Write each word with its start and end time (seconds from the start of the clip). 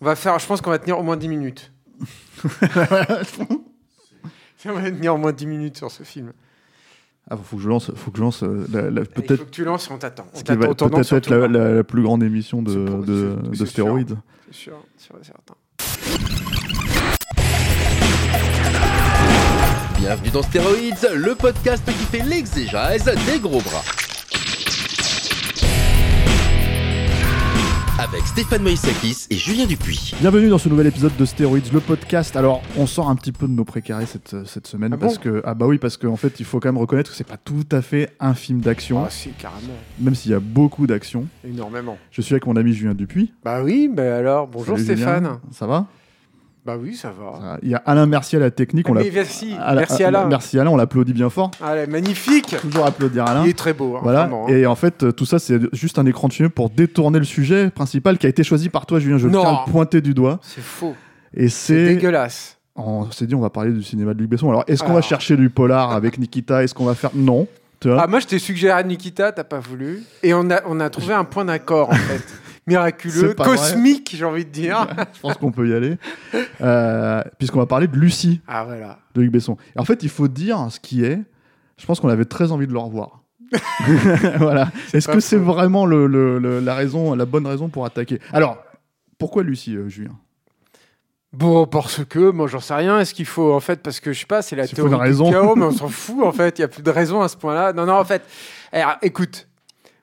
On 0.00 0.06
va 0.06 0.16
faire, 0.16 0.38
je 0.38 0.46
pense 0.46 0.60
qu'on 0.62 0.70
va 0.70 0.78
tenir 0.78 0.98
au 0.98 1.02
moins 1.02 1.16
10 1.16 1.28
minutes. 1.28 1.72
on 4.64 4.72
va 4.72 4.90
tenir 4.90 5.14
au 5.14 5.18
moins 5.18 5.32
10 5.32 5.46
minutes 5.46 5.76
sur 5.76 5.90
ce 5.90 6.02
film. 6.04 6.32
Ah, 7.30 7.36
faut 7.36 7.56
que 7.56 7.62
je 7.62 7.68
lance, 7.68 7.92
faut 7.94 8.10
que 8.10 8.16
je 8.16 8.22
lance 8.22 8.42
euh, 8.42 8.66
la- 8.72 8.90
la- 8.90 9.02
Il 9.02 9.06
faut 9.06 9.12
peut-être 9.20 9.44
que 9.44 9.50
tu 9.50 9.62
lances 9.64 9.88
et 9.88 9.92
on 9.92 9.98
t'attend. 9.98 10.24
Peut-être 10.24 11.12
être 11.12 11.28
la, 11.30 11.46
la- 11.48 11.72
la 11.74 11.84
plus 11.84 12.02
grande 12.02 12.22
émission 12.22 12.62
de, 12.62 12.84
pour- 12.84 13.04
de, 13.04 13.36
de 13.42 13.64
stéroïdes. 13.66 14.16
C'est 14.50 14.54
sûr, 14.56 14.82
sûr 14.96 15.14
certain. 15.22 15.54
Bienvenue 19.98 20.30
dans 20.30 20.42
Stéroïdes, 20.42 21.10
le 21.14 21.34
podcast 21.34 21.84
qui 21.84 21.92
fait 21.92 22.22
l'exégèse 22.24 23.04
des 23.26 23.38
gros 23.38 23.60
bras. 23.60 23.82
Avec 28.02 28.22
Stéphane 28.26 28.62
Moïsakis 28.62 29.26
et 29.28 29.34
Julien 29.34 29.66
Dupuis. 29.66 30.14
Bienvenue 30.20 30.48
dans 30.48 30.56
ce 30.56 30.70
nouvel 30.70 30.86
épisode 30.86 31.14
de 31.18 31.24
Stéroïdes, 31.26 31.70
le 31.70 31.80
podcast. 31.80 32.34
Alors, 32.34 32.62
on 32.78 32.86
sort 32.86 33.10
un 33.10 33.14
petit 33.16 33.30
peu 33.30 33.46
de 33.46 33.52
nos 33.52 33.64
précarés 33.66 34.06
cette, 34.06 34.46
cette 34.46 34.66
semaine 34.66 34.92
Ah 34.94 34.96
parce 34.96 35.16
bon 35.16 35.20
que 35.22 35.42
ah 35.44 35.52
bah 35.52 35.66
oui 35.66 35.76
parce 35.76 35.98
qu'en 35.98 36.16
fait 36.16 36.40
il 36.40 36.46
faut 36.46 36.60
quand 36.60 36.68
même 36.68 36.78
reconnaître 36.78 37.10
que 37.10 37.16
c'est 37.16 37.26
pas 37.26 37.36
tout 37.36 37.66
à 37.70 37.82
fait 37.82 38.08
un 38.18 38.32
film 38.32 38.60
d'action, 38.60 39.04
Ah, 39.04 39.10
si, 39.10 39.30
carrément. 39.30 39.74
même 39.98 40.14
s'il 40.14 40.30
y 40.30 40.34
a 40.34 40.40
beaucoup 40.40 40.86
d'action. 40.86 41.26
Énormément. 41.46 41.98
Je 42.10 42.22
suis 42.22 42.32
avec 42.32 42.46
mon 42.46 42.56
ami 42.56 42.72
Julien 42.72 42.94
Dupuis. 42.94 43.34
Bah 43.44 43.62
oui, 43.62 43.90
bah 43.92 44.16
alors, 44.16 44.46
bonjour 44.46 44.78
Salut, 44.78 44.96
Julien. 44.96 44.96
Stéphane. 44.96 45.38
Ça 45.52 45.66
va? 45.66 45.86
Bah 46.66 46.76
oui, 46.78 46.94
ça 46.94 47.08
va. 47.10 47.58
Il 47.62 47.70
y 47.70 47.74
a 47.74 47.82
Alain 47.86 48.04
Merci 48.06 48.36
à 48.36 48.38
la 48.38 48.50
technique. 48.50 48.84
Ah, 48.88 48.92
on 48.92 48.94
l'a- 48.94 49.02
mais 49.02 49.10
merci, 49.12 49.54
Alain- 49.58 49.80
merci 49.80 50.04
Alain. 50.04 50.26
Merci 50.26 50.58
Alain, 50.58 50.70
on 50.70 50.76
l'applaudit 50.76 51.14
bien 51.14 51.30
fort. 51.30 51.50
Allez, 51.64 51.86
magnifique. 51.86 52.54
Toujours 52.60 52.84
applaudir 52.86 53.24
Alain. 53.26 53.44
Il 53.44 53.50
est 53.50 53.58
très 53.58 53.72
beau. 53.72 53.96
hein, 53.96 54.00
Voilà, 54.02 54.20
vraiment, 54.22 54.46
hein. 54.46 54.52
et 54.52 54.66
en 54.66 54.74
fait, 54.74 55.02
euh, 55.04 55.12
tout 55.12 55.24
ça, 55.24 55.38
c'est 55.38 55.58
juste 55.74 55.98
un 55.98 56.04
écran 56.06 56.28
de 56.28 56.34
fumée 56.34 56.48
pour 56.50 56.68
détourner 56.68 57.18
le 57.18 57.24
sujet 57.24 57.70
principal 57.70 58.18
qui 58.18 58.26
a 58.26 58.28
été 58.28 58.42
choisi 58.44 58.68
par 58.68 58.84
toi, 58.84 58.98
Julien. 59.00 59.16
Je 59.16 59.28
Non. 59.28 59.40
tiens 59.40 59.50
à 59.50 59.64
le 59.66 59.72
pointer 59.72 60.00
du 60.02 60.12
doigt. 60.12 60.38
C'est 60.42 60.60
faux. 60.62 60.94
Et 61.32 61.48
C'est 61.48 61.86
dégueulasse. 61.94 62.58
On 62.76 63.10
s'est 63.10 63.26
dit, 63.26 63.34
on 63.34 63.40
va 63.40 63.50
parler 63.50 63.72
du 63.72 63.82
cinéma 63.82 64.12
de 64.14 64.18
Luc 64.20 64.28
Besson. 64.30 64.48
Alors, 64.50 64.64
est-ce 64.66 64.82
qu'on 64.82 64.90
Ah. 64.92 64.96
va 64.96 65.02
chercher 65.02 65.36
du 65.36 65.48
polar 65.50 65.92
avec 65.92 66.18
Nikita? 66.18 66.62
Est-ce 66.62 66.74
qu'on 66.74 66.84
va 66.84 66.94
faire? 66.94 67.10
Non. 67.14 67.46
Ah, 67.86 68.06
moi, 68.06 68.20
je 68.20 68.26
t'ai 68.26 68.38
suggéré 68.38 68.84
Nikita, 68.84 69.32
t'as 69.32 69.44
pas 69.44 69.58
voulu. 69.58 70.02
Et 70.22 70.34
on 70.34 70.50
a, 70.50 70.60
on 70.66 70.78
a 70.80 70.90
trouvé 70.90 71.14
un 71.14 71.24
point 71.24 71.46
d'accord, 71.46 71.88
en 71.88 71.92
fait. 71.94 72.22
Miraculeux, 72.66 73.34
cosmique, 73.34 74.14
j'ai 74.16 74.24
envie 74.24 74.44
de 74.44 74.50
dire. 74.50 74.86
Je 75.14 75.20
pense 75.20 75.34
qu'on 75.38 75.50
peut 75.50 75.68
y 75.68 75.74
aller. 75.74 75.96
Euh, 76.60 77.22
Puisqu'on 77.38 77.58
va 77.58 77.66
parler 77.66 77.88
de 77.88 77.96
Lucie 77.96 78.40
Ah, 78.46 78.64
voilà. 78.64 78.98
de 79.14 79.22
Luc 79.22 79.32
Besson. 79.32 79.56
Et 79.76 79.80
en 79.80 79.84
fait, 79.84 80.02
il 80.02 80.08
faut 80.08 80.28
dire 80.28 80.66
ce 80.70 80.78
qui 80.78 81.04
est. 81.04 81.20
Je 81.78 81.86
pense 81.86 81.98
qu'on 82.00 82.08
avait 82.10 82.26
très 82.26 82.52
envie 82.52 82.66
de 82.66 82.72
le 82.72 82.78
revoir. 82.78 83.22
voilà. 84.38 84.70
Est-ce 84.92 85.08
que 85.08 85.20
c'est 85.20 85.36
vraiment 85.38 85.86
le- 85.86 86.06
le- 86.06 86.38
le- 86.38 86.60
la 86.60 86.74
raison, 86.74 87.14
la 87.14 87.24
bonne 87.26 87.46
raison 87.46 87.68
pour 87.68 87.84
attaquer? 87.86 88.20
Alors, 88.32 88.58
pourquoi 89.18 89.42
Lucie, 89.42 89.74
euh, 89.76 89.88
Julien? 89.88 90.16
Bon, 91.32 91.66
parce 91.66 92.04
que, 92.04 92.30
moi, 92.30 92.48
j'en 92.48 92.58
sais 92.60 92.74
rien. 92.74 92.98
Est-ce 92.98 93.14
qu'il 93.14 93.24
faut, 93.26 93.52
en 93.54 93.60
fait, 93.60 93.82
parce 93.82 94.00
que, 94.00 94.12
je 94.12 94.20
sais 94.20 94.26
pas, 94.26 94.42
c'est 94.42 94.56
la 94.56 94.66
théorie 94.66 95.10
du 95.14 95.30
chaos, 95.30 95.54
mais 95.54 95.64
on 95.66 95.70
s'en 95.70 95.88
fout, 95.88 96.24
en 96.24 96.32
fait. 96.32 96.58
Il 96.58 96.62
y 96.62 96.64
a 96.64 96.68
plus 96.68 96.82
de 96.82 96.90
raison 96.90 97.20
à 97.22 97.28
ce 97.28 97.36
point-là. 97.36 97.72
Non, 97.72 97.86
non, 97.86 97.94
en 97.94 98.04
fait. 98.04 98.22
Alors, 98.72 98.96
écoute, 99.02 99.46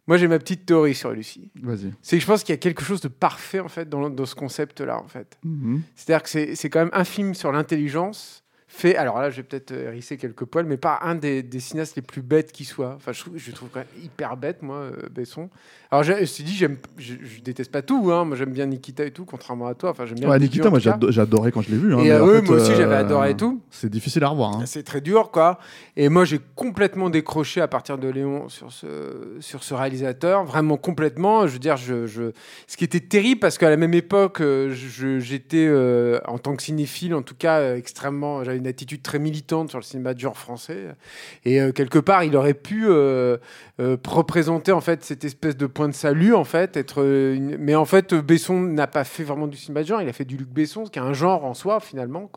moi, 0.07 0.17
j'ai 0.17 0.27
ma 0.27 0.39
petite 0.39 0.65
théorie 0.65 0.95
sur 0.95 1.11
Lucie. 1.11 1.51
Vas-y. 1.61 1.93
C'est 2.01 2.17
que 2.17 2.21
je 2.21 2.27
pense 2.27 2.43
qu'il 2.43 2.53
y 2.53 2.57
a 2.57 2.59
quelque 2.59 2.83
chose 2.83 3.01
de 3.01 3.09
parfait, 3.09 3.59
en 3.59 3.67
fait, 3.67 3.89
dans, 3.89 4.09
dans 4.09 4.25
ce 4.25 4.35
concept-là, 4.35 5.01
en 5.01 5.07
fait. 5.07 5.37
Mhm. 5.43 5.81
C'est-à-dire 5.95 6.23
que 6.23 6.29
c'est 6.29 6.55
c'est 6.55 6.69
quand 6.69 6.79
même 6.79 6.89
un 6.93 7.03
film 7.03 7.33
sur 7.33 7.51
l'intelligence 7.51 8.43
fait, 8.67 8.95
alors 8.97 9.19
là 9.19 9.29
je 9.29 9.37
vais 9.37 9.43
peut-être 9.43 9.71
euh, 9.71 9.87
hérisser 9.87 10.17
quelques 10.17 10.45
poils, 10.45 10.65
mais 10.65 10.77
pas 10.77 10.99
un 11.01 11.15
des, 11.15 11.41
des 11.43 11.59
cinéastes 11.59 11.95
les 11.95 12.01
plus 12.01 12.21
bêtes 12.21 12.51
qui 12.51 12.65
soit. 12.65 12.93
Enfin, 12.97 13.11
je 13.13 13.23
je 13.35 13.51
trouve 13.51 13.69
quand 13.71 13.79
même 13.79 14.03
hyper 14.03 14.35
bête, 14.37 14.61
moi, 14.61 14.77
euh, 14.77 14.91
Besson. 15.09 15.49
Alors 15.89 16.03
je, 16.03 16.11
je 16.13 16.43
dit, 16.43 16.53
j'aime, 16.53 16.75
je, 16.97 17.13
je 17.23 17.41
déteste 17.41 17.71
pas 17.71 17.81
tout, 17.81 18.11
hein. 18.11 18.25
moi 18.25 18.35
j'aime 18.35 18.51
bien 18.51 18.65
Nikita 18.65 19.05
et 19.05 19.11
tout, 19.11 19.23
contrairement 19.23 19.67
à 19.67 19.73
toi. 19.73 19.91
Enfin, 19.91 20.05
j'aime 20.05 20.19
bien 20.19 20.29
Ouais, 20.29 20.37
Nikita, 20.37 20.69
moi 20.69 20.79
tout 20.79 20.85
cas. 20.85 20.91
j'ado- 20.91 21.11
j'ai 21.11 21.21
adoré 21.21 21.51
quand 21.53 21.61
je 21.61 21.71
l'ai 21.71 21.77
vu. 21.77 21.95
hein, 21.95 21.99
Et 21.99 22.11
euh, 22.11 22.41
fait, 22.41 22.41
moi 22.41 22.57
aussi 22.57 22.75
j'avais 22.75 22.95
euh, 22.95 22.99
adoré 22.99 23.31
et 23.31 23.37
tout. 23.37 23.61
C'est 23.71 23.89
difficile 23.89 24.23
à 24.25 24.27
revoir. 24.29 24.57
hein. 24.57 24.65
C'est 24.65 24.83
très 24.83 24.99
dur, 24.99 25.31
quoi. 25.31 25.59
Et 25.95 26.09
moi, 26.09 26.25
j'ai 26.25 26.39
complètement 26.55 27.09
décroché 27.09 27.61
à 27.61 27.69
partir 27.69 27.97
de 27.97 28.09
Léon 28.09 28.49
sur 28.49 28.73
ce, 28.73 29.37
sur 29.39 29.63
ce 29.63 29.73
réalisateur, 29.73 30.43
vraiment 30.43 30.75
complètement. 30.75 31.47
Je 31.47 31.53
veux 31.53 31.59
dire, 31.59 31.77
je, 31.77 32.05
ce 32.67 32.75
qui 32.77 32.83
était 32.83 32.99
terrible, 32.99 33.39
parce 33.39 33.57
qu'à 33.57 33.69
la 33.69 33.77
même 33.77 33.93
époque, 33.93 34.41
j'étais, 34.71 35.65
euh, 35.69 36.19
en 36.27 36.37
tant 36.37 36.55
que 36.57 36.63
cinéphile, 36.63 37.15
en 37.15 37.21
tout 37.21 37.35
cas, 37.35 37.75
extrêmement. 37.75 38.43
J'avais 38.43 38.56
une 38.57 38.67
attitude 38.67 39.01
très 39.01 39.19
militante 39.19 39.69
sur 39.69 39.79
le 39.79 39.83
cinéma 39.83 40.13
de 40.13 40.19
genre 40.19 40.37
français. 40.37 40.95
Et 41.45 41.61
euh, 41.61 41.71
quelque 41.71 41.99
part, 41.99 42.23
il 42.23 42.35
aurait 42.35 42.53
pu 42.53 42.85
euh, 42.87 43.37
euh, 43.79 43.97
représenter, 44.07 44.71
en 44.71 44.81
fait, 44.81 45.03
cette 45.03 45.23
espèce 45.23 45.55
de 45.55 45.65
point 45.65 45.87
de 45.87 45.93
salut, 45.93 46.33
en 46.33 46.43
fait. 46.43 46.77
Être, 46.77 47.03
Mais 47.59 47.75
en 47.75 47.85
fait, 47.85 48.13
Besson 48.13 48.59
n'a 48.59 48.87
pas 48.87 49.03
fait 49.03 49.23
vraiment 49.23 49.47
du 49.47 49.57
cinéma 49.57 49.83
de 49.83 49.87
genre, 49.87 50.01
il 50.01 50.09
a 50.09 50.13
fait 50.13 50.25
du 50.25 50.37
Luc 50.37 50.49
Besson, 50.49 50.85
qui 50.85 50.99
est 50.99 51.01
un 51.01 51.13
genre 51.13 51.45
en 51.45 51.53
soi, 51.53 51.79
finalement. 51.79 52.29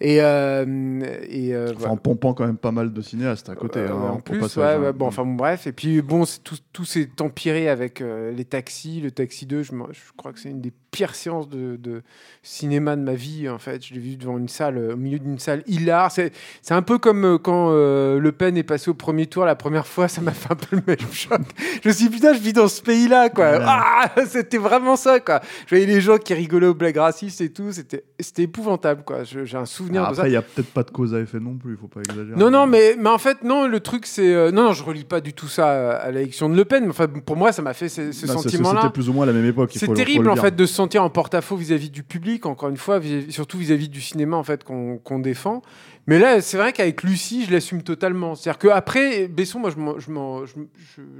Et, 0.00 0.20
euh, 0.20 1.00
et 1.28 1.54
euh, 1.54 1.68
Enfin, 1.68 1.74
voilà. 1.78 1.92
en 1.94 1.96
pompant 1.96 2.34
quand 2.34 2.46
même 2.46 2.58
pas 2.58 2.70
mal 2.70 2.92
de 2.92 3.00
cinéastes 3.00 3.48
à 3.48 3.54
côté. 3.54 3.80
Euh, 3.80 3.88
hein, 3.88 4.02
ouais, 4.02 4.08
en 4.10 4.20
plus, 4.20 4.56
ouais, 4.56 4.64
hein. 4.64 4.80
ouais, 4.80 4.92
bon, 4.92 5.06
enfin 5.06 5.24
bon, 5.24 5.34
bref. 5.34 5.66
Et 5.66 5.72
puis 5.72 6.02
bon, 6.02 6.24
tout, 6.44 6.56
tout 6.72 6.84
s'est 6.84 7.08
empiré 7.20 7.68
avec 7.68 8.00
les 8.00 8.44
taxis, 8.44 9.00
le 9.00 9.10
taxi 9.10 9.46
2. 9.46 9.62
Je, 9.62 9.72
crois 10.16 10.32
que 10.32 10.40
c'est 10.40 10.50
une 10.50 10.60
des 10.60 10.72
pires 10.90 11.14
séances 11.14 11.48
de, 11.48 11.76
de 11.76 12.02
cinéma 12.42 12.96
de 12.96 13.02
ma 13.02 13.14
vie. 13.14 13.48
En 13.48 13.58
fait, 13.58 13.84
je 13.84 13.94
l'ai 13.94 14.00
vu 14.00 14.16
devant 14.16 14.36
une 14.36 14.48
salle, 14.48 14.78
au 14.78 14.96
milieu 14.96 15.18
d'une 15.18 15.38
salle 15.38 15.62
hilar. 15.66 16.10
C'est, 16.12 16.32
c'est 16.60 16.74
un 16.74 16.82
peu 16.82 16.98
comme 16.98 17.38
quand 17.38 17.70
Le 17.70 18.30
Pen 18.32 18.56
est 18.58 18.62
passé 18.62 18.90
au 18.90 18.94
premier 18.94 19.26
tour 19.26 19.46
la 19.46 19.56
première 19.56 19.86
fois. 19.86 20.08
Ça 20.08 20.20
m'a 20.20 20.32
fait 20.32 20.52
un 20.52 20.56
peu 20.56 20.76
le 20.76 20.82
même 20.86 20.96
choc. 21.12 21.40
Je 21.82 21.88
me 21.88 21.94
suis 21.94 22.08
dit, 22.08 22.16
putain, 22.16 22.34
je 22.34 22.40
vis 22.40 22.52
dans 22.52 22.68
ce 22.68 22.82
pays-là, 22.82 23.30
quoi. 23.30 23.52
Ouais. 23.52 23.64
Ah, 23.66 24.12
c'était 24.26 24.58
vraiment 24.58 24.96
ça, 24.96 25.20
quoi. 25.20 25.40
Je 25.66 25.74
voyais 25.74 25.86
les 25.86 26.02
gens 26.02 26.18
qui 26.18 26.34
rigolaient 26.34 26.66
aux 26.66 26.74
blagues 26.74 26.98
racistes 26.98 27.40
et 27.40 27.50
tout. 27.50 27.72
C'était, 27.72 28.04
c'était 28.20 28.42
épouvantable, 28.42 29.02
quoi. 29.02 29.24
J'ai 29.24 29.56
un 29.56 29.64
souvenir 29.64 29.85
Alors 29.94 30.10
de 30.10 30.14
ça. 30.14 30.20
Après, 30.22 30.30
il 30.30 30.34
y 30.34 30.36
a 30.36 30.42
peut-être 30.42 30.72
pas 30.72 30.82
de 30.82 30.90
cause 30.90 31.14
à 31.14 31.20
effet 31.20 31.38
non 31.40 31.54
plus, 31.54 31.72
il 31.72 31.76
faut 31.76 31.86
pas 31.88 32.00
exagérer. 32.00 32.36
Non, 32.36 32.50
non, 32.50 32.66
mais, 32.66 32.96
mais 32.98 33.08
en 33.10 33.18
fait, 33.18 33.42
non, 33.44 33.66
le 33.66 33.80
truc, 33.80 34.06
c'est. 34.06 34.34
euh, 34.34 34.50
non, 34.50 34.64
non, 34.64 34.72
je 34.72 34.82
relis 34.82 35.04
pas 35.04 35.20
du 35.20 35.32
tout 35.34 35.48
ça 35.48 35.96
à, 35.98 36.10
l'élection 36.10 36.48
de 36.48 36.56
Le 36.56 36.64
Pen, 36.64 36.84
mais 36.84 36.90
enfin, 36.90 37.06
pour 37.06 37.36
moi, 37.36 37.52
ça 37.52 37.62
m'a 37.62 37.74
fait 37.74 37.88
ce, 37.88 38.12
c'est- 38.12 38.26
sentiment-là. 38.26 38.80
C'était 38.82 38.92
plus 38.92 39.08
ou 39.08 39.12
moins 39.12 39.24
à 39.24 39.26
la 39.26 39.32
même 39.32 39.44
époque. 39.46 39.70
C'est 39.74 39.92
terrible, 39.94 40.24
le 40.26 40.30
en 40.32 40.36
fait, 40.36 40.54
de 40.56 40.66
se 40.66 40.74
sentir 40.74 41.02
en 41.02 41.10
porte-à-faux 41.10 41.56
vis-à-vis 41.56 41.90
du 41.90 42.02
public, 42.02 42.46
encore 42.46 42.68
une 42.68 42.76
fois, 42.76 42.98
vis- 42.98 43.30
surtout 43.32 43.58
vis-à-vis 43.58 43.88
du 43.88 44.00
cinéma, 44.00 44.36
en 44.36 44.44
fait, 44.44 44.64
qu'on 44.64 44.98
qu'on 44.98 45.18
défend. 45.18 45.62
Mais 46.08 46.18
là, 46.20 46.40
c'est 46.40 46.56
vrai 46.56 46.72
qu'avec 46.72 47.02
Lucie, 47.02 47.44
je 47.46 47.52
l'assume 47.52 47.82
totalement. 47.82 48.34
C'est-à-dire 48.36 48.58
qu'après, 48.58 49.26
Besson, 49.28 49.58
moi, 49.58 49.70
je 49.70 49.76
m'en- 49.76 49.98
je 49.98 50.10
m'en 50.10 50.46
je, 50.46 50.52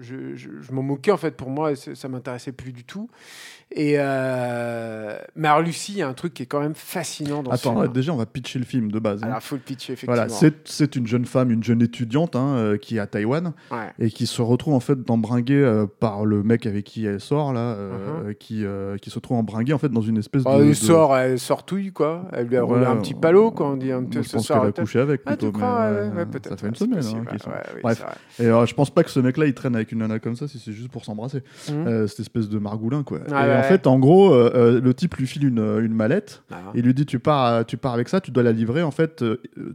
je, 0.00 0.72
moquais, 0.72 1.10
en 1.10 1.16
fait, 1.16 1.32
pour 1.36 1.50
moi, 1.50 1.72
ça 1.74 2.08
m'intéressait 2.08 2.52
plus 2.52 2.72
du 2.72 2.84
tout. 2.84 3.08
Et 3.74 3.94
euh... 3.98 5.18
Mais 5.34 5.48
alors, 5.48 5.60
Lucie, 5.60 5.92
il 5.94 5.98
y 5.98 6.02
a 6.02 6.08
un 6.08 6.12
truc 6.14 6.34
qui 6.34 6.44
est 6.44 6.46
quand 6.46 6.60
même 6.60 6.76
fascinant 6.76 7.42
dans 7.42 7.50
ce 7.50 7.56
Attends, 7.56 7.70
film. 7.72 7.82
ouais, 7.82 7.88
déjà, 7.88 8.12
on 8.12 8.16
va 8.16 8.24
pitcher 8.26 8.60
le 8.60 8.64
film 8.64 8.92
de 8.92 9.00
base. 9.00 9.22
hein. 9.24 9.26
Alors, 9.26 9.38
il 9.40 9.44
faut 9.44 9.56
le 9.56 9.60
pitcher, 9.60 9.94
effectivement. 9.94 10.14
Voilà, 10.14 10.28
c'est 10.28 10.54
c'est 10.68 10.94
une 10.94 11.08
jeune 11.08 11.24
femme, 11.24 11.50
une 11.50 11.64
jeune 11.64 11.82
étudiante 11.82 12.36
hein, 12.36 12.54
euh, 12.56 12.76
qui 12.78 12.96
est 12.96 13.00
à 13.00 13.08
Taïwan 13.08 13.54
Ouais. 13.72 13.78
et 13.98 14.10
qui 14.10 14.26
se 14.28 14.40
retrouve 14.40 14.74
en 14.74 14.80
fait 14.80 15.02
d'embringuer 15.02 15.54
euh, 15.56 15.86
par 15.86 16.24
le 16.24 16.44
mec 16.44 16.64
avec 16.64 16.84
qui 16.84 17.06
elle 17.06 17.20
sort 17.20 17.52
là, 17.52 17.76
Uh-huh. 17.76 18.34
qui, 18.34 18.64
qui 19.02 19.10
se 19.10 19.14
retrouve 19.16 19.36
embringué 19.38 19.72
en 19.72 19.78
fait 19.78 19.88
dans 19.88 20.00
une 20.00 20.18
espèce 20.18 20.42
Ah, 20.46 20.58
de. 20.58 20.62
elle 20.62 20.68
de- 20.68 20.74
sort, 20.74 21.16
elle 21.16 21.38
sortouille 21.38 21.92
quoi. 21.92 22.28
Elle 22.32 22.46
lui 22.46 22.56
a 22.56 22.64
Ouais, 22.64 22.86
un 22.86 22.96
petit 22.96 23.14
palot 23.14 23.50
quoi. 23.50 23.66
On 23.70 23.76
dit 23.76 23.90
un 23.90 24.04
peu 24.04 24.22
ce 24.22 24.36
a 24.52 24.70
couché 24.82 24.98
avec 25.00 25.22
Ah, 25.26 25.32
tu 25.32 25.38
plutôt. 25.46 25.52
crois 25.52 25.90
mais, 25.90 26.00
ouais, 26.10 26.16
ouais, 26.16 26.26
peut-être. 26.26 26.48
Ça 26.50 26.56
fait 26.56 26.68
une 26.68 26.74
semaine. 26.74 26.96
possible, 26.96 27.28
hein, 27.32 27.38
sont- 27.38 27.50
oui, 27.74 27.80
Bref. 27.82 28.04
Et 28.40 28.46
euh, 28.46 28.66
je 28.66 28.74
pense 28.74 28.90
pas 28.90 29.02
que 29.04 29.10
ce 29.10 29.20
mec-là 29.20 29.46
il 29.46 29.54
traîne 29.54 29.74
avec 29.74 29.92
une 29.92 29.98
nana 29.98 30.18
comme 30.18 30.36
ça 30.36 30.48
si 30.48 30.58
c'est 30.58 30.72
juste 30.72 30.90
pour 30.90 31.04
s'embrasser. 31.04 31.42
Mhm. 31.70 31.86
Euh, 31.86 32.06
cette 32.06 32.20
espèce 32.20 32.48
de 32.48 32.58
margoulin 32.58 33.02
quoi. 33.02 33.18
Ouais, 33.18 33.48
et 33.48 33.56
en 33.56 33.62
fait, 33.62 33.86
en 33.86 33.98
gros, 33.98 34.32
euh, 34.32 34.50
euh, 34.54 34.80
le 34.80 34.94
type 34.94 35.14
lui 35.16 35.26
file 35.26 35.44
une, 35.46 35.58
une 35.80 35.94
mallette. 35.94 36.42
Ah. 36.50 36.56
Il 36.74 36.82
lui 36.84 36.94
dit 36.94 37.06
tu 37.06 37.18
pars, 37.18 37.64
tu 37.66 37.76
pars 37.76 37.94
avec 37.94 38.08
ça, 38.08 38.20
tu 38.20 38.30
dois 38.30 38.42
la 38.42 38.52
livrer. 38.52 38.82
En 38.82 38.90
fait, 38.90 39.24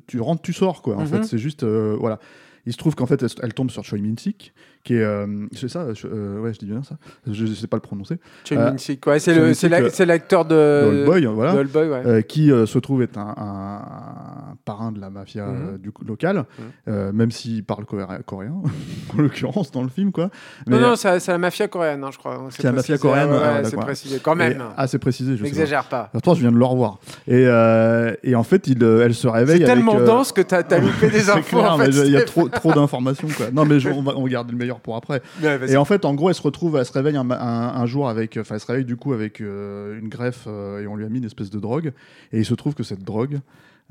tu 0.07 0.19
rentres, 0.19 0.41
tu 0.41 0.53
sors 0.53 0.81
quoi. 0.81 0.95
En 0.97 1.01
Mhm. 1.01 1.07
fait, 1.07 1.23
c'est 1.23 1.37
juste 1.37 1.63
voilà. 1.63 2.19
il 2.67 2.73
se 2.73 2.77
trouve 2.77 2.93
qu'en 2.95 3.07
fait, 3.07 3.23
elle, 3.23 3.29
elle 3.41 3.53
tombe 3.55 3.71
sur 3.71 3.83
Choi 3.83 3.97
Min-sik, 3.97 4.53
qui 4.83 4.95
est. 4.95 5.01
euh, 5.03 5.27
c'est 5.53 5.67
ça 5.69 5.85
euh, 6.05 6.39
Ouais, 6.39 6.53
je 6.53 6.59
dis 6.59 6.65
bien 6.65 6.81
ça. 6.83 6.95
Je 7.29 7.45
ne 7.45 7.53
sais 7.53 7.67
pas 7.67 7.77
le 7.77 7.81
prononcer. 7.81 8.19
Euh, 8.51 8.71
Min-sik, 8.71 9.05
ouais, 9.07 9.19
c'est 9.19 9.37
euh, 9.37 9.53
c'est 9.53 10.05
l'acteur 10.05 10.45
de. 10.45 10.55
Old 10.87 11.05
Boy, 11.05 11.25
voilà. 11.25 11.53
de 11.53 11.57
Old 11.59 11.71
Boy, 11.71 11.89
ouais. 11.89 12.23
qui 12.23 12.47
se 12.47 12.79
trouve 12.79 13.01
être 13.03 13.17
un, 13.17 14.55
parrain 14.65 14.91
de 14.91 14.99
la 14.99 15.09
mafia 15.09 15.45
Mhm. 15.45 15.77
du 15.77 15.91
local, 16.07 16.45
Mhm. 16.87 17.11
même 17.11 17.31
s'il 17.31 17.63
parle 17.63 17.83
coré- 17.85 18.23
coréen, 18.25 18.53
en 19.17 19.21
l'occurrence 19.21 19.71
dans 19.71 19.83
le 19.83 19.89
film, 19.89 20.11
quoi. 20.11 20.25
Non, 20.67 20.77
Mais- 20.77 20.79
non, 20.81 20.95
c'est 20.95 21.19
c'est 21.19 21.31
la 21.31 21.37
mafia 21.37 21.67
coréenne, 21.67 22.03
hein, 22.03 22.09
je 22.11 22.17
crois. 22.17 22.47
C'est 22.49 22.63
la 22.63 22.71
mafia 22.71 22.97
coréenne, 22.97 23.29
ah, 23.33 23.63
c'est 23.63 23.77
précisé. 23.77 24.19
Quand 24.21 24.33
et- 24.35 24.37
même. 24.37 24.63
ah, 24.77 24.87
c'est 24.87 24.99
précisé, 24.99 25.33
je 25.35 25.39
pas. 25.41 25.43
N'exagère 25.45 25.83
pas. 25.85 26.09
Attends, 26.13 26.33
je 26.35 26.41
viens 26.41 26.51
de 26.51 26.57
le 26.57 26.65
revoir. 26.65 26.99
Et, 27.27 27.43
et 28.23 28.35
en 28.35 28.43
fait, 28.43 28.67
il, 28.67 28.81
elle 28.83 29.13
se 29.13 29.27
réveille. 29.27 29.59
C'est 29.59 29.65
tellement 29.65 29.99
dense 29.99 30.31
que 30.31 30.41
t'as 30.41 30.61
as 30.61 30.77
loupé 30.79 31.09
des 31.11 31.29
infos. 31.29 31.59
il 32.05 32.11
y 32.11 32.17
a 32.17 32.21
trop, 32.23 32.47
trop 32.49 32.73
d'informations. 32.73 33.27
Quoi. 33.35 33.47
Non, 33.51 33.65
mais 33.65 33.79
je- 33.79 33.89
on 33.89 34.01
va 34.03 34.29
garder 34.29 34.51
le 34.51 34.57
meilleur 34.57 34.70
pour 34.79 34.95
après. 34.95 35.21
Ouais. 35.43 35.59
Et 35.71 35.77
en 35.77 35.85
fait, 35.85 36.05
en 36.05 36.13
gros, 36.13 36.29
elle 36.29 36.35
se 36.35 36.41
retrouve, 36.41 36.77
elle 36.77 36.85
se 36.85 36.93
réveille 36.93 37.17
un, 37.17 37.23
ma- 37.23 37.39
un- 37.41 37.75
un 37.81 37.85
jour 37.85 38.07
avec, 38.09 38.37
enfin, 38.39 38.55
elle 38.55 38.61
se 38.61 38.67
réveille 38.67 38.85
du 38.85 38.95
coup 38.95 39.13
avec 39.13 39.41
euh, 39.41 39.99
une 39.99 40.07
greffe 40.07 40.45
euh, 40.47 40.81
et 40.81 40.87
on 40.87 40.95
lui 40.95 41.05
a 41.05 41.09
mis 41.09 41.19
une 41.19 41.25
espèce 41.25 41.49
de 41.49 41.59
drogue. 41.59 41.91
Et 42.31 42.39
il 42.39 42.45
se 42.45 42.53
trouve 42.53 42.73
que 42.73 42.83
cette 42.83 43.03
drogue, 43.03 43.39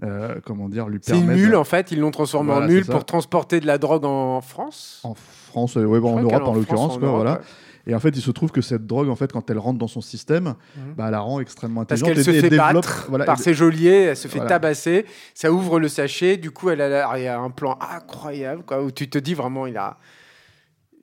euh, 0.02 0.36
comment 0.46 0.68
dire, 0.68 0.88
lui 0.88 0.98
C'est 1.02 1.12
une 1.12 1.26
permet. 1.26 1.36
mule 1.42 1.50
de- 1.50 1.56
en 1.56 1.64
fait, 1.64 1.92
ils 1.92 2.00
l'ont 2.00 2.10
transformée 2.10 2.50
Voilà, 2.52 2.66
en 2.66 2.68
mule 2.68 2.80
c'est 2.84 2.86
ça. 2.86 2.92
pour 2.92 3.04
transporter 3.04 3.60
de 3.60 3.66
la 3.66 3.76
drogue 3.78 4.04
en 4.06 4.40
France. 4.40 5.00
En 5.04 5.14
France, 5.14 5.76
euh, 5.76 5.84
ouais, 5.84 6.00
bon, 6.00 6.16
en 6.16 6.22
Europe 6.22 6.42
en 6.44 6.54
l'occurrence, 6.54 6.96
en 6.96 7.00
Europe, 7.00 7.16
voilà. 7.16 7.32
ouais. 7.32 7.38
Et 7.86 7.94
en 7.94 7.98
fait, 7.98 8.10
il 8.10 8.20
se 8.20 8.30
trouve 8.30 8.52
que 8.52 8.60
cette 8.60 8.86
drogue, 8.86 9.08
en 9.08 9.16
fait, 9.16 9.32
quand 9.32 9.48
elle 9.50 9.58
rentre 9.58 9.78
dans 9.78 9.88
son 9.88 10.02
système, 10.02 10.54
Mhm. 10.76 10.94
bah, 10.98 11.04
elle 11.06 11.12
la 11.12 11.20
rend 11.20 11.40
extrêmement 11.40 11.84
Parce 11.86 12.02
intelligente. 12.02 12.24
qu'elle 12.34 12.42
se 12.42 12.48
fait 12.48 12.56
battre 12.56 13.06
voilà, 13.08 13.24
par 13.24 13.40
et- 13.40 13.42
ses 13.42 13.54
geôliers, 13.54 14.02
elle 14.10 14.16
se 14.18 14.28
fait 14.28 14.36
Voilà. 14.38 14.50
tabasser, 14.50 15.06
ça 15.34 15.50
ouvre 15.50 15.80
le 15.80 15.88
sachet, 15.88 16.36
du 16.36 16.50
coup 16.50 16.68
elle 16.68 16.82
a, 16.82 17.18
il 17.18 17.24
y 17.24 17.26
a 17.26 17.40
un 17.40 17.48
plan 17.50 17.78
incroyable 17.80 18.62
quoi, 18.66 18.82
où 18.82 18.90
tu 18.90 19.08
te 19.08 19.16
dis 19.18 19.32
vraiment 19.32 19.66
il 19.66 19.78
a, 19.78 19.96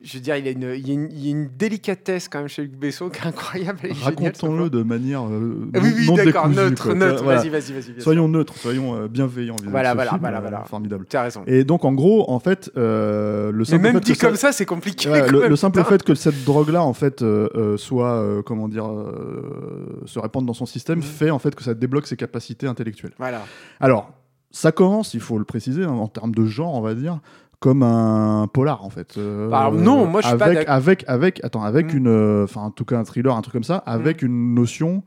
je 0.03 0.13
veux 0.13 0.19
dire 0.21 0.35
il, 0.37 0.47
a 0.47 0.51
une, 0.51 0.73
il, 0.75 0.87
y 0.87 0.91
a 0.91 0.93
une, 0.93 1.09
il 1.11 1.25
y 1.25 1.27
a 1.27 1.31
une 1.31 1.47
délicatesse 1.57 2.29
quand 2.29 2.37
même 2.39 2.47
chez 2.47 2.61
Luc 2.61 2.73
Besson 2.75 3.09
qui 3.09 3.19
est 3.19 3.25
incroyable. 3.27 3.79
Racontons-le 4.01 4.69
de 4.69 4.83
manière 4.83 5.23
euh, 5.25 5.69
oui 5.73 5.91
oui 5.95 6.07
non 6.07 6.15
d'accord 6.15 6.47
neutre 6.49 6.93
neutre 6.93 7.23
Voilà. 7.23 7.41
vas-y 7.41 7.49
vas-y 7.49 7.73
vas-y. 7.73 8.01
Soyons 8.01 8.27
neutres, 8.27 8.55
soyons 8.57 8.95
euh, 8.95 9.07
bienveillants. 9.07 9.55
Voilà, 9.65 9.95
voilà, 9.95 10.11
film, 10.11 10.21
voilà, 10.21 10.37
euh, 10.37 10.41
voilà. 10.41 10.63
Formidable. 10.65 11.05
Tu 11.09 11.17
as 11.17 11.23
raison. 11.23 11.43
Et 11.47 11.63
donc, 11.63 11.83
en 11.83 11.93
gros, 11.93 12.29
en 12.29 12.39
fait, 12.39 12.69
euh, 12.77 13.51
le 13.51 13.57
Mais 13.59 13.65
simple 13.65 13.83
même 13.83 13.93
fait 13.95 13.99
dit 14.01 14.13
que 14.13 14.25
comme 14.25 14.35
ça 14.35 14.51
c'est 14.51 14.65
compliqué. 14.65 15.09
Ouais, 15.09 15.27
le, 15.29 15.39
même, 15.39 15.49
le 15.49 15.55
simple 15.55 15.79
putain. 15.79 15.89
fait 15.89 16.03
que 16.03 16.13
cette 16.15 16.43
drogue-là, 16.45 16.83
en 16.83 16.93
fait, 16.93 17.23
soit, 17.77 18.43
comment 18.45 18.67
dire, 18.67 18.87
se 20.05 20.19
répande 20.19 20.45
dans 20.45 20.53
son 20.53 20.65
système, 20.65 20.97
Mhm. 20.99 21.03
fait 21.03 21.29
en 21.31 21.39
fait 21.39 21.55
que 21.55 21.63
ça 21.63 21.73
débloque 21.73 22.07
ses 22.07 22.17
capacités 22.17 22.67
intellectuelles. 22.67 23.13
Voilà. 23.17 23.41
Alors, 23.79 24.11
ça 24.51 24.71
commence, 24.71 25.13
il 25.13 25.19
faut 25.19 25.37
le 25.37 25.45
préciser, 25.45 25.83
hein, 25.83 25.89
en 25.91 26.07
termes 26.07 26.33
de 26.33 26.45
genre, 26.45 26.73
on 26.73 26.81
va 26.81 26.93
dire, 26.95 27.19
comme 27.59 27.81
un 27.83 28.47
polar, 28.53 28.83
en 28.85 28.89
fait. 28.89 29.17
Euh, 29.17 29.49
Bah, 29.49 29.71
non, 29.73 30.05
moi, 30.05 30.21
je 30.21 30.27
suis 30.27 30.37
pas 30.37 30.45
avec, 30.45 30.57
d'accord. 30.59 30.73
avec, 30.75 31.03
avec, 31.07 31.43
attends, 31.43 31.63
avec 31.63 31.91
Mhm. 31.91 31.97
une, 31.97 32.07
euh, 32.07 32.43
enfin, 32.43 32.61
en 32.61 32.71
tout 32.71 32.85
cas, 32.85 32.97
un 32.99 33.03
thriller, 33.03 33.35
un 33.35 33.41
truc 33.41 33.53
comme 33.53 33.63
ça, 33.63 33.77
avec 33.85 34.21
une 34.21 34.53
notion. 34.53 35.03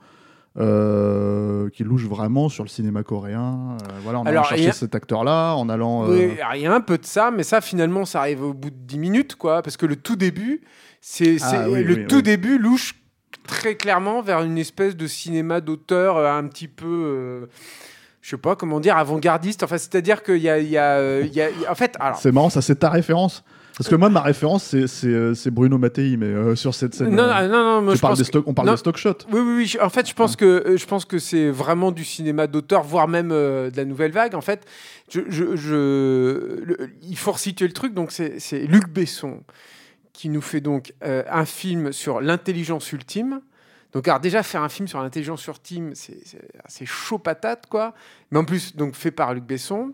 euh, 0.58 1.70
qui 1.70 1.84
louche 1.84 2.06
vraiment 2.06 2.48
sur 2.48 2.64
le 2.64 2.68
cinéma 2.68 3.04
coréen. 3.04 3.76
Euh, 3.80 3.86
voilà, 4.02 4.18
en 4.18 4.22
Alors, 4.22 4.42
allant 4.42 4.48
chercher 4.48 4.62
il 4.64 4.66
y 4.66 4.70
a- 4.70 4.72
cet 4.72 4.96
acteur-là, 4.96 5.54
en 5.54 5.68
allant. 5.68 6.08
Oui, 6.10 6.32
il 6.56 6.60
y 6.60 6.66
a 6.66 6.74
un 6.74 6.80
peu 6.80 6.98
de 6.98 7.04
ça, 7.06 7.30
mais 7.30 7.44
ça 7.44 7.60
finalement 7.60 8.04
ça 8.04 8.18
arrive 8.18 8.42
au 8.42 8.52
bout 8.52 8.70
de 8.70 8.74
10 8.76 8.98
minutes 8.98 9.36
quoi, 9.36 9.62
parce 9.62 9.76
que 9.76 9.86
le 9.86 9.94
tout 9.94 10.16
début, 10.16 10.62
c'est 11.00 11.36
Ah, 11.42 11.66
oui, 11.70 11.84
le 11.84 11.94
oui, 11.94 12.06
tout 12.08 12.20
début 12.20 12.58
louche 12.58 12.96
très 13.46 13.76
clairement 13.76 14.22
vers 14.22 14.42
une 14.42 14.58
espèce 14.58 14.96
de 14.96 15.06
cinéma 15.06 15.60
d'auteur 15.60 16.18
un 16.18 16.44
petit 16.48 16.66
peu. 16.68 17.48
Je 18.20 18.30
sais 18.30 18.36
pas 18.36 18.56
comment 18.56 18.80
dire, 18.80 18.96
avant-gardiste. 18.96 19.62
Enfin, 19.62 19.78
c'est-à-dire 19.78 20.22
qu'il 20.22 20.38
y 20.38 20.48
a, 20.48 20.58
il 20.58 20.68
y 20.68 20.76
a, 20.78 20.96
euh, 20.98 21.22
il 21.26 21.32
y 21.34 21.40
a- 21.40 21.50
il 21.50 21.60
y 21.60 21.66
a- 21.66 21.72
en 21.72 21.74
fait, 21.74 21.96
alors, 22.00 22.18
C'est 22.18 22.32
marrant, 22.32 22.50
ça 22.50 22.60
c'est 22.62 22.76
ta 22.76 22.90
référence. 22.90 23.42
Parce 23.78 23.88
que 23.88 23.94
moi, 23.94 24.10
ma 24.10 24.20
référence, 24.20 24.64
c'est- 24.86 25.06
euh, 25.06 25.32
Bruno 25.50 25.78
Mattei, 25.78 26.18
mais 26.18 26.26
euh, 26.26 26.54
sur 26.54 26.74
cette 26.74 26.94
scène. 26.94 27.14
non, 27.16 27.22
euh, 27.22 27.48
non, 27.48 27.64
non, 27.64 27.80
moi, 27.82 27.94
je 27.94 28.00
pense 28.00 28.18
des 28.18 28.24
que- 28.24 28.28
stock- 28.28 28.44
on 28.46 28.52
parle 28.52 28.66
non, 28.68 28.74
des 28.74 28.78
stock 28.78 28.98
shots. 28.98 29.24
Oui, 29.32 29.40
oui, 29.40 29.54
oui. 29.56 29.66
je- 29.66 29.78
En 29.78 29.88
fait, 29.88 30.06
je 30.06 30.12
pense 30.12 30.36
que 30.36 30.74
je 30.76 30.84
pense 30.84 31.06
que 31.06 31.18
c'est 31.18 31.48
vraiment 31.48 31.90
du 31.90 32.04
cinéma 32.04 32.46
d'auteur, 32.46 32.82
voire 32.82 33.08
même 33.08 33.30
euh, 33.32 33.70
de 33.70 33.76
la 33.78 33.86
nouvelle 33.86 34.12
vague. 34.12 34.34
En 34.34 34.42
fait, 34.42 34.66
je, 35.08 35.20
je- 35.30 35.56
je- 35.56 36.60
le- 36.62 36.90
il 37.08 37.16
faut 37.16 37.32
resituer 37.32 37.66
le 37.66 37.72
truc. 37.72 37.94
Donc, 37.94 38.10
c'est 38.12 38.58
Luc 38.66 38.88
Besson 38.90 39.40
qui 40.12 40.28
nous 40.28 40.42
fait 40.42 40.60
donc 40.60 40.92
un 41.02 41.44
film 41.46 41.90
sur 41.92 42.20
l'intelligence 42.20 42.92
ultime. 42.92 43.40
Donc, 43.92 44.06
alors 44.06 44.20
déjà 44.20 44.42
faire 44.42 44.62
un 44.62 44.68
film 44.68 44.86
sur 44.88 45.00
l'intelligence 45.02 45.42
c'est 45.94 46.24
c'est- 46.24 46.48
c'est 46.68 46.86
chaud 46.86 47.18
patate, 47.18 47.66
quoi. 47.66 47.94
Mais 48.30 48.38
en 48.38 48.44
plus, 48.44 48.76
donc 48.76 48.94
fait 48.94 49.10
par 49.10 49.34
Luc 49.34 49.44
Besson. 49.44 49.92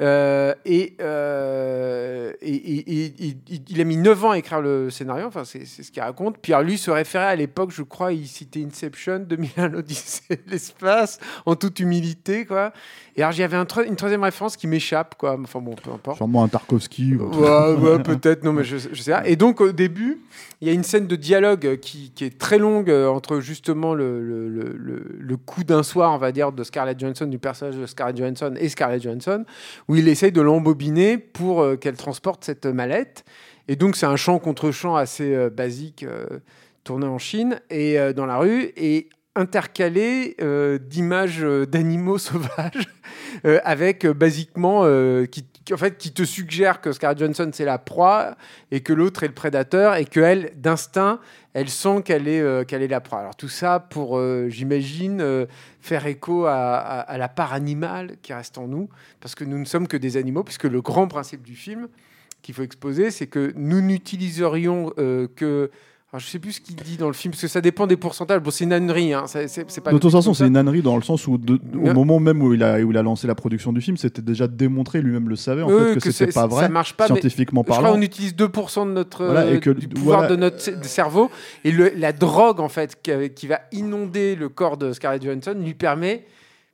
Euh, 0.00 0.54
et, 0.66 0.94
euh, 1.00 2.32
et- 2.42 2.54
et- 2.54 3.02
et- 3.06 3.28
et- 3.28 3.36
il- 3.68 3.80
a 3.80 3.84
mis 3.84 3.96
9 3.96 4.24
ans 4.24 4.30
à 4.32 4.38
écrire 4.38 4.60
le 4.60 4.90
scénario, 4.90 5.26
enfin 5.26 5.44
c'est 5.44 5.64
ce 5.64 5.90
qu'il 5.90 6.02
raconte. 6.02 6.36
Puis 6.38 6.52
alors, 6.52 6.64
lui 6.66 6.76
se 6.76 6.90
référait 6.90 7.24
à 7.26 7.36
l'époque, 7.36 7.70
je 7.72 7.82
crois, 7.82 8.12
il 8.12 8.26
citait 8.26 8.62
Inception, 8.62 9.20
2001 9.20 9.68
l'Odyssée 9.68 10.40
l'espace, 10.46 11.18
en 11.46 11.54
toute 11.56 11.80
humilité, 11.80 12.44
quoi. 12.44 12.72
Et 13.16 13.22
alors 13.22 13.32
j'avais 13.32 13.56
un 13.56 13.66
une 13.86 13.96
troisième 13.96 14.22
référence 14.22 14.56
qui 14.58 14.66
m'échappe, 14.66 15.14
quoi. 15.16 15.38
Enfin 15.42 15.60
bon, 15.60 15.74
peu 15.74 15.90
importe. 15.90 16.18
Sûrement 16.18 16.44
un 16.44 16.48
Tarkovsky. 16.48 17.14
ou. 17.14 17.30
Ouais, 17.34 17.74
ouais, 17.74 17.98
peut-être, 18.02 18.44
non, 18.44 18.52
mais 18.52 18.64
je, 18.64 18.76
je 18.76 19.00
sais 19.02 19.12
pas. 19.12 19.26
Et 19.26 19.36
donc, 19.36 19.60
au 19.62 19.72
début, 19.72 20.20
il 20.60 20.68
y 20.68 20.70
a 20.70 20.74
une 20.74 20.84
scène 20.84 21.06
de 21.06 21.16
dialogue 21.16 21.78
qui, 21.80 22.12
qui 22.14 22.24
est 22.24 22.38
très 22.38 22.58
longue 22.58 22.90
euh, 22.90 23.08
entre 23.08 23.40
justement 23.40 23.94
le, 23.94 24.20
le, 24.22 24.48
le, 24.48 24.74
le- 24.76 25.16
le 25.18 25.36
coup 25.38 25.64
d'un 25.64 25.82
soir, 25.82 26.12
on 26.12 26.18
va 26.18 26.32
dire, 26.32 26.52
de 26.52 26.62
Scarlett 26.64 26.98
Johansson, 27.00 27.26
du 27.26 27.38
personnage 27.38 27.76
de 27.76 27.86
Scarlett 27.86 28.16
Johansson 28.18 28.54
et 28.58 28.68
Scarlett 28.68 29.02
Johansson, 29.02 29.44
où 29.88 29.96
il 29.96 30.08
essaye 30.08 30.32
de 30.32 30.40
l'embobiner 30.40 31.18
pour 31.18 31.62
euh, 31.62 31.76
qu'elle 31.76 31.96
transporte 31.96 32.44
cette 32.44 32.66
mallette. 32.66 33.24
Et 33.68 33.76
donc, 33.76 33.96
c'est 33.96 34.06
un 34.06 34.16
chant 34.16 34.38
contre 34.38 34.70
chant 34.70 34.96
assez 34.96 35.34
euh, 35.34 35.50
basique, 35.50 36.02
euh, 36.02 36.40
tourné 36.84 37.06
en 37.06 37.18
Chine 37.18 37.60
et 37.68 37.98
dans 38.14 38.26
la 38.26 38.38
rue, 38.38 38.72
et 38.76 39.08
intercalé 39.36 40.34
euh, 40.40 40.78
d'images 40.78 41.44
euh, 41.44 41.66
d'animaux 41.66 42.18
sauvages 42.28 42.88
euh, 43.44 43.60
avec 43.64 44.06
basiquement 44.06 44.82
qui, 45.30 45.44
en 45.72 45.76
fait 45.76 45.98
qui 45.98 46.12
te 46.12 46.24
suggère 46.24 46.80
que 46.80 46.92
Scarlett 46.92 47.18
Johansson 47.18 47.50
c'est 47.52 47.64
la 47.64 47.78
proie 47.78 48.36
et 48.70 48.80
que 48.80 48.92
l'autre 48.92 49.22
est 49.22 49.28
le 49.28 49.34
prédateur 49.34 49.94
et 49.94 50.04
que 50.04 50.20
elle 50.20 50.52
d'instinct 50.56 51.20
elle 51.52 51.68
sent 51.68 52.02
qu'elle 52.04 52.28
est 52.28 52.66
qu'elle 52.66 52.82
est 52.82 52.88
la 52.88 53.00
proie. 53.00 53.20
Alors 53.20 53.36
tout 53.36 53.48
ça 53.48 53.80
pour 53.80 54.20
j'imagine 54.48 55.46
faire 55.80 56.06
écho 56.06 56.46
à, 56.46 56.76
à- 56.78 57.18
la 57.18 57.28
part 57.28 57.52
animale 57.52 58.16
qui 58.22 58.32
reste 58.32 58.58
en 58.58 58.68
nous 58.68 58.88
parce 59.20 59.34
que 59.34 59.44
nous 59.44 59.58
ne 59.58 59.64
sommes 59.64 59.88
que 59.88 59.96
des 59.96 60.16
animaux 60.16 60.44
puisque 60.44 60.64
le 60.64 60.80
grand 60.80 61.08
principe 61.08 61.42
du 61.42 61.54
film 61.54 61.88
qu'il 62.42 62.54
faut 62.54 62.62
exposer 62.62 63.10
c'est 63.10 63.26
que 63.26 63.52
nous 63.56 63.80
n'utiliserions 63.80 64.90
que 65.34 65.70
alors, 66.12 66.20
je 66.20 66.26
sais 66.28 66.38
plus 66.38 66.52
ce 66.52 66.60
qu'il 66.60 66.76
dit 66.76 66.96
dans 66.96 67.08
le 67.08 67.12
film 67.14 67.32
parce 67.32 67.42
que 67.42 67.48
ça 67.48 67.60
dépend 67.60 67.86
des 67.88 67.96
pourcentages. 67.96 68.40
Bon, 68.40 68.50
c'est 68.52 68.62
une 68.64 68.72
ânerie, 68.72 69.12
hein. 69.12 69.24
c'est 69.26 69.80
pas 69.82 69.92
De 69.92 69.98
toute 69.98 70.12
façon, 70.12 70.34
c'est 70.34 70.46
une 70.46 70.56
ânerie 70.56 70.80
dans 70.80 70.96
le 70.96 71.02
sens 71.02 71.26
où, 71.26 71.36
de- 71.36 71.60
au 71.74 71.92
moment 71.92 72.20
même 72.20 72.40
où 72.42 72.54
il, 72.54 72.62
a, 72.62 72.78
où 72.80 72.92
il 72.92 72.96
a 72.96 73.02
lancé 73.02 73.26
la 73.26 73.34
production 73.34 73.72
du 73.72 73.80
film, 73.80 73.96
c'était 73.96 74.22
déjà 74.22 74.46
démontré, 74.46 75.02
lui-même 75.02 75.28
le 75.28 75.34
savait, 75.36 75.62
en 75.62 75.68
Oui, 75.68 75.74
fait, 75.88 75.94
que, 75.96 76.00
que 76.04 76.10
c'était 76.12 76.32
pas 76.32 76.46
vrai, 76.46 76.62
ça 76.62 76.68
marche 76.68 76.94
pas, 76.94 77.04
mais 77.08 77.16
scientifiquement 77.20 77.62
Je 77.66 77.70
crois 77.72 77.82
parlant. 77.82 77.96
qu'on 77.96 78.02
utilise 78.02 78.34
2% 78.36 78.86
de 78.86 78.92
notre 78.92 79.24
Voilà, 79.24 79.46
et 79.50 79.56
euh, 79.56 79.58
que- 79.58 79.70
du 79.70 79.88
pouvoir 79.88 80.20
voilà. 80.20 80.34
de 80.34 80.40
notre 80.40 80.70
de 80.80 80.84
cerveau 80.84 81.28
et 81.64 81.72
le- 81.72 81.92
la 81.96 82.12
drogue 82.12 82.60
en 82.60 82.68
fait 82.68 83.02
qui, 83.02 83.10
qui 83.34 83.46
va 83.48 83.60
inonder 83.72 84.36
le 84.36 84.48
corps 84.48 84.76
de 84.76 84.92
Scarlett 84.92 85.22
Johansson 85.24 85.56
lui 85.60 85.74
permet 85.74 86.24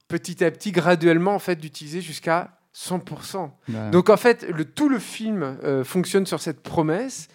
petit 0.09 0.45
à 0.45 0.51
petit 0.51 0.73
graduellement 0.73 1.35
en 1.35 1.39
fait 1.39 1.57
d'utiliser 1.57 2.03
jusqu'à 2.03 2.51
100%. 2.75 3.51
Ouais. 3.71 3.75
Donc 3.91 4.11
en 4.11 4.17
fait 4.19 4.47
le, 4.55 4.65
tout 4.67 4.89
le 4.91 4.99
film 4.99 5.57
euh, 5.65 5.85
fonctionne 5.85 6.27
sur 6.27 6.41
cette 6.41 6.63
promesse. 6.63 7.29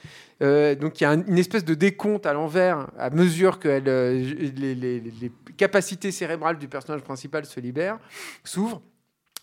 Euh, 0.44 0.76
donc 0.76 1.00
il 1.00 1.04
y 1.04 1.08
a 1.08 1.12
un- 1.12 1.26
une 1.26 1.38
espèce 1.40 1.66
de 1.66 1.74
décompte 1.74 2.26
à 2.28 2.34
l'envers 2.34 2.88
à 3.00 3.10
mesure 3.10 3.60
que 3.60 3.68
euh, 3.68 4.12
les, 4.56 5.32
capacités 5.58 6.12
cérébrales 6.12 6.60
du 6.60 6.68
personnage 6.68 7.02
principal 7.02 7.46
se 7.46 7.60
libèrent, 7.60 7.98
s'ouvrent. 8.44 8.82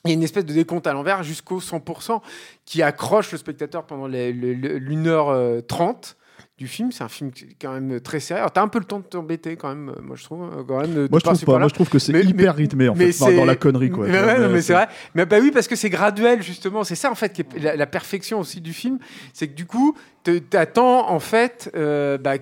Il 0.04 0.10
y 0.10 0.12
a 0.12 0.14
une 0.14 0.22
espèce 0.22 0.44
de 0.44 0.52
décompte 0.52 0.86
à 0.86 0.92
l'envers 0.92 1.22
jusqu'au 1.22 1.60
100% 1.60 2.20
qui 2.64 2.82
accroche 2.82 3.32
le 3.32 3.38
spectateur 3.38 3.86
pendant 3.86 4.06
l'une 4.06 5.06
heure 5.08 5.30
euh, 5.30 5.60
trente 5.62 6.16
du 6.58 6.68
film. 6.68 6.92
C'est 6.92 7.04
un 7.04 7.08
film 7.08 7.30
quand 7.60 7.72
même 7.72 8.00
très 8.00 8.20
sérieux. 8.20 8.44
T'as 8.52 8.62
un 8.62 8.68
peu 8.68 8.78
le 8.78 8.84
temps 8.84 9.00
de 9.00 9.04
t'embêter 9.04 9.56
quand 9.56 9.68
même, 9.68 9.88
euh, 9.90 10.00
moi 10.02 10.16
je 10.16 10.24
trouve. 10.24 10.42
euh, 10.44 10.62
Quand 10.66 10.80
même, 10.80 10.94
de- 10.94 11.02
de 11.06 11.08
Moi, 11.10 11.18
je 11.20 11.24
trouve 11.24 11.44
pas. 11.44 11.52
là. 11.54 11.58
Moi, 11.60 11.68
je 11.68 11.74
trouve 11.74 11.88
que 11.88 11.98
c'est 11.98 12.12
hyper 12.12 12.54
mais- 12.54 12.62
rythmé, 12.62 12.88
en 12.88 12.94
mais 12.94 13.12
fait, 13.12 13.36
dans 13.36 13.44
la 13.44 13.56
connerie, 13.56 13.90
quoi. 13.90 14.06
Mais, 14.06 14.20
ouais, 14.22 14.60
c'est 14.62 14.72
vrai. 14.72 14.88
Mais 15.14 15.26
bah 15.26 15.38
oui, 15.40 15.50
parce 15.50 15.68
que 15.68 15.76
c'est 15.76 15.90
graduel, 15.90 16.42
justement. 16.42 16.84
C'est 16.84 16.94
ça, 16.94 17.10
en 17.10 17.14
fait, 17.14 17.32
qui 17.32 17.42
est 17.42 17.58
la, 17.60 17.76
la 17.76 17.86
perfection 17.86 18.40
aussi 18.40 18.60
du 18.60 18.72
film. 18.72 18.98
C'est 19.32 19.48
que 19.48 19.54
du 19.54 19.66
coup, 19.66 19.96
te- 20.22 20.38
t'attends, 20.38 21.10
en 21.10 21.20
fait, 21.20 21.70
euh, 21.74 22.18
bah, 22.18 22.34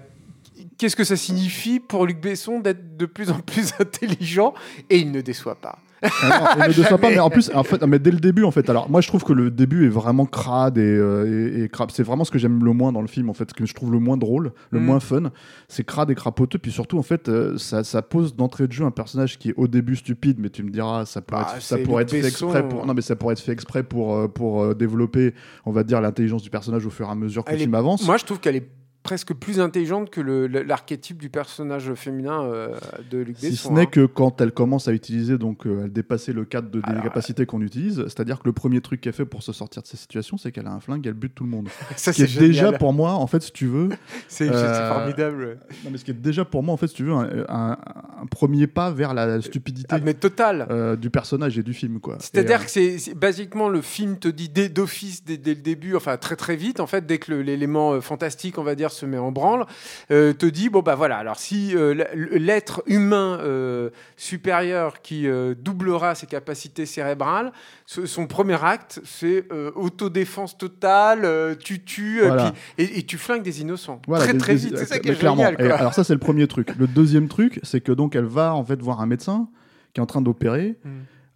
qu'est-ce 0.78 0.96
que 0.96 1.04
ça 1.04 1.16
signifie 1.16 1.80
pour 1.80 2.06
Luc 2.06 2.20
Besson 2.20 2.60
d'être 2.60 2.96
de 2.96 3.06
plus 3.06 3.30
en 3.30 3.40
plus 3.40 3.72
intelligent 3.78 4.54
et 4.90 4.98
il 4.98 5.10
ne 5.12 5.20
déçoit 5.20 5.54
pas. 5.56 5.78
Ah 6.02 6.56
non, 6.68 6.98
pas, 6.98 7.10
mais 7.10 7.18
en 7.18 7.30
plus, 7.30 7.50
en 7.54 7.62
fait, 7.62 7.82
mais 7.86 7.98
dès 7.98 8.10
le 8.10 8.18
début, 8.18 8.44
en 8.44 8.50
fait, 8.50 8.68
alors 8.70 8.90
moi 8.90 9.00
je 9.00 9.08
trouve 9.08 9.22
que 9.24 9.32
le 9.32 9.50
début 9.50 9.86
est 9.86 9.90
vraiment 9.90 10.26
crade 10.26 10.78
et, 10.78 10.80
euh, 10.82 11.56
et- 11.58 11.62
et 11.64 11.68
crap. 11.68 11.90
C'est 11.90 12.02
vraiment 12.02 12.24
ce 12.24 12.30
que 12.30 12.38
j'aime 12.38 12.64
le 12.64 12.72
moins 12.72 12.92
dans 12.92 13.00
le 13.00 13.06
film, 13.08 13.30
en 13.30 13.34
fait, 13.34 13.48
ce 13.50 13.54
que 13.54 13.66
je 13.66 13.74
trouve 13.74 13.92
le 13.92 13.98
moins 13.98 14.16
drôle, 14.16 14.52
le 14.70 14.80
Mm. 14.80 14.84
moins 14.84 15.00
fun. 15.00 15.30
C'est 15.68 15.84
crade 15.84 16.10
et 16.10 16.14
crapoteux, 16.14 16.58
puis 16.58 16.72
surtout, 16.72 16.98
en 16.98 17.02
fait, 17.02 17.28
euh, 17.28 17.56
ça, 17.58 17.84
ça 17.84 18.02
pose 18.02 18.34
d'entrée 18.36 18.66
de 18.66 18.72
jeu 18.72 18.84
un 18.84 18.90
personnage 18.90 19.38
qui 19.38 19.50
est 19.50 19.54
au 19.56 19.68
début 19.68 19.96
stupide, 19.96 20.38
mais 20.40 20.50
tu 20.50 20.62
me 20.62 20.70
diras, 20.70 21.04
ça 21.06 21.20
pourrait 21.22 21.42
Bah, 21.42 21.52
être, 21.56 21.62
ça 21.62 21.78
pourrait 21.78 22.02
être 22.02 22.10
fait 22.10 22.26
exprès 22.26 22.68
pour, 22.68 22.84
non, 22.86 22.94
mais 22.94 23.02
ça 23.02 23.16
pourrait 23.16 23.32
être 23.34 23.40
fait 23.40 23.52
exprès 23.52 23.82
pour, 23.82 24.16
euh, 24.16 24.28
pour 24.28 24.74
développer, 24.74 25.34
on 25.66 25.72
va 25.72 25.84
dire, 25.84 26.00
l'intelligence 26.00 26.42
du 26.42 26.50
personnage 26.50 26.84
au 26.86 26.90
fur 26.90 27.06
et 27.08 27.10
à 27.10 27.14
mesure 27.14 27.44
que 27.44 27.50
Elle 27.50 27.56
le 27.56 27.60
est- 27.62 27.64
film 27.64 27.74
avance. 27.74 28.04
Moi, 28.06 28.16
je 28.16 28.24
trouve 28.24 28.40
qu'elle 28.40 28.56
est 28.56 28.68
presque 29.02 29.34
plus 29.34 29.58
intelligente 29.60 30.10
que 30.10 30.20
l'archétype 30.20 31.18
du 31.18 31.28
personnage 31.28 31.92
féminin 31.94 32.42
euh, 32.44 32.68
de 33.10 33.18
Luc 33.18 33.36
Si 33.38 33.50
Besson. 33.50 33.68
ce 33.70 33.74
n'est 33.74 33.80
hein. 33.82 33.86
que 33.86 34.06
quand 34.06 34.40
elle 34.40 34.52
commence 34.52 34.86
à 34.88 34.92
utiliser, 34.92 35.38
donc 35.38 35.66
euh, 35.66 35.82
elle 35.84 35.92
dépassait 35.92 36.32
le 36.32 36.44
cadre 36.44 36.70
de, 36.70 36.80
des 36.80 36.88
Alors, 36.90 37.02
capacités 37.02 37.44
qu'on 37.46 37.60
utilise, 37.62 38.02
c'est-à-dire 38.04 38.38
que 38.38 38.44
le 38.46 38.52
premier 38.52 38.80
truc 38.80 39.00
qu'elle 39.00 39.12
fait 39.12 39.24
pour 39.24 39.42
se 39.42 39.52
sortir 39.52 39.82
de 39.82 39.86
ces 39.88 39.96
situations, 39.96 40.36
c'est 40.38 40.52
qu'elle 40.52 40.66
a 40.66 40.72
un 40.72 40.80
flingue, 40.80 41.06
elle 41.06 41.14
bute 41.14 41.34
tout 41.34 41.44
le 41.44 41.50
monde. 41.50 41.68
Ça, 41.96 42.12
Ce 42.12 42.16
qui 42.16 42.22
est 42.22 42.26
c'est 42.28 42.38
déjà 42.40 42.72
pour 42.72 42.92
moi, 42.92 43.12
en 43.14 43.26
fait, 43.26 43.42
si 43.42 43.52
tu 43.52 43.66
veux, 43.66 43.88
C'est 44.28 44.48
euh, 44.48 44.88
formidable. 44.88 45.58
non, 45.84 45.90
mais 45.90 45.98
ce 45.98 46.04
qui 46.04 46.12
est 46.12 46.14
déjà 46.14 46.44
pour 46.44 46.62
moi, 46.62 46.72
en 46.72 46.76
fait, 46.76 46.86
si 46.88 46.94
tu 46.94 47.04
veux, 47.04 47.12
un, 47.12 47.28
un- 47.48 47.78
un 48.22 48.26
premier 48.26 48.68
pas 48.68 48.92
vers 48.92 49.14
la 49.14 49.40
stupidité 49.42 49.88
Ah, 49.90 49.98
mais 49.98 50.14
total. 50.14 50.66
euh, 50.70 50.94
du 50.94 51.10
personnage 51.10 51.58
et 51.58 51.64
du 51.64 51.74
film, 51.74 51.98
quoi. 51.98 52.18
C'est-à-dire 52.20 52.64
que 52.64 52.70
c'est 52.70 53.14
basiquement 53.16 53.68
le 53.68 53.80
film 53.82 54.16
te 54.18 54.28
dit 54.28 54.48
dès 54.48 54.68
d'office 54.68 55.24
dès, 55.24 55.36
dès 55.38 55.54
le 55.54 55.60
début, 55.60 55.96
enfin 55.96 56.16
très 56.18 56.36
très 56.36 56.54
vite 56.54 56.78
en 56.78 56.86
fait, 56.86 57.04
dès 57.04 57.18
que 57.18 57.32
l'élément 57.32 58.00
fantastique 58.00 58.58
on 58.58 58.62
va 58.62 58.74
dire 58.76 58.91
se 58.92 59.06
met 59.06 59.18
en 59.18 59.32
branle, 59.32 59.66
euh, 60.10 60.32
te 60.32 60.46
dit 60.46 60.68
bon 60.68 60.80
bah 60.82 60.94
voilà 60.94 61.16
alors 61.18 61.38
si 61.38 61.72
euh, 61.76 61.94
l'être 62.14 62.82
humain 62.86 63.38
euh, 63.40 63.90
supérieur 64.16 65.02
qui 65.02 65.26
doublera 65.56 66.14
ses 66.14 66.26
capacités 66.26 66.86
cérébrales, 66.86 67.52
ce- 67.86 68.06
son 68.06 68.26
premier 68.26 68.62
acte 68.62 69.00
c'est 69.04 69.46
autodéfense 69.74 70.56
totale, 70.56 71.56
tu 71.58 71.82
tues 71.84 72.20
Voilà. 72.22 72.52
puis- 72.76 72.84
et, 72.84 72.98
et 72.98 73.02
tu 73.02 73.18
flingues 73.18 73.42
des 73.42 73.60
innocents 73.60 74.00
Voilà, 74.06 74.24
très 74.24 74.32
des- 74.32 74.38
très 74.38 74.54
vite, 74.54 74.76
c'est 74.76 74.86
ça 74.86 74.98
qui 74.98 75.08
est 75.08 75.14
clairement. 75.14 75.42
génial. 75.44 75.54
Et 75.64 75.68
quoi. 75.68 75.78
alors 75.78 75.94
ça, 75.94 76.04
c'est 76.04 76.12
le 76.14 76.18
premier 76.20 76.46
truc. 76.46 76.74
Le 76.78 76.86
deuxième 76.86 77.28
truc, 77.28 77.60
c'est 77.62 77.80
que 77.80 77.92
donc 77.92 78.14
elle 78.16 78.24
va 78.24 78.54
en 78.54 78.64
fait 78.64 78.80
voir 78.80 79.00
un 79.00 79.06
médecin 79.06 79.48
qui 79.92 80.00
est 80.00 80.02
en 80.02 80.06
train 80.06 80.20
d'opérer. 80.22 80.76
Mm. 80.84 80.88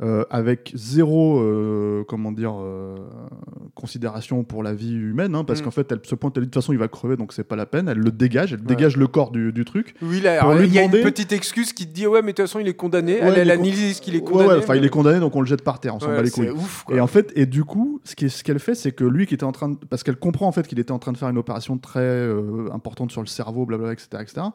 Euh, 0.02 0.24
avec 0.28 0.72
zéro 0.74 1.40
euh, 1.40 2.04
comment 2.06 2.30
dire 2.30 2.52
euh, 2.60 2.96
considération 3.74 4.44
pour 4.44 4.62
la 4.62 4.74
vie 4.74 4.92
humaine 4.92 5.34
hein, 5.34 5.42
parce 5.44 5.60
Mm. 5.60 5.64
qu'en 5.64 5.70
fait 5.70 5.90
elle 5.90 6.00
se 6.02 6.14
pointe 6.14 6.36
elle 6.36 6.42
dit 6.42 6.48
de 6.48 6.50
toute 6.52 6.62
façon 6.62 6.72
il 6.74 6.78
va 6.78 6.88
crever 6.88 7.16
donc 7.16 7.32
c'est 7.32 7.44
pas 7.44 7.56
la 7.56 7.64
peine 7.66 7.88
elle 7.88 7.98
le 7.98 8.10
dégage 8.10 8.52
elle 8.52 8.60
Ouais. 8.60 8.66
dégage 8.66 8.96
le 8.98 9.06
corps 9.06 9.30
du, 9.30 9.52
du 9.52 9.64
truc 9.64 9.94
Oui, 10.02 10.18
il 10.18 10.22
y 10.24 10.28
a 10.28 10.42
demander- 10.42 10.98
une 10.98 11.04
petite 11.04 11.32
excuse 11.32 11.72
qui 11.72 11.86
te 11.86 11.94
dit 11.94 12.06
ouais 12.06 12.20
mais 12.20 12.32
de 12.32 12.36
toute 12.36 12.44
façon 12.46 12.58
il 12.58 12.68
est 12.68 12.74
condamné, 12.74 13.14
Ouais, 13.14 13.20
elle, 13.28 13.38
elle 13.38 13.50
analyse 13.50 14.00
qu'il 14.00 14.14
est 14.16 14.20
condamné. 14.20 14.50
ouais, 14.50 14.58
enfin 14.58 14.74
il 14.76 14.84
est 14.84 14.88
condamné 14.90 15.18
donc 15.18 15.34
on 15.34 15.40
le 15.40 15.46
jette 15.46 15.62
par 15.62 15.80
terre 15.80 15.94
on 15.94 16.00
s'en 16.00 16.08
bat 16.08 16.20
les 16.22 16.30
couilles 16.30 16.50
ouf, 16.50 16.84
et 16.90 17.00
en 17.00 17.06
fait, 17.06 17.32
et 17.34 17.46
du 17.46 17.64
coup, 17.64 18.00
ce 18.04 18.42
qu'elle 18.42 18.58
fait, 18.58 18.74
c'est 18.74 18.92
que 18.92 19.04
lui 19.04 19.26
qui 19.26 19.32
était 19.34 19.44
en 19.44 19.52
train 19.52 19.70
de, 19.70 19.76
parce 19.88 20.02
qu'elle 20.02 20.16
comprend 20.16 20.46
en 20.46 20.52
fait 20.52 20.66
qu'il 20.66 20.78
était 20.78 20.92
en 20.92 20.98
train 20.98 21.12
de 21.12 21.16
faire 21.16 21.28
une 21.30 21.38
opération 21.38 21.78
très 21.78 22.28
importante 22.72 23.10
sur 23.12 23.20
le 23.22 23.26
cerveau, 23.26 23.64
blablabla, 23.66 23.92
etc., 23.94 24.08
etc. 24.20 24.46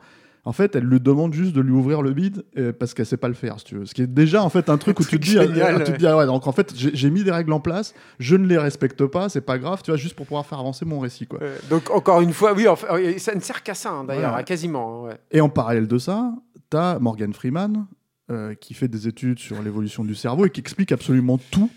En 0.43 0.53
fait, 0.53 0.75
elle 0.75 0.85
lui 0.85 0.99
demande 0.99 1.33
juste 1.33 1.53
de 1.53 1.61
lui 1.61 1.71
ouvrir 1.71 2.01
le 2.01 2.13
bide 2.13 2.43
euh, 2.57 2.73
parce 2.73 2.93
qu'elle 2.95 3.05
sait 3.05 3.17
pas 3.17 3.27
le 3.27 3.35
faire, 3.35 3.59
si 3.59 3.65
tu 3.65 3.75
veux. 3.75 3.85
Ce 3.85 3.93
qui 3.93 4.01
est 4.01 4.07
déjà 4.07 4.43
en 4.43 4.49
fait 4.49 4.69
un 4.69 4.77
truc 4.77 4.99
où 4.99 5.03
tu 5.03 5.19
te 5.19 5.23
dis, 5.23 5.31
Génial, 5.33 5.81
euh, 5.81 5.85
tu 5.85 5.91
te 5.93 5.97
dis, 5.97 6.07
ah 6.07 6.17
ouais, 6.17 6.25
donc 6.25 6.47
en 6.47 6.51
fait, 6.51 6.73
j'ai 6.75 7.09
mis 7.11 7.23
des 7.23 7.31
règles 7.31 7.53
en 7.53 7.59
place, 7.59 7.93
je 8.19 8.35
ne 8.35 8.47
les 8.47 8.57
respecte 8.57 9.05
pas, 9.05 9.29
c'est 9.29 9.41
pas 9.41 9.59
grave, 9.59 9.81
tu 9.83 9.91
vois, 9.91 9.97
juste 9.97 10.15
pour 10.15 10.25
pouvoir 10.25 10.45
faire 10.47 10.59
avancer 10.59 10.83
mon 10.83 10.99
récit, 10.99 11.27
quoi. 11.27 11.39
Euh, 11.43 11.55
donc 11.69 11.91
encore 11.91 12.21
une 12.21 12.33
fois, 12.33 12.53
oui, 12.53 12.67
enfin, 12.67 12.87
ça 13.17 13.35
ne 13.35 13.39
sert 13.39 13.61
qu'à 13.61 13.75
ça 13.75 13.91
hein, 13.91 14.03
d'ailleurs, 14.03 14.43
quasiment. 14.43 15.05
hein, 15.05 15.07
ouais. 15.09 15.17
Et 15.31 15.41
en 15.41 15.49
parallèle 15.49 15.87
de 15.87 15.97
ça, 15.99 16.33
tu 16.71 16.77
as 16.77 16.97
Morgan 16.99 17.33
Freeman 17.33 17.85
euh, 18.31 18.55
qui 18.55 18.73
fait 18.73 18.87
des 18.87 19.07
études 19.07 19.37
sur 19.39 19.61
l'évolution 19.61 20.03
du 20.03 20.15
cerveau 20.15 20.45
et 20.45 20.49
qui 20.49 20.61
explique 20.61 20.91
absolument 20.91 21.37
tout 21.51 21.69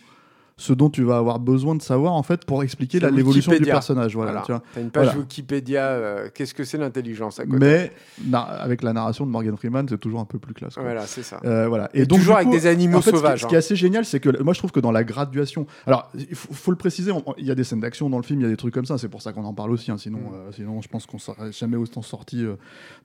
ce 0.56 0.73
dont 0.73 0.88
tu 0.88 1.02
vas 1.02 1.16
avoir 1.16 1.40
besoin 1.40 1.75
de 1.75 1.82
savoir 1.82 2.12
en 2.12 2.23
fait 2.23 2.44
pour 2.44 2.62
expliquer 2.62 3.00
l'évolution 3.00 3.50
du 3.52 3.64
personnage. 3.64 4.14
Voilà, 4.14 4.30
Voilà. 4.30 4.46
tu 4.46 4.52
vois. 4.52 4.62
T'as 4.73 4.80
une 4.80 4.90
page 4.90 5.06
Voilà. 5.06 5.18
Wikipédia. 5.20 5.82
euh, 5.88 6.28
Qu'est-ce 6.32 6.54
que 6.54 6.62
c'est 6.62 6.78
l'intelligence 6.78 7.40
Mais 7.49 7.90
na- 8.25 8.40
avec 8.42 8.82
la 8.82 8.92
narration 8.92 9.26
de 9.26 9.30
Morgan 9.32 9.56
Freeman, 9.56 9.87
c'est 9.88 9.99
toujours 9.99 10.20
un 10.20 10.25
peu 10.25 10.38
plus 10.38 10.54
classe. 10.54 10.75
quoi. 10.75 10.84
Voilà, 10.84 11.06
c'est 11.06 11.25
ça. 11.25 11.40
Euh, 11.44 11.66
voilà. 11.66 11.90
Et 11.92 12.06
donc, 12.06 12.18
toujours 12.20 12.34
du 12.37 12.42
avec 12.42 12.49
coup, 12.49 12.54
des 12.54 12.66
animaux 12.68 12.99
en 12.99 13.00
fait, 13.00 13.11
ce 13.11 13.14
qui- 13.16 13.20
sauvages, 13.20 13.40
Ce 13.42 13.46
qui 13.46 13.54
est 13.54 13.56
hein. 13.56 13.58
assez 13.58 13.75
génial, 13.76 14.04
c'est 14.04 14.20
que 14.20 14.42
moi 14.42 14.52
je 14.54 14.58
trouve 14.61 14.70
que 14.70 14.78
dans 14.80 14.92
la 14.92 15.02
graduation. 15.02 15.66
Alors, 15.87 16.11
il 16.14 16.34
faut, 16.37 16.52
faut 16.54 16.70
le 16.70 16.76
préciser, 16.76 17.11
il 17.38 17.46
y 17.46 17.50
a 17.50 17.54
des 17.56 17.64
scènes 17.64 17.80
d'action 17.80 18.08
dans 18.08 18.18
le 18.18 18.23
film, 18.23 18.40
il 18.40 18.44
y 18.44 18.46
a 18.46 18.50
des 18.50 18.56
trucs 18.56 18.75
comme 18.75 18.87
ça, 18.87 18.96
c'est 18.96 19.08
pour 19.08 19.23
ça 19.23 19.32
qu'on 19.32 19.44
en 19.44 19.54
parle 19.54 19.73
aussi. 19.73 19.90
hein, 19.90 19.99
sinon, 19.99 20.18
Mm. 20.18 20.34
euh, 20.34 20.52
sinon, 20.52 20.80
je 20.82 20.88
pense 20.88 21.06
qu'on 21.06 21.18
serait 21.18 21.50
jamais 21.52 21.76
autant 21.76 22.02
sorti 22.02 22.44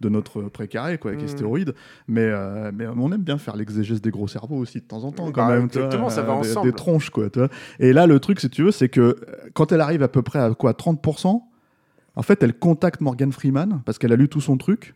de 0.02 0.10
notre 0.10 0.44
précaré 0.44 0.98
quoi, 1.00 1.10
avec 1.12 1.22
les 1.22 1.28
Mm. 1.28 1.36
stéroïdes. 1.36 1.74
Mais, 2.08 2.32
mais 2.74 2.86
on 2.88 3.12
aime 3.12 3.22
bien 3.24 3.40
faire 3.40 3.56
l'exégèse 3.56 4.02
des 4.02 4.12
gros 4.12 4.28
cerveaux 4.28 4.58
aussi 4.58 4.78
de 4.80 4.84
temps 4.86 5.04
en 5.04 5.12
temps, 5.12 5.32
quand 5.32 5.48
Bah, 5.48 5.56
même. 5.58 5.68
tu 5.70 5.78
vois, 5.80 5.86
exactement, 5.88 6.10
ça 6.12 6.22
va 6.22 6.34
ensemble. 6.34 6.68
Des 6.68 6.74
tronches, 6.76 7.10
quoi. 7.10 7.30
Et 7.80 7.94
là, 7.94 8.08
le 8.08 8.20
truc, 8.20 8.40
si 8.40 8.50
tu 8.50 8.64
veux, 8.64 8.72
c'est 8.72 8.90
que 8.90 9.02
euh, 9.02 9.16
quand 9.54 9.72
elle 9.72 9.82
arrive 9.82 10.04
à 10.04 10.08
peu 10.08 10.22
près 10.22 10.40
à 10.40 10.54
quoi 10.54 10.74
30%, 10.74 11.42
en 12.16 12.22
fait, 12.22 12.44
elle 12.44 12.54
contacte 12.54 13.02
Morgan 13.02 13.32
Freeman 13.32 13.82
parce 13.86 13.98
qu'elle 13.98 14.12
a 14.12 14.16
lu 14.16 14.28
tout 14.28 14.42
son 14.42 14.58
truc. 14.58 14.96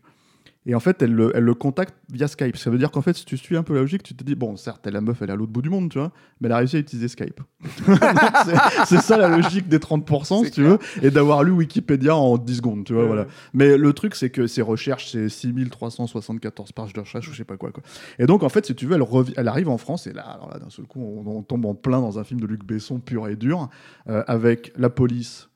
Et 0.66 0.74
en 0.74 0.80
fait, 0.80 1.02
elle 1.02 1.12
le, 1.12 1.30
elle 1.34 1.44
le 1.44 1.52
contacte 1.54 1.94
via 2.10 2.26
Skype. 2.26 2.56
Ça 2.56 2.70
veut 2.70 2.78
dire 2.78 2.90
qu'en 2.90 3.02
fait, 3.02 3.14
si 3.14 3.26
tu 3.26 3.36
suis 3.36 3.54
un 3.56 3.62
peu 3.62 3.74
la 3.74 3.80
logique, 3.80 4.02
tu 4.02 4.14
te 4.14 4.24
dis, 4.24 4.34
bon, 4.34 4.56
certes, 4.56 4.86
la 4.86 5.02
meuf, 5.02 5.20
elle 5.20 5.28
est 5.28 5.32
à 5.32 5.36
l'autre 5.36 5.52
bout 5.52 5.60
du 5.60 5.68
monde, 5.68 5.90
tu 5.90 5.98
vois, 5.98 6.10
mais 6.40 6.46
elle 6.46 6.52
a 6.52 6.56
réussi 6.56 6.76
à 6.76 6.78
utiliser 6.78 7.08
Skype. 7.08 7.40
C'est- 8.86 9.00
ça 9.00 9.16
la 9.18 9.28
logique 9.28 9.68
des 9.68 9.78
30%, 9.78 10.44
si 10.44 10.50
tu 10.50 10.62
veux, 10.62 10.78
et 11.02 11.10
d'avoir 11.10 11.42
lu 11.44 11.50
Wikipédia 11.52 12.16
en 12.16 12.38
10 12.38 12.56
secondes, 12.56 12.84
tu 12.84 12.92
vois, 12.94 13.02
Ouais. 13.02 13.08
voilà. 13.08 13.26
Mais 13.52 13.76
le 13.76 13.92
truc, 13.92 14.14
c'est 14.14 14.30
que 14.30 14.46
ses 14.46 14.62
recherches, 14.62 15.10
c'est 15.12 15.28
6374 15.28 16.72
pages 16.72 16.92
de 16.92 17.00
recherche 17.00 17.28
ou 17.28 17.32
je 17.32 17.36
sais 17.36 17.44
pas 17.44 17.56
quoi, 17.56 17.70
quoi. 17.72 17.82
Et 18.18 18.26
donc, 18.26 18.42
en 18.42 18.48
fait, 18.48 18.64
si 18.66 18.74
tu 18.74 18.86
veux, 18.86 18.98
elle, 19.36 19.48
arrive 19.48 19.68
en 19.68 19.78
France, 19.78 20.06
et 20.06 20.12
là, 20.12 20.22
alors 20.22 20.50
là 20.50 20.58
d'un 20.58 20.70
seul 20.70 20.86
coup, 20.86 21.00
on, 21.00 21.26
on 21.30 21.42
tombe 21.42 21.66
en 21.66 21.74
plein 21.74 22.00
dans 22.00 22.18
un 22.18 22.24
film 22.24 22.40
de 22.40 22.46
Luc 22.46 22.64
Besson 22.64 23.00
pur 23.00 23.28
et 23.28 23.36
dur, 23.36 23.68
euh, 24.08 24.22
avec 24.26 24.72
la 24.76 24.88
police, 24.90 25.48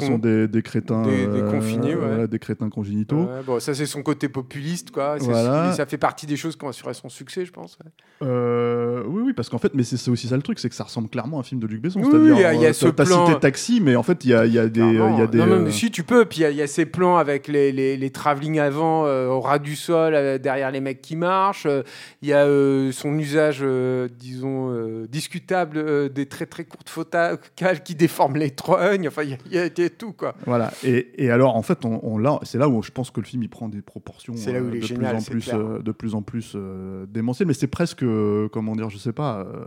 qui 0.00 0.06
sont 0.06 0.18
des, 0.18 0.48
des 0.48 0.62
crétins. 0.62 1.02
Des- 1.02 1.26
des 1.26 1.40
confinés, 1.42 1.94
ouais. 1.94 2.06
voilà, 2.06 2.26
des 2.26 2.38
crétins 2.38 2.68
congénitaux. 2.70 3.24
Ouais, 3.24 3.42
bon, 3.46 3.60
ça 3.60 3.74
c'est 3.74 3.86
son 3.86 4.02
côté 4.02 4.28
populiste, 4.28 4.90
quoi. 4.90 5.16
Voilà. 5.20 5.72
Ça 5.72 5.86
fait 5.86 5.98
partie 5.98 6.26
des 6.26 6.36
choses 6.36 6.56
qui 6.56 6.64
ont 6.64 6.68
assuré 6.68 6.94
son 6.94 7.08
succès, 7.08 7.44
je 7.44 7.52
pense. 7.52 7.78
ouais. 7.84 7.90
Euh, 8.26 9.02
oui, 9.06 9.22
oui, 9.26 9.32
parce 9.32 9.48
qu'en 9.48 9.58
fait, 9.58 9.72
mais 9.74 9.82
c'est 9.82 10.10
aussi 10.10 10.28
ça 10.28 10.36
le 10.36 10.42
truc, 10.42 10.58
c'est 10.58 10.68
que 10.68 10.74
ça 10.74 10.84
ressemble 10.84 11.08
clairement 11.08 11.36
à 11.38 11.40
un 11.40 11.42
film 11.42 11.60
de 11.60 11.66
Luc 11.66 11.82
Besson. 11.82 12.00
Oui, 12.00 12.06
C'est-à-dire, 12.10 12.52
il 12.52 12.60
y 12.60 12.66
a- 12.66 12.70
euh, 12.70 12.72
ce 12.72 12.86
plan- 12.88 13.26
cité 13.26 13.38
Taxi, 13.40 13.80
mais 13.80 13.96
en 13.96 14.02
fait, 14.02 14.24
il 14.24 14.30
y 14.30 14.34
a, 14.34 14.46
il 14.46 14.52
y 14.52 14.58
a 14.58 14.68
des, 14.68 14.80
y 14.80 14.82
a 15.22 15.26
des. 15.26 15.38
non, 15.38 15.46
non, 15.46 15.52
euh, 15.54 15.64
mais 15.66 15.70
si 15.70 15.90
tu 15.90 16.02
peux. 16.02 16.24
Puis 16.24 16.38
il 16.38 16.42
y 16.42 16.44
a- 16.46 16.50
il 16.50 16.56
y, 16.56 16.62
a 16.62 16.66
ces 16.66 16.86
plans 16.86 17.16
avec 17.18 17.48
les, 17.48 17.72
les, 17.72 17.96
les 17.96 18.10
travelling 18.10 18.58
avant 18.58 19.04
euh, 19.06 19.28
au 19.28 19.40
ras 19.40 19.58
du 19.58 19.76
sol 19.76 20.14
euh, 20.14 20.38
derrière 20.38 20.70
les 20.70 20.80
mecs 20.80 21.02
qui 21.02 21.16
marchent. 21.16 21.66
Euh, 21.66 21.82
Il 22.22 22.28
y 22.28 22.32
a 22.32 22.44
euh, 22.46 22.90
son 22.92 23.16
usage, 23.18 23.58
euh, 23.62 24.08
disons, 24.18 24.70
euh, 24.72 25.06
discutable 25.08 25.76
euh, 25.78 26.08
des 26.08 26.26
très 26.26 26.46
très 26.46 26.64
courtes 26.64 26.88
focales 26.88 27.38
qui 27.84 27.94
déforment 27.94 28.36
les 28.36 28.50
trognes. 28.50 29.08
Enfin, 29.08 29.22
il 29.22 29.30
y 29.30 29.58
a- 29.58 29.66
y, 29.66 29.82
a 29.82 29.85
tout 29.90 30.12
quoi. 30.12 30.34
Voilà. 30.46 30.72
Et, 30.84 31.24
et 31.24 31.30
alors, 31.30 31.56
en 31.56 31.62
fait, 31.62 31.84
on, 31.84 32.00
on 32.02 32.18
là, 32.18 32.38
c'est 32.42 32.58
là 32.58 32.68
où 32.68 32.82
je 32.82 32.90
pense 32.90 33.10
que 33.10 33.20
le 33.20 33.26
film 33.26 33.42
il 33.42 33.48
prend 33.48 33.68
des 33.68 33.82
proportions 33.82 34.34
là 34.52 34.60
où 34.60 34.70
de, 34.70 34.80
génial, 34.80 35.16
plus 35.24 35.50
en 35.52 35.58
plus, 35.58 35.82
de 35.82 35.92
plus 35.92 36.14
en 36.14 36.22
plus 36.22 36.52
euh, 36.54 37.06
démentiel. 37.06 37.48
Mais 37.48 37.54
c'est 37.54 37.66
presque, 37.66 38.02
euh, 38.02 38.48
comment 38.52 38.76
dire, 38.76 38.90
je 38.90 38.98
sais 38.98 39.12
pas, 39.12 39.40
euh, 39.40 39.64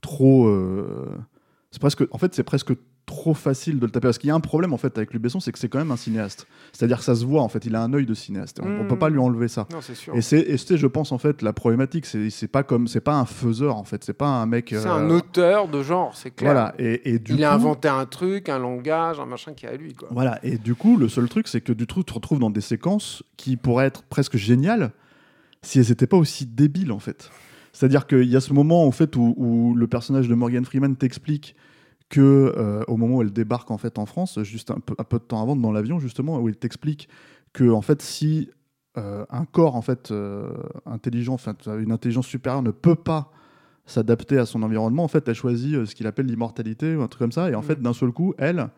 trop. 0.00 0.46
euh, 0.48 1.08
c'est 1.70 1.80
presque, 1.80 2.04
en 2.10 2.18
fait, 2.18 2.34
c'est 2.34 2.44
presque 2.44 2.72
trop 3.06 3.34
facile 3.34 3.78
de 3.78 3.86
le 3.86 3.92
taper 3.92 4.08
parce 4.08 4.18
qu'il 4.18 4.26
y 4.26 4.30
a 4.32 4.34
un 4.34 4.40
problème 4.40 4.72
en 4.72 4.76
fait 4.78 4.98
avec 4.98 5.12
Luc 5.12 5.22
Besson, 5.22 5.38
c'est 5.38 5.52
que 5.52 5.60
c'est 5.60 5.68
quand 5.68 5.78
même 5.78 5.92
un 5.92 5.96
cinéaste. 5.96 6.46
C'est-à-dire 6.72 6.98
que 6.98 7.04
ça 7.04 7.14
se 7.14 7.24
voit 7.24 7.40
en 7.40 7.48
fait, 7.48 7.64
il 7.64 7.74
a 7.76 7.82
un 7.82 7.92
œil 7.94 8.04
de 8.04 8.14
cinéaste. 8.14 8.58
On, 8.60 8.66
on 8.66 8.82
Mm. 8.84 8.88
peut 8.88 8.98
pas 8.98 9.08
lui 9.10 9.20
enlever 9.20 9.46
ça. 9.46 9.68
Non, 9.72 9.80
sûr. 9.80 10.14
Et 10.16 10.22
c'est, 10.22 10.76
je 10.76 10.86
pense 10.88 11.12
en 11.12 11.18
fait, 11.18 11.40
la 11.42 11.52
problématique, 11.52 12.04
c'est, 12.04 12.30
c'est 12.30 12.48
pas 12.48 12.64
comme, 12.64 12.88
c'est 12.88 13.00
pas 13.00 13.14
un 13.14 13.24
faiseur 13.24 13.76
en 13.76 13.84
fait, 13.84 14.02
c'est 14.02 14.12
pas 14.12 14.26
un 14.26 14.46
mec. 14.46 14.70
C'est 14.70 14.86
euh, 14.88 14.92
un 14.92 15.08
auteur 15.10 15.68
de 15.68 15.82
genre, 15.84 16.16
c'est 16.16 16.32
clair. 16.32 16.52
Voilà. 16.52 16.74
Et, 16.80 17.14
et 17.14 17.18
du 17.20 17.34
il 17.34 17.44
a 17.44 17.50
coup- 17.50 17.54
inventé 17.54 17.86
un 17.88 18.06
truc, 18.06 18.48
un 18.48 18.58
langage, 18.58 19.20
un 19.20 19.26
machin 19.26 19.52
qui 19.54 19.66
est 19.66 19.68
à 19.68 19.76
lui. 19.76 19.94
Quoi. 19.94 20.08
Voilà, 20.10 20.40
et 20.44 20.58
du 20.58 20.74
coup, 20.74 20.96
le 20.96 21.08
seul 21.08 21.28
truc, 21.28 21.46
c'est 21.46 21.60
que 21.60 21.72
du 21.72 21.86
coup, 21.86 22.00
tu 22.00 22.06
te 22.06 22.12
retrouves 22.14 22.40
dans 22.40 22.50
des 22.50 22.60
séquences 22.60 23.22
qui 23.36 23.56
pourraient 23.56 23.86
être 23.86 24.02
presque 24.02 24.36
géniales 24.36 24.90
si 25.62 25.78
elles 25.78 25.88
n'étaient 25.88 26.06
pas 26.08 26.16
aussi 26.16 26.44
débiles, 26.46 26.90
en 26.92 26.98
fait. 26.98 27.30
C'est-à-dire 27.72 28.06
qu'il 28.06 28.24
y 28.24 28.36
a 28.36 28.40
ce 28.40 28.52
moment, 28.52 28.84
en 28.84 28.90
fait, 28.90 29.14
où, 29.16 29.34
où 29.36 29.74
le 29.74 29.86
personnage 29.86 30.28
de 30.28 30.34
Morgan 30.34 30.64
Freeman 30.64 30.96
t'explique 30.96 31.54
que 32.08 32.52
euh, 32.56 32.84
au 32.88 32.96
moment 32.96 33.16
où 33.16 33.22
elle 33.22 33.32
débarque 33.32 33.70
en 33.70 33.78
fait 33.78 33.98
en 33.98 34.06
France, 34.06 34.40
juste 34.42 34.70
un 34.70 34.78
peu, 34.80 34.94
un 34.98 35.04
peu 35.04 35.18
de 35.18 35.24
temps 35.24 35.42
avant, 35.42 35.56
dans 35.56 35.72
l'avion 35.72 35.98
justement, 35.98 36.38
où 36.38 36.48
il 36.48 36.56
t'explique 36.56 37.08
que 37.52 37.68
en 37.70 37.82
fait, 37.82 38.00
si 38.02 38.50
euh, 38.96 39.24
un 39.30 39.44
corps 39.44 39.74
en 39.76 39.82
fait 39.82 40.10
euh, 40.10 40.52
intelligent, 40.86 41.34
enfin 41.34 41.54
une 41.78 41.92
intelligence 41.92 42.26
supérieure 42.26 42.62
ne 42.62 42.70
peut 42.70 42.94
pas 42.94 43.30
s'adapter 43.86 44.38
à 44.38 44.46
son 44.46 44.62
environnement, 44.62 45.04
en 45.04 45.08
fait, 45.08 45.28
elle 45.28 45.34
choisit 45.34 45.84
ce 45.84 45.94
qu'il 45.94 46.06
appelle 46.06 46.26
l'immortalité 46.26 46.96
ou 46.96 47.02
un 47.02 47.08
truc 47.08 47.20
comme 47.20 47.32
ça, 47.32 47.50
et 47.50 47.54
en 47.54 47.60
Mm. 47.60 47.64
fait, 47.64 47.80
d'un 47.82 47.92
seul 47.92 48.10
coup, 48.12 48.34
elle, 48.38 48.68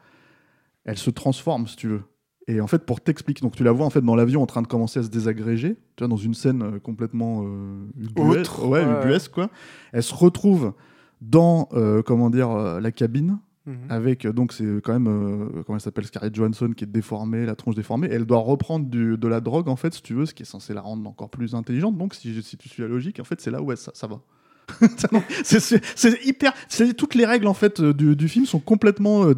elle 0.85 0.99
se 0.99 1.11
transforme, 1.11 1.67
si 1.67 1.77
tu 1.77 1.89
veux. 1.89 2.03
Et 2.47 2.61
en 2.63 2.67
fait, 2.67 2.85
pour 2.87 3.01
t'expliquer, 3.03 3.43
donc 3.43 3.57
tu 3.57 3.63
la 3.63 3.73
vois 3.73 3.85
en 3.85 3.91
fait 3.91 4.01
dans 4.01 4.17
l'avion 4.17 4.43
en 4.43 4.47
train 4.47 4.63
de 4.63 4.67
commencer 4.67 5.01
à 5.01 5.03
se 5.03 5.09
désagréger, 5.09 5.75
tu 5.97 6.05
vois, 6.05 6.09
dans 6.09 6.17
une 6.17 6.33
scène 6.35 6.81
complètement 6.81 7.43
euh, 7.45 7.87
ubuesque, 7.99 8.41
Autre, 8.41 8.67
ouais, 8.67 8.85
ouais. 8.85 9.01
ubuesque, 9.03 9.33
quoi. 9.33 9.51
Elle 9.93 10.03
se 10.03 10.15
retrouve 10.15 10.73
dans, 11.21 11.69
euh, 11.73 12.03
comment 12.03 12.31
dire, 12.31 12.51
euh, 12.51 12.81
la 12.81 12.93
cabine 12.93 13.39
Mhm. 13.67 13.77
avec 13.91 14.25
euh, 14.25 14.33
donc 14.33 14.55
c'est 14.55 14.81
quand 14.83 14.95
même 14.99 15.09
euh, 15.09 15.63
comment 15.67 15.77
elle 15.77 15.83
s'appelle 15.83 16.07
Scarlett 16.07 16.35
Johansson 16.35 16.73
qui 16.75 16.85
est 16.85 16.87
déformée, 16.87 17.45
la 17.45 17.55
tronche 17.55 17.75
déformée. 17.75 18.07
Et 18.07 18.13
elle 18.15 18.25
doit 18.25 18.39
reprendre 18.39 18.87
du- 18.87 19.19
de 19.19 19.29
la 19.29 19.41
drogue 19.43 19.69
en 19.69 19.77
fait, 19.77 19.93
si 19.93 20.03
tu 20.03 20.15
veux, 20.15 20.25
ce 20.25 20.33
qui 20.33 20.43
est 20.45 20.47
censé 20.47 20.73
la 20.73 20.81
rendre 20.81 21.07
encore 21.09 21.29
plus 21.29 21.55
intelligente. 21.55 21.99
Donc 21.99 22.15
si, 22.15 22.43
si 22.43 22.57
tu 22.57 22.69
suis 22.71 22.83
la 22.83 22.89
logique, 22.89 23.21
en 23.21 23.25
fait, 23.25 23.41
c'est 23.43 23.51
là 23.51 23.61
où 23.61 23.71
elle- 23.71 23.77
ça, 23.77 23.91
ça 23.95 24.07
va. 24.07 24.21
c'est- 25.45 26.27
hyper. 26.27 26.53
Toutes 26.97 27.15
les 27.15 27.25
règles 27.27 27.47
en 27.47 27.55
fait 27.55 27.81
euh, 27.81 27.93
du, 27.93 28.15
du 28.17 28.29
film 28.29 28.47
sont 28.47 28.59
complètement. 28.61 29.25
euh, 29.27 29.35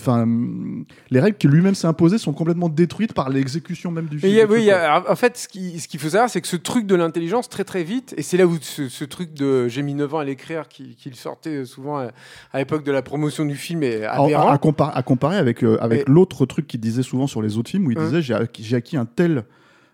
Enfin, 0.00 0.22
hum, 0.22 0.84
les 1.10 1.20
règles 1.20 1.36
que 1.38 1.48
lui-même 1.48 1.74
s'est 1.74 1.86
imposées 1.86 2.18
sont 2.18 2.32
complètement 2.32 2.68
détruites 2.68 3.12
par 3.12 3.28
l'exécution 3.30 3.90
même 3.90 4.06
du 4.06 4.18
film. 4.18 4.32
y 4.32 4.40
a- 4.40 4.46
oui, 4.46 4.64
y 4.64 4.70
a- 4.70 5.02
en 5.10 5.16
fait, 5.16 5.36
ce 5.36 5.48
qui- 5.48 5.78
ce 5.80 5.88
qu'il 5.88 6.00
faut 6.00 6.08
savoir, 6.10 6.28
c'est 6.30 6.40
que 6.40 6.48
ce 6.48 6.56
truc 6.56 6.86
de 6.86 6.94
l'intelligence, 6.94 7.48
très 7.48 7.64
très 7.64 7.84
vite, 7.84 8.14
et 8.16 8.22
c'est 8.22 8.36
là 8.36 8.46
où 8.46 8.56
ce, 8.60 8.88
ce 8.88 9.04
truc 9.04 9.34
de 9.34 9.68
j'ai 9.68 9.82
mis 9.82 9.94
9 9.94 10.14
ans 10.14 10.18
à 10.18 10.24
l'écrire, 10.24 10.68
qui- 10.68 10.94
qu'il 10.96 11.14
sortait 11.14 11.64
souvent 11.64 11.98
à, 11.98 12.10
à 12.52 12.58
l'époque 12.58 12.84
de 12.84 12.92
la 12.92 13.02
promotion 13.02 13.44
du 13.44 13.56
film, 13.56 13.82
est 13.82 14.04
aberrant. 14.04 14.48
à, 14.48 14.54
à 14.54 14.58
compar- 14.58 14.92
à 14.94 15.02
comparer 15.02 15.36
avec, 15.36 15.62
euh, 15.64 15.78
avec 15.80 16.00
Et- 16.02 16.04
l'autre 16.06 16.46
truc 16.46 16.66
qu'il 16.66 16.80
disait 16.80 17.02
souvent 17.02 17.26
sur 17.26 17.42
les 17.42 17.56
autres 17.58 17.70
films 17.70 17.86
où 17.86 17.90
il 17.90 17.98
Hein. 17.98 18.04
disait 18.10 18.22
j'ai 18.22 18.76
acquis 18.76 18.96
un 18.96 19.04
tel 19.06 19.44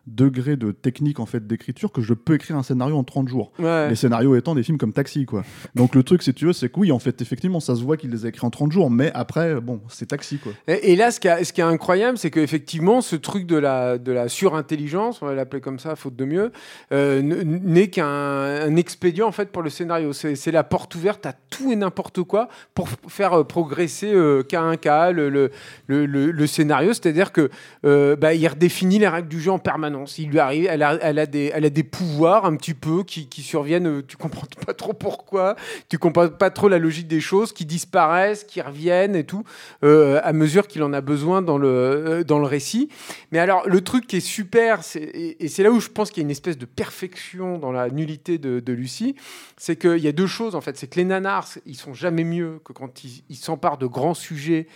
degré 0.07 0.57
de 0.57 0.73
technique 0.73 1.21
en 1.21 1.27
fait 1.27 1.47
d'écriture 1.47 1.93
que 1.93 2.01
je 2.03 2.15
peux 2.15 2.35
écrire 2.35 2.57
un 2.57 2.63
scénario 2.63 2.97
en 2.97 3.05
30 3.05 3.29
jours. 3.29 3.53
Ouais. 3.59 3.89
Les 3.89 3.95
scénarios 3.97 4.35
étant 4.37 4.55
des 4.55 4.63
films 4.63 4.79
comme 4.79 4.93
Taxi 4.93 5.27
quoi. 5.27 5.45
Donc 5.75 5.95
le 5.95 6.03
truc 6.03 6.23
si 6.23 6.33
tu 6.35 6.47
veux 6.47 6.53
c'est 6.53 6.69
que 6.69 6.79
oui 6.81 6.93
en 6.93 6.99
fait 6.99 7.21
effectivement 7.23 7.61
ça 7.61 7.75
se 7.77 7.83
voit 7.83 7.97
qu'il 7.97 8.11
les 8.11 8.25
a 8.27 8.29
écrits 8.29 8.47
en 8.47 8.51
30 8.51 8.73
jours 8.73 8.91
mais 8.91 9.11
après 9.15 9.61
bon 9.61 9.81
c'est 9.89 10.07
Taxi 10.07 10.39
quoi. 10.39 10.53
Et, 10.69 10.93
et 10.93 10.97
là, 10.97 11.11
ce 11.11 11.21
qui, 11.21 11.29
est- 11.29 11.45
ce 11.45 11.53
qui 11.53 11.61
est 11.61 11.65
incroyable, 11.65 12.19
c'est 12.19 12.31
qu'effectivement, 12.31 13.01
ce 13.01 13.17
truc 13.17 13.47
de 13.47 13.57
la, 13.57 13.99
de 13.99 14.13
la 14.13 14.29
surintelligence, 14.29 15.23
on 15.23 15.27
va 15.27 15.35
l'appeler 15.35 15.61
comme 15.61 15.79
ça, 15.79 15.97
faute 15.97 16.17
de 16.17 16.25
mieux, 16.25 16.53
euh, 16.93 17.23
n'est 17.23 17.89
qu'un 17.89 18.07
un 18.07 18.77
expédient 18.77 19.27
en 19.27 19.33
fait 19.33 19.51
pour 19.53 19.63
le 19.63 19.71
scénario. 19.71 20.13
C'est 20.13 20.51
la 20.53 20.65
porte 20.65 20.95
ouverte 20.95 21.27
à 21.27 21.33
tout 21.33 21.71
et 21.73 21.77
n'importe 21.77 22.23
quoi 22.23 22.49
pour 22.75 22.89
faire 23.09 23.33
euh, 23.41 23.45
progresser 23.45 24.13
euh, 24.13 24.43
cas 24.43 24.63
un 24.63 24.77
cas 24.77 25.11
le, 25.13 25.29
le, 25.31 25.51
le, 25.87 26.07
le- 26.07 26.31
le 26.31 26.47
scénario. 26.47 26.93
C'est-à-dire 26.93 27.33
que 27.33 27.51
euh, 27.85 28.17
bah, 28.17 28.35
il 28.35 28.47
redéfinit 28.47 28.99
les 28.99 29.09
règles 29.09 29.29
du 29.29 29.41
jeu 29.41 29.51
en 29.51 29.59
permanence. 29.59 29.90
Il 30.19 30.29
lui 30.31 30.39
arrive, 30.39 30.67
elle 30.71 30.83
a, 30.83 30.99
elle 31.03 31.19
a 31.19 31.27
des, 31.27 31.51
elle 31.55 31.65
a 31.65 31.71
des 31.71 31.83
pouvoirs 31.83 32.45
un 32.45 32.57
petit 32.57 32.75
peu 32.75 33.03
qui, 33.05 33.29
qui 33.29 33.43
surviennent. 33.43 33.87
euh, 33.87 34.03
Tu 34.07 34.17
comprends 34.17 34.47
pas 34.67 34.75
trop 34.75 34.93
pourquoi, 34.93 35.57
tu 35.89 35.99
comprends 35.99 36.29
pas 36.29 36.51
trop 36.51 36.69
la 36.69 36.79
logique 36.79 37.09
des 37.09 37.21
choses, 37.21 37.53
qui 37.53 37.65
disparaissent, 37.67 38.45
qui 38.45 38.61
reviennent 38.61 39.17
et 39.17 39.25
tout 39.25 39.45
euh, 39.85 40.21
à 40.23 40.33
mesure 40.33 40.67
qu'il 40.67 40.83
en 40.83 40.93
a 40.93 41.01
besoin 41.01 41.43
dans 41.43 41.59
le, 41.59 41.69
euh, 41.69 42.25
dans 42.25 42.39
le 42.39 42.47
récit. 42.47 42.89
Mais 43.33 43.39
alors, 43.39 43.69
le 43.69 43.81
truc 43.81 44.07
qui 44.07 44.17
est 44.17 44.21
super, 44.21 44.83
c'est- 44.85 45.01
et, 45.01 45.45
et 45.45 45.49
c'est 45.49 45.63
là 45.63 45.71
où 45.71 45.81
je 45.81 45.89
pense 45.89 46.11
qu'il 46.11 46.23
y 46.23 46.25
a 46.25 46.27
une 46.27 46.31
espèce 46.31 46.59
de 46.59 46.67
perfection 46.67 47.59
dans 47.59 47.73
la 47.73 47.89
nullité 47.91 48.39
de, 48.39 48.61
de 48.61 48.73
Lucie, 48.73 49.15
c'est 49.57 49.77
qu'il 49.77 49.99
y 49.99 50.09
a 50.09 50.13
deux 50.13 50.27
choses 50.27 50.55
en 50.55 50.61
fait. 50.61 50.77
C'est 50.77 50.87
que 50.89 50.97
les 50.97 51.05
nanars, 51.05 51.49
ils 51.67 51.77
sont 51.77 51.95
jamais 51.95 52.25
mieux 52.25 52.61
que 52.65 52.73
quand 52.73 53.03
ils 53.05 53.37
s'emparent 53.37 53.79
de 53.79 53.87
grands 53.87 54.15
sujets 54.15 54.67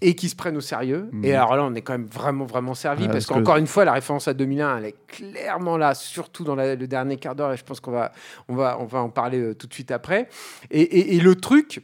et 0.00 0.14
qui 0.14 0.28
se 0.28 0.36
prennent 0.36 0.56
au 0.56 0.60
sérieux. 0.60 1.08
Mhm. 1.12 1.24
Et 1.24 1.34
alors 1.34 1.56
là, 1.56 1.64
on 1.64 1.74
est 1.74 1.80
quand 1.82 1.92
même 1.92 2.06
vraiment, 2.06 2.44
vraiment 2.46 2.74
servi 2.74 3.02
Ouais, 3.02 3.08
parce 3.08 3.26
parce 3.26 3.26
que- 3.26 3.34
qu'encore 3.44 3.56
une 3.56 3.66
fois, 3.66 3.84
la 3.84 3.92
référence 3.92 4.28
à 4.28 4.34
2001, 4.34 4.57
elle 4.60 4.84
est 4.86 5.06
clairement 5.06 5.76
là, 5.76 5.94
surtout 5.94 6.44
dans 6.44 6.54
le 6.54 6.76
dernier 6.76 7.16
quart 7.16 7.34
d'heure. 7.34 7.52
Et 7.52 7.56
je 7.56 7.64
pense 7.64 7.80
qu'on 7.80 7.92
va, 7.92 8.12
on 8.48 8.54
va, 8.54 8.78
on 8.80 8.84
va 8.84 9.00
en 9.00 9.08
parler 9.08 9.38
euh, 9.38 9.54
tout 9.54 9.66
de 9.66 9.74
suite 9.74 9.90
après. 9.90 10.28
Et, 10.70 11.18
le 11.20 11.34
truc, 11.34 11.82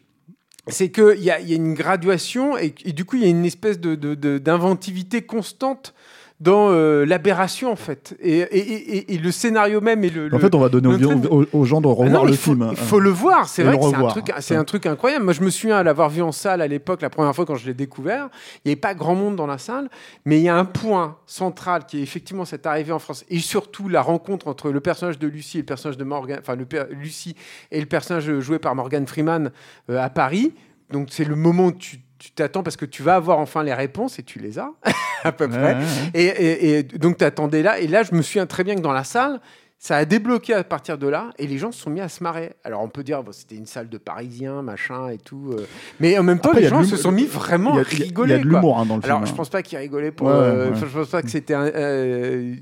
c'est 0.69 0.91
qu'il 0.91 1.21
y 1.21 1.25
y 1.25 1.31
a 1.31 1.39
une 1.39 1.75
graduation 1.75 2.57
et, 2.57 2.71
du 2.71 3.05
coup, 3.05 3.17
il 3.17 3.23
y 3.23 3.27
a 3.27 3.29
une 3.29 3.45
espèce 3.45 3.79
d'inventivité 3.79 5.23
constante 5.23 5.95
dans 6.41 6.71
euh, 6.73 7.05
l'aberration, 7.07 7.71
en 7.71 7.77
fait. 7.77 8.17
Et, 8.21 8.39
et- 8.41 8.59
et- 8.59 8.97
et- 8.97 9.15
et 9.15 9.19
le 9.19 9.31
scénario 9.31 9.81
même 9.81 10.03
et 10.05 10.11
le. 10.11 10.27
En 10.27 10.31
le- 10.31 10.39
fait 10.41 10.55
on 10.55 10.59
va 10.59 10.69
donner 10.69 10.89
aux, 10.89 11.47
aux- 11.53 11.65
gens 11.65 11.81
de 11.81 11.87
ah 11.87 11.91
revoir 11.91 12.11
non, 12.11 12.25
le 12.25 12.33
faut, 12.35 12.53
film. 12.53 12.69
Il 12.73 12.77
faut 12.77 12.99
le 13.01 13.11
voir, 13.11 13.49
c'est 13.49 13.63
vrai 13.63 13.79
que 13.79 13.85
c'est 13.85 13.95
un, 13.95 14.07
truc, 14.09 14.33
c'est 14.41 14.57
un 14.57 14.65
truc 14.65 14.87
incroyable. 14.87 15.25
Moi, 15.25 15.33
je 15.33 15.43
me 15.43 15.51
souviens 15.51 15.83
l'avoir 15.83 16.11
vu 16.11 16.23
en 16.23 16.33
salle 16.33 16.61
à 16.61 16.67
l'époque, 16.67 17.03
la 17.03 17.09
première 17.11 17.35
fois 17.35 17.47
quand 17.47 17.55
je 17.55 17.67
l'ai 17.67 17.73
découvert. 17.75 18.29
Il 18.65 18.69
n'y 18.69 18.73
avait 18.73 18.81
pas 18.81 18.95
grand 18.95 19.15
monde 19.15 19.37
dans 19.37 19.47
la 19.47 19.59
salle, 19.59 19.89
mais 20.25 20.39
il 20.39 20.43
y 20.43 20.49
a 20.49 20.57
un 20.57 20.65
point 20.65 21.17
central 21.27 21.87
qui 21.87 22.01
est 22.01 22.03
effectivement 22.03 22.45
cette 22.45 22.67
arrivée 22.67 22.93
en 22.93 22.99
France 22.99 23.25
et 23.31 23.39
surtout 23.39 23.89
la 23.89 24.03
rencontre 24.03 24.49
entre 24.49 24.71
le 24.71 24.81
personnage 24.81 25.19
de 25.21 25.29
Lucie 25.29 25.59
et 25.59 25.61
le 25.61 25.67
personnage 25.67 25.97
de 25.99 26.05
Morgan, 26.05 26.39
enfin 26.41 26.57
le 26.57 26.67
Lucie 26.91 27.37
et 27.71 27.79
le 27.81 27.87
personnage 27.87 28.41
joué 28.41 28.59
par 28.59 28.75
Morgan 28.75 29.07
Freeman 29.07 29.51
euh, 29.89 30.03
à 30.03 30.11
Paris. 30.11 30.53
Donc 30.91 31.09
c'est 31.11 31.25
le 31.25 31.37
moment 31.37 31.67
où 31.67 31.73
tu 31.73 31.99
tu 32.25 32.31
t'attends 32.33 32.63
parce 32.63 32.77
que 32.79 32.87
tu 32.87 33.03
vas 33.03 33.17
avoir 33.17 33.39
enfin 33.39 33.63
les 33.63 33.75
réponses 33.75 34.19
et 34.19 34.23
tu 34.23 34.39
les 34.39 34.59
as 34.59 34.71
à 35.25 35.33
peu 35.33 35.47
près. 35.47 35.59
ouais, 35.59 35.75
ouais. 35.75 36.11
Et, 36.15 36.25
et- 36.25 36.79
et 36.79 36.83
donc, 36.83 37.19
tu 37.19 37.25
attendais 37.25 37.63
là. 37.63 37.79
Et 37.79 37.87
là, 37.87 38.03
je 38.03 38.15
me 38.15 38.23
souviens 38.23 38.47
très 38.47 38.65
bien 38.65 38.75
que 38.77 38.81
dans 38.81 38.93
la 38.93 39.05
salle, 39.05 39.41
ça 39.79 39.97
a 39.99 40.07
débloqué 40.07 40.55
à 40.55 40.65
partir 40.65 40.97
de 40.97 41.07
là. 41.07 41.33
Et 41.39 41.47
les 41.47 41.59
gens 41.59 41.71
se 41.71 41.79
sont 41.83 41.91
mis 41.91 42.01
à 42.01 42.09
se 42.09 42.23
marrer. 42.23 42.55
Alors, 42.65 42.81
on 42.83 42.89
peut 42.89 43.03
dire, 43.05 43.23
bon, 43.23 43.33
c'était 43.33 43.57
une 43.57 43.67
salle 43.67 43.91
de 43.91 43.99
Parisiens, 43.99 44.63
machin 44.63 45.11
et 45.11 45.19
tout. 45.19 45.51
euh. 45.53 45.67
Mais 46.01 46.17
en 46.19 46.23
même 46.23 46.39
temps, 46.41 46.49
Après, 46.51 46.63
les 46.63 46.69
gens 46.69 46.83
se 46.83 46.97
sont 46.97 47.13
mis 47.13 47.27
vraiment 47.27 47.77
à 47.77 47.83
rigoler. 47.83 48.33
Il 48.33 48.37
y 48.39 48.41
a 48.41 48.43
de 48.43 48.49
l'humour 48.49 48.79
hein, 48.79 48.87
dans 48.87 48.97
le 48.97 49.05
Alors, 49.05 49.19
film. 49.19 49.27
je 49.27 49.33
hein. 49.33 49.37
pense 49.37 49.51
pas 49.51 49.63
qu'ils 49.63 49.77
rigolaient 49.77 50.13
pour. 50.13 50.31
Euh, 50.31 50.71
Je 50.75 50.87
pense 50.87 51.09
pas 51.11 51.21
que 51.21 51.29
c'était 51.31 51.53
un- 51.53 51.67
euh, 51.67 52.55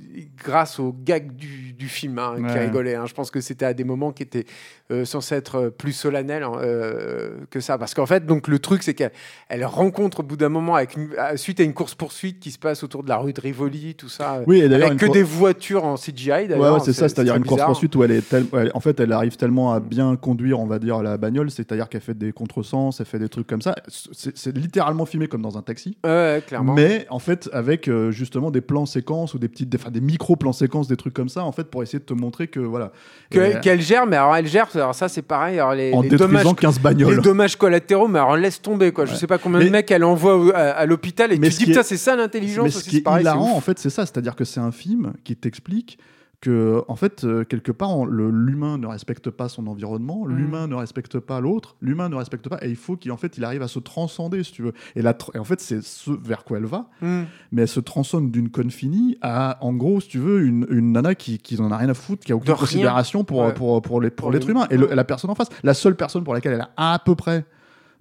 grâce 0.42 0.80
au 0.80 0.92
gag 1.04 1.30
du, 1.36 1.46
du 1.82 1.88
film 1.88 2.18
hein, 2.18 2.34
qu'ils 2.36 2.44
Ouais. 2.46 2.66
rigolaient. 2.66 2.94
hein. 2.94 3.06
Je 3.06 3.14
pense 3.14 3.30
que 3.32 3.40
c'était 3.40 3.64
à 3.64 3.74
des 3.74 3.82
moments 3.82 4.12
qui 4.12 4.22
étaient 4.22 4.44
euh, 4.92 5.04
censés 5.04 5.34
être 5.34 5.56
euh, 5.56 5.70
plus 5.70 5.92
solennels 5.92 6.44
hein, 6.44 6.52
euh, 6.60 7.30
que 7.50 7.58
ça. 7.60 7.76
Parce 7.78 7.92
qu'en 7.94 8.06
fait, 8.06 8.24
donc 8.24 8.46
le 8.46 8.58
truc, 8.60 8.82
c'est 8.84 8.94
qu'elle 8.94 9.10
elle 9.48 9.64
rencontre 9.64 10.20
au 10.20 10.22
bout 10.22 10.36
d'un 10.36 10.48
moment, 10.48 10.76
avec 10.76 10.96
une- 10.96 11.10
à- 11.18 11.36
suite 11.36 11.58
à 11.58 11.64
une 11.64 11.72
course 11.74 11.94
poursuite 11.96 12.38
qui 12.38 12.50
se 12.52 12.58
passe 12.58 12.84
autour 12.84 13.02
de 13.02 13.08
la 13.08 13.16
rue 13.16 13.32
de 13.32 13.40
Rivoli, 13.40 13.94
tout 13.96 14.08
ça. 14.08 14.42
Oui, 14.46 14.60
et 14.60 14.68
d'ailleurs, 14.68 14.88
avec 14.88 15.00
que 15.00 15.06
des 15.12 15.22
voitures 15.24 15.84
en 15.84 15.96
CGI. 15.96 16.46
D'ailleurs. 16.48 16.74
ouais, 16.74 16.80
c'est 16.84 16.92
ça, 16.92 17.08
c'est-à-dire 17.08 17.34
une 17.34 17.42
course 17.42 17.54
bizarre. 17.56 17.66
poursuite 17.68 17.96
où 17.96 18.04
elle 18.04 18.12
est 18.12 18.28
tel- 18.28 18.46
elle- 18.52 18.70
en 18.74 18.80
fait, 18.80 19.00
elle 19.00 19.12
arrive 19.12 19.36
tellement 19.36 19.72
à 19.72 19.80
bien 19.80 20.14
conduire, 20.16 20.60
on 20.60 20.66
va 20.66 20.78
dire, 20.78 21.02
la 21.02 21.16
bagnole, 21.16 21.50
c'est-à-dire 21.50 21.88
qu'elle 21.88 22.00
fait 22.00 22.16
des 22.16 22.32
contresens, 22.32 23.00
elle 23.00 23.06
fait 23.06 23.18
des 23.18 23.28
trucs 23.28 23.46
comme 23.48 23.62
ça. 23.62 23.74
C'est 23.88 24.56
littéralement 24.56 25.06
filmé 25.06 25.26
comme 25.26 25.42
dans 25.42 25.58
un 25.58 25.62
taxi. 25.62 25.96
Clairement. 26.02 26.74
Mais 26.74 27.06
en 27.10 27.18
fait, 27.18 27.48
avec 27.52 27.88
euh, 27.88 28.10
justement 28.12 28.50
des 28.50 28.60
plans 28.60 28.86
séquences 28.86 29.34
ou 29.34 29.38
des 29.38 29.48
petites, 29.48 29.68
des, 29.68 29.78
des 29.90 30.00
micro 30.00 30.36
plans 30.36 30.52
séquences, 30.52 30.86
des 30.88 30.96
trucs 30.96 31.14
comme 31.14 31.28
ça, 31.28 31.44
en 31.44 31.52
fait, 31.52 31.64
pour 31.72 31.82
essayer 31.82 31.98
de 31.98 32.04
te 32.04 32.12
montrer 32.14 32.46
que 32.46 32.60
voilà. 32.60 32.92
Que- 33.30 33.58
Qu'elle 33.60 33.80
gère, 33.80 34.06
mais 34.06 34.16
alors 34.16 34.36
elle 34.36 34.46
gère, 34.46 34.68
alors 34.74 34.94
ça 34.94 35.08
c'est 35.08 35.22
pareil. 35.22 35.58
Alors 35.58 35.74
les, 35.74 35.92
en 35.92 36.02
les 36.02 36.10
détruisant 36.10 36.28
dommages, 36.40 36.54
15 36.56 36.76
les 36.76 36.82
bagnoles. 36.82 37.20
dommages 37.22 37.56
collatéraux, 37.56 38.06
mais 38.06 38.18
alors 38.20 38.36
laisse 38.36 38.62
tomber 38.62 38.92
quoi. 38.92 39.06
Je 39.06 39.12
Ouais. 39.12 39.16
sais 39.18 39.26
pas 39.26 39.38
combien 39.38 39.58
de 39.58 39.68
mecs 39.70 39.90
elle 39.90 40.04
envoie 40.04 40.54
à, 40.54 40.70
à 40.70 40.86
l'hôpital 40.86 41.32
et 41.32 41.38
Mais 41.38 41.48
tu 41.48 41.54
ce 41.54 41.58
dis 41.60 41.66
putain 41.66 41.82
c'est 41.82 41.96
ça 41.96 42.14
l'intelligence 42.14 42.64
Mais 42.64 42.76
aussi, 42.76 42.84
ce 42.84 42.90
qui 42.90 42.96
est 42.98 43.20
hilarant, 43.20 43.56
en 43.56 43.60
fait, 43.60 43.78
c'est 43.80 43.90
ça. 43.90 44.06
C'est-à-dire 44.06 44.36
que 44.36 44.44
c'est 44.44 44.60
un 44.60 44.70
film 44.70 45.14
qui 45.24 45.34
t'explique 45.34 45.98
que, 46.42 46.82
en 46.88 46.96
fait, 46.96 47.22
euh, 47.24 47.44
quelque 47.44 47.72
part, 47.72 47.96
on- 47.96 48.04
le- 48.04 48.28
l'humain 48.30 48.76
ne 48.76 48.86
respecte 48.88 49.30
pas 49.30 49.48
son 49.48 49.66
environnement, 49.68 50.24
Mm. 50.26 50.36
l'humain 50.36 50.66
ne 50.66 50.74
respecte 50.74 51.18
pas 51.20 51.40
l'autre, 51.40 51.76
l'humain 51.80 52.08
ne 52.08 52.16
respecte 52.16 52.48
pas, 52.48 52.58
et 52.62 52.68
il 52.68 52.76
faut 52.76 52.96
qu'il 52.96 53.12
en 53.12 53.16
fait, 53.16 53.38
il 53.38 53.44
arrive 53.44 53.62
à 53.62 53.68
se 53.68 53.78
transcender, 53.78 54.42
si 54.42 54.52
tu 54.52 54.62
veux. 54.62 54.72
Et, 54.96 55.02
la 55.02 55.16
et 55.34 55.38
en 55.38 55.44
fait, 55.44 55.60
c'est 55.60 55.80
ce 55.82 56.10
vers 56.10 56.42
quoi 56.44 56.58
elle 56.58 56.66
va, 56.66 56.90
Hmm. 57.00 57.22
mais 57.52 57.62
elle 57.62 57.68
se 57.68 57.78
transcende 57.80 58.30
d'une 58.32 58.50
conne 58.50 58.72
finie 58.72 59.16
à, 59.22 59.56
en 59.64 59.72
gros, 59.72 60.00
si 60.00 60.08
tu 60.08 60.18
veux, 60.18 60.42
une, 60.44 60.66
une 60.68 60.90
nana 60.92 61.14
qui, 61.14 61.38
qui 61.38 61.60
en 61.60 61.70
a 61.70 61.76
rien 61.76 61.88
à 61.88 61.94
foutre, 61.94 62.24
qui 62.26 62.32
a 62.32 62.36
aucune 62.36 62.52
De 62.52 62.58
considération 62.58 63.22
pour, 63.24 63.38
Ouais. 63.46 63.54
pour, 63.54 63.80
pour, 63.80 64.00
les- 64.00 64.10
pour 64.10 64.24
Pour 64.26 64.32
l'être 64.32 64.48
humain. 64.50 64.66
Et 64.70 64.76
le- 64.76 64.88
la 64.92 65.04
personne 65.04 65.30
en 65.30 65.36
face, 65.36 65.48
la 65.62 65.74
seule 65.74 65.94
personne 65.96 66.24
pour 66.24 66.34
laquelle 66.34 66.54
elle 66.54 66.60
a 66.76 66.94
à 66.94 66.98
peu 66.98 67.14
près 67.14 67.44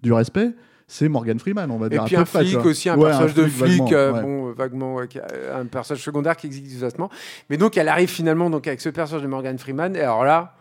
du 0.01 0.11
respect, 0.13 0.55
c'est 0.93 1.07
Morgan 1.07 1.39
Freeman, 1.39 1.71
on 1.71 1.77
va 1.77 1.85
Et 1.87 1.89
dire. 1.91 2.01
à 2.01 2.05
puis 2.05 2.17
un 2.17 2.25
flic 2.25 2.57
aussi, 2.65 2.89
un 2.89 2.97
Ouais, 2.97 3.05
personnage 3.07 3.33
de 3.33 3.45
flic, 3.45 3.79
vaguement, 3.79 3.89
euh, 3.93 4.11
ouais. 4.11 4.21
bon, 4.21 4.51
vaguement, 4.51 4.95
ouais, 4.95 5.07
un 5.55 5.65
personnage 5.65 6.03
secondaire 6.03 6.35
qui 6.35 6.47
existe 6.47 6.65
exactement. 6.73 7.09
Mais 7.49 7.55
donc 7.55 7.77
elle 7.77 7.87
arrive 7.87 8.09
finalement 8.09 8.49
donc 8.49 8.67
avec 8.67 8.81
ce 8.81 8.89
personnage 8.89 9.23
de 9.23 9.27
Morgan 9.29 9.57
Freeman. 9.57 9.95
Et 9.95 10.01
alors 10.01 10.25
là, 10.25 10.53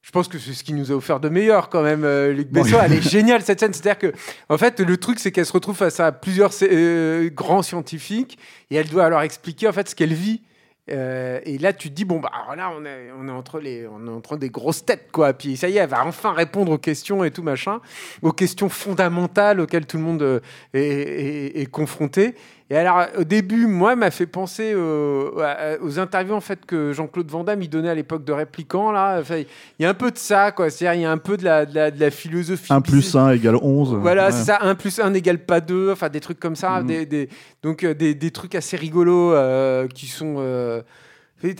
je 0.00 0.10
pense 0.10 0.26
que 0.28 0.38
c'est 0.38 0.54
ce 0.54 0.64
qui 0.64 0.72
nous 0.72 0.90
a 0.90 0.94
offert 0.94 1.20
de 1.20 1.28
meilleur 1.28 1.68
quand 1.68 1.82
même, 1.82 2.04
euh, 2.04 2.32
Luc 2.32 2.50
Besson. 2.50 2.78
Elle 2.82 2.94
est 2.94 3.02
géniale 3.06 3.42
cette 3.42 3.60
scène. 3.60 3.74
C'est-à-dire 3.74 3.98
que, 3.98 4.16
en 4.48 4.56
fait, 4.56 4.80
le 4.80 4.96
truc 4.96 5.18
c'est 5.18 5.30
qu'elle 5.32 5.44
se 5.44 5.52
retrouve 5.52 5.76
face 5.76 6.00
à 6.00 6.12
plusieurs 6.12 6.52
euh, 6.62 7.28
grands 7.28 7.60
scientifiques 7.62 8.38
et 8.70 8.76
elle 8.76 8.88
doit 8.88 9.10
leur 9.10 9.20
expliquer 9.20 9.68
en 9.68 9.72
fait 9.72 9.86
ce 9.90 9.94
qu'elle 9.94 10.14
vit. 10.14 10.40
Euh, 10.90 11.40
et 11.44 11.58
là, 11.58 11.72
tu 11.72 11.90
te 11.90 11.94
dis, 11.94 12.04
bon, 12.04 12.20
bah, 12.20 12.30
alors 12.34 12.56
là, 12.56 12.72
on 12.76 12.84
est, 12.84 13.10
on, 13.16 13.28
est 13.28 13.32
entre 13.32 13.60
les, 13.60 13.86
on 13.86 14.06
est 14.06 14.10
entre 14.10 14.36
des 14.36 14.50
grosses 14.50 14.84
têtes, 14.84 15.08
quoi. 15.12 15.32
Puis 15.32 15.56
ça 15.56 15.68
y 15.68 15.76
est, 15.76 15.80
elle 15.80 15.88
va 15.88 16.04
enfin 16.04 16.32
répondre 16.32 16.72
aux 16.72 16.78
questions 16.78 17.22
et 17.22 17.30
tout, 17.30 17.42
machin, 17.42 17.80
aux 18.22 18.32
questions 18.32 18.68
fondamentales 18.68 19.60
auxquelles 19.60 19.86
tout 19.86 19.98
le 19.98 20.02
monde 20.02 20.22
euh, 20.22 20.40
est, 20.72 21.70
confronté. 21.70 22.34
Et 22.72 22.76
alors, 22.76 23.04
au 23.18 23.24
début, 23.24 23.66
moi, 23.66 23.96
m'a 23.96 24.12
fait 24.12 24.26
penser 24.26 24.70
euh, 24.72 25.76
aux 25.82 25.98
interviews, 25.98 26.34
en 26.34 26.40
fait, 26.40 26.64
que 26.64 26.92
Jean-Claude 26.92 27.28
Van 27.28 27.42
Damme, 27.42 27.62
il 27.62 27.68
donnait 27.68 27.88
à 27.88 27.96
l'époque 27.96 28.24
de 28.24 28.32
Répliquant, 28.32 28.92
là. 28.92 29.18
Enfin, 29.20 29.38
il 29.38 29.82
y 29.82 29.84
a 29.84 29.88
un 29.90 29.94
peu 29.94 30.12
de 30.12 30.18
ça, 30.18 30.52
quoi. 30.52 30.70
C'est-à-dire, 30.70 31.00
il 31.00 31.02
y 31.02 31.04
a 31.04 31.10
un 31.10 31.18
peu 31.18 31.36
de 31.36 31.42
la, 31.44 31.66
de 31.66 31.74
la, 31.74 31.90
de 31.90 31.98
la 31.98 32.10
philosophie. 32.12 32.72
1 32.72 32.80
plus 32.80 33.16
1 33.16 33.32
égale 33.32 33.56
11. 33.56 33.94
Voilà, 34.00 34.26
Ouais. 34.26 34.32
c'est 34.32 34.44
ça, 34.44 34.58
1 34.62 34.76
plus 34.76 35.00
1 35.00 35.10
n'égale 35.10 35.38
pas 35.38 35.60
2, 35.60 35.90
enfin 35.90 36.08
des 36.10 36.20
trucs 36.20 36.38
comme 36.38 36.54
ça, 36.54 36.80
Mhm. 36.80 36.86
des, 36.86 37.06
des- 37.06 37.28
donc 37.64 37.82
euh, 37.82 37.92
des, 37.92 38.14
des 38.14 38.30
trucs 38.30 38.54
assez 38.54 38.76
rigolos 38.76 39.32
euh, 39.32 39.88
qui 39.88 40.06
sont... 40.06 40.36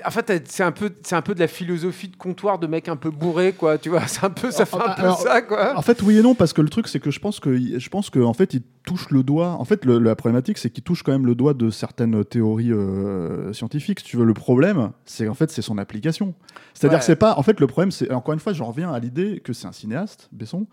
en 0.04 0.10
fait, 0.10 0.42
c'est 0.48 0.62
un, 0.62 0.72
peu, 0.72 0.90
c'est 1.02 1.14
un 1.14 1.22
peu 1.22 1.34
de 1.34 1.40
la 1.40 1.46
philosophie 1.48 2.08
de 2.08 2.16
comptoir 2.16 2.58
de 2.58 2.66
mec 2.66 2.88
un 2.88 2.96
peu 2.96 3.10
bourré, 3.10 3.52
quoi, 3.52 3.78
tu 3.78 3.88
vois, 3.88 4.02
c'est 4.06 4.24
un 4.24 4.30
peu, 4.30 4.50
ça 4.50 4.66
fait 4.66 4.76
un 4.76 4.94
peu 4.94 5.02
Alors, 5.02 5.18
ça, 5.20 5.40
quoi. 5.42 5.76
En 5.76 5.82
fait, 5.82 6.02
oui 6.02 6.18
et 6.18 6.22
non, 6.22 6.34
parce 6.34 6.52
que 6.52 6.60
le 6.60 6.68
truc, 6.68 6.86
c'est 6.88 7.00
que 7.00 7.10
je 7.10 7.18
pense 7.20 7.40
que, 7.40 7.78
je 7.78 7.88
pense 7.88 8.10
que, 8.10 8.18
en 8.20 8.32
fait, 8.34 8.52
il 8.54 8.62
touche 8.84 9.10
le 9.10 9.22
doigt. 9.22 9.52
En 9.58 9.64
fait, 9.64 9.84
le- 9.84 9.98
la 9.98 10.14
problématique, 10.16 10.58
c'est 10.58 10.70
qu'il 10.70 10.82
touche 10.84 11.02
quand 11.02 11.12
même 11.12 11.26
le 11.26 11.34
doigt 11.34 11.54
de 11.54 11.70
certaines 11.70 12.24
théories 12.24 12.72
euh, 12.72 13.52
scientifiques. 13.52 14.00
Si 14.00 14.06
tu 14.06 14.16
veux, 14.16 14.24
le 14.24 14.34
problème, 14.34 14.90
c'est 15.04 15.28
en 15.28 15.34
fait, 15.34 15.50
c'est 15.50 15.62
son 15.62 15.78
application. 15.78 16.34
C'est-à-dire 16.74 16.98
Ouais. 16.98 17.04
c'est 17.04 17.16
pas. 17.16 17.34
En 17.36 17.42
fait, 17.42 17.58
le 17.60 17.66
problème, 17.66 17.90
c'est 17.90 18.10
encore 18.12 18.34
une 18.34 18.40
fois, 18.40 18.52
j'en 18.52 18.66
reviens 18.66 18.92
à 18.92 18.98
l'idée 18.98 19.40
que 19.40 19.52
c'est 19.52 19.66
un 19.66 19.72
cinéaste, 19.72 20.28
Besson, 20.32 20.66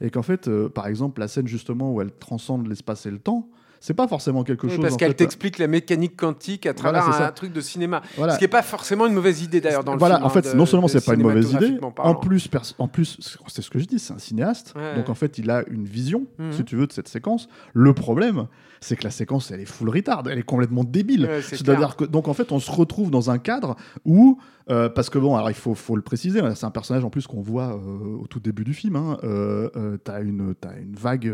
et 0.00 0.10
qu'en 0.10 0.22
fait, 0.22 0.48
euh, 0.48 0.68
par 0.68 0.86
exemple, 0.86 1.20
la 1.20 1.28
scène 1.28 1.46
justement 1.48 1.92
où 1.92 2.00
elle 2.00 2.12
transcende 2.12 2.66
l'espace 2.66 3.06
et 3.06 3.10
le 3.10 3.18
temps. 3.18 3.48
C'est 3.86 3.92
pas 3.92 4.08
forcément 4.08 4.44
quelque 4.44 4.64
Oui, 4.66 4.72
chose. 4.72 4.80
parce 4.80 4.94
en 4.94 4.96
qu'elle 4.96 5.10
fait, 5.10 5.16
t'explique 5.16 5.58
la 5.58 5.66
mécanique 5.66 6.16
quantique 6.16 6.64
à 6.64 6.72
travers 6.72 7.04
Voilà, 7.04 7.26
un, 7.26 7.32
truc 7.32 7.52
de 7.52 7.60
cinéma. 7.60 8.00
Voilà. 8.16 8.32
Ce 8.32 8.38
qui 8.38 8.44
n'est 8.44 8.48
pas 8.48 8.62
forcément 8.62 9.04
une 9.06 9.12
mauvaise 9.12 9.42
idée 9.42 9.60
d'ailleurs 9.60 9.84
dans 9.84 9.92
le 9.92 9.98
voilà, 9.98 10.14
film. 10.14 10.26
en 10.26 10.30
fait, 10.30 10.46
hein, 10.46 10.52
de- 10.52 10.56
non 10.56 10.64
seulement 10.64 10.88
c'est 10.88 11.04
pas 11.04 11.12
une 11.12 11.20
mauvaise 11.22 11.52
idée, 11.52 11.76
en 11.98 12.14
plus, 12.14 12.48
en 12.78 12.88
plus, 12.88 13.18
c'est 13.48 13.60
ce 13.60 13.68
que 13.68 13.78
je 13.78 13.84
dis, 13.84 13.98
c'est 13.98 14.14
un 14.14 14.18
cinéaste, 14.18 14.72
Ouais. 14.74 14.96
donc 14.96 15.10
en 15.10 15.14
fait, 15.14 15.36
il 15.36 15.50
a 15.50 15.64
une 15.68 15.84
vision, 15.84 16.24
Mhm. 16.38 16.52
si 16.54 16.64
tu 16.64 16.76
veux, 16.76 16.86
de 16.86 16.92
cette 16.92 17.08
séquence. 17.08 17.46
Le 17.74 17.92
problème, 17.92 18.46
c'est 18.84 18.96
que 18.96 19.04
la 19.04 19.10
séquence, 19.10 19.50
elle 19.50 19.60
est 19.60 19.64
full 19.66 19.88
retard, 19.88 20.22
elle 20.30 20.38
est 20.38 20.42
complètement 20.42 20.84
débile. 20.84 21.26
Ouais, 21.26 21.42
c'est 21.42 21.56
C'est-à-dire 21.56 21.96
que, 21.96 22.04
donc 22.04 22.28
en 22.28 22.34
fait, 22.34 22.52
on 22.52 22.58
se 22.60 22.70
retrouve 22.70 23.10
dans 23.10 23.30
un 23.30 23.38
cadre 23.38 23.76
où, 24.04 24.38
euh, 24.70 24.88
parce 24.88 25.10
que 25.10 25.18
bon, 25.18 25.34
alors 25.36 25.50
il 25.50 25.54
faut, 25.56 25.74
faut 25.74 25.96
le 25.96 26.02
préciser, 26.02 26.40
hein, 26.40 26.54
c'est 26.54 26.66
un 26.66 26.70
personnage 26.70 27.04
en 27.04 27.10
plus 27.10 27.26
qu'on 27.26 27.40
voit 27.40 27.74
euh, 27.74 28.16
au 28.22 28.26
tout 28.26 28.40
début 28.40 28.64
du 28.64 28.74
film. 28.74 28.96
Hein, 28.96 29.18
euh, 29.24 29.68
euh, 29.76 29.96
t'as 29.96 30.22
une, 30.22 30.54
t'as 30.54 30.76
une 30.78 30.94
vague, 30.94 31.32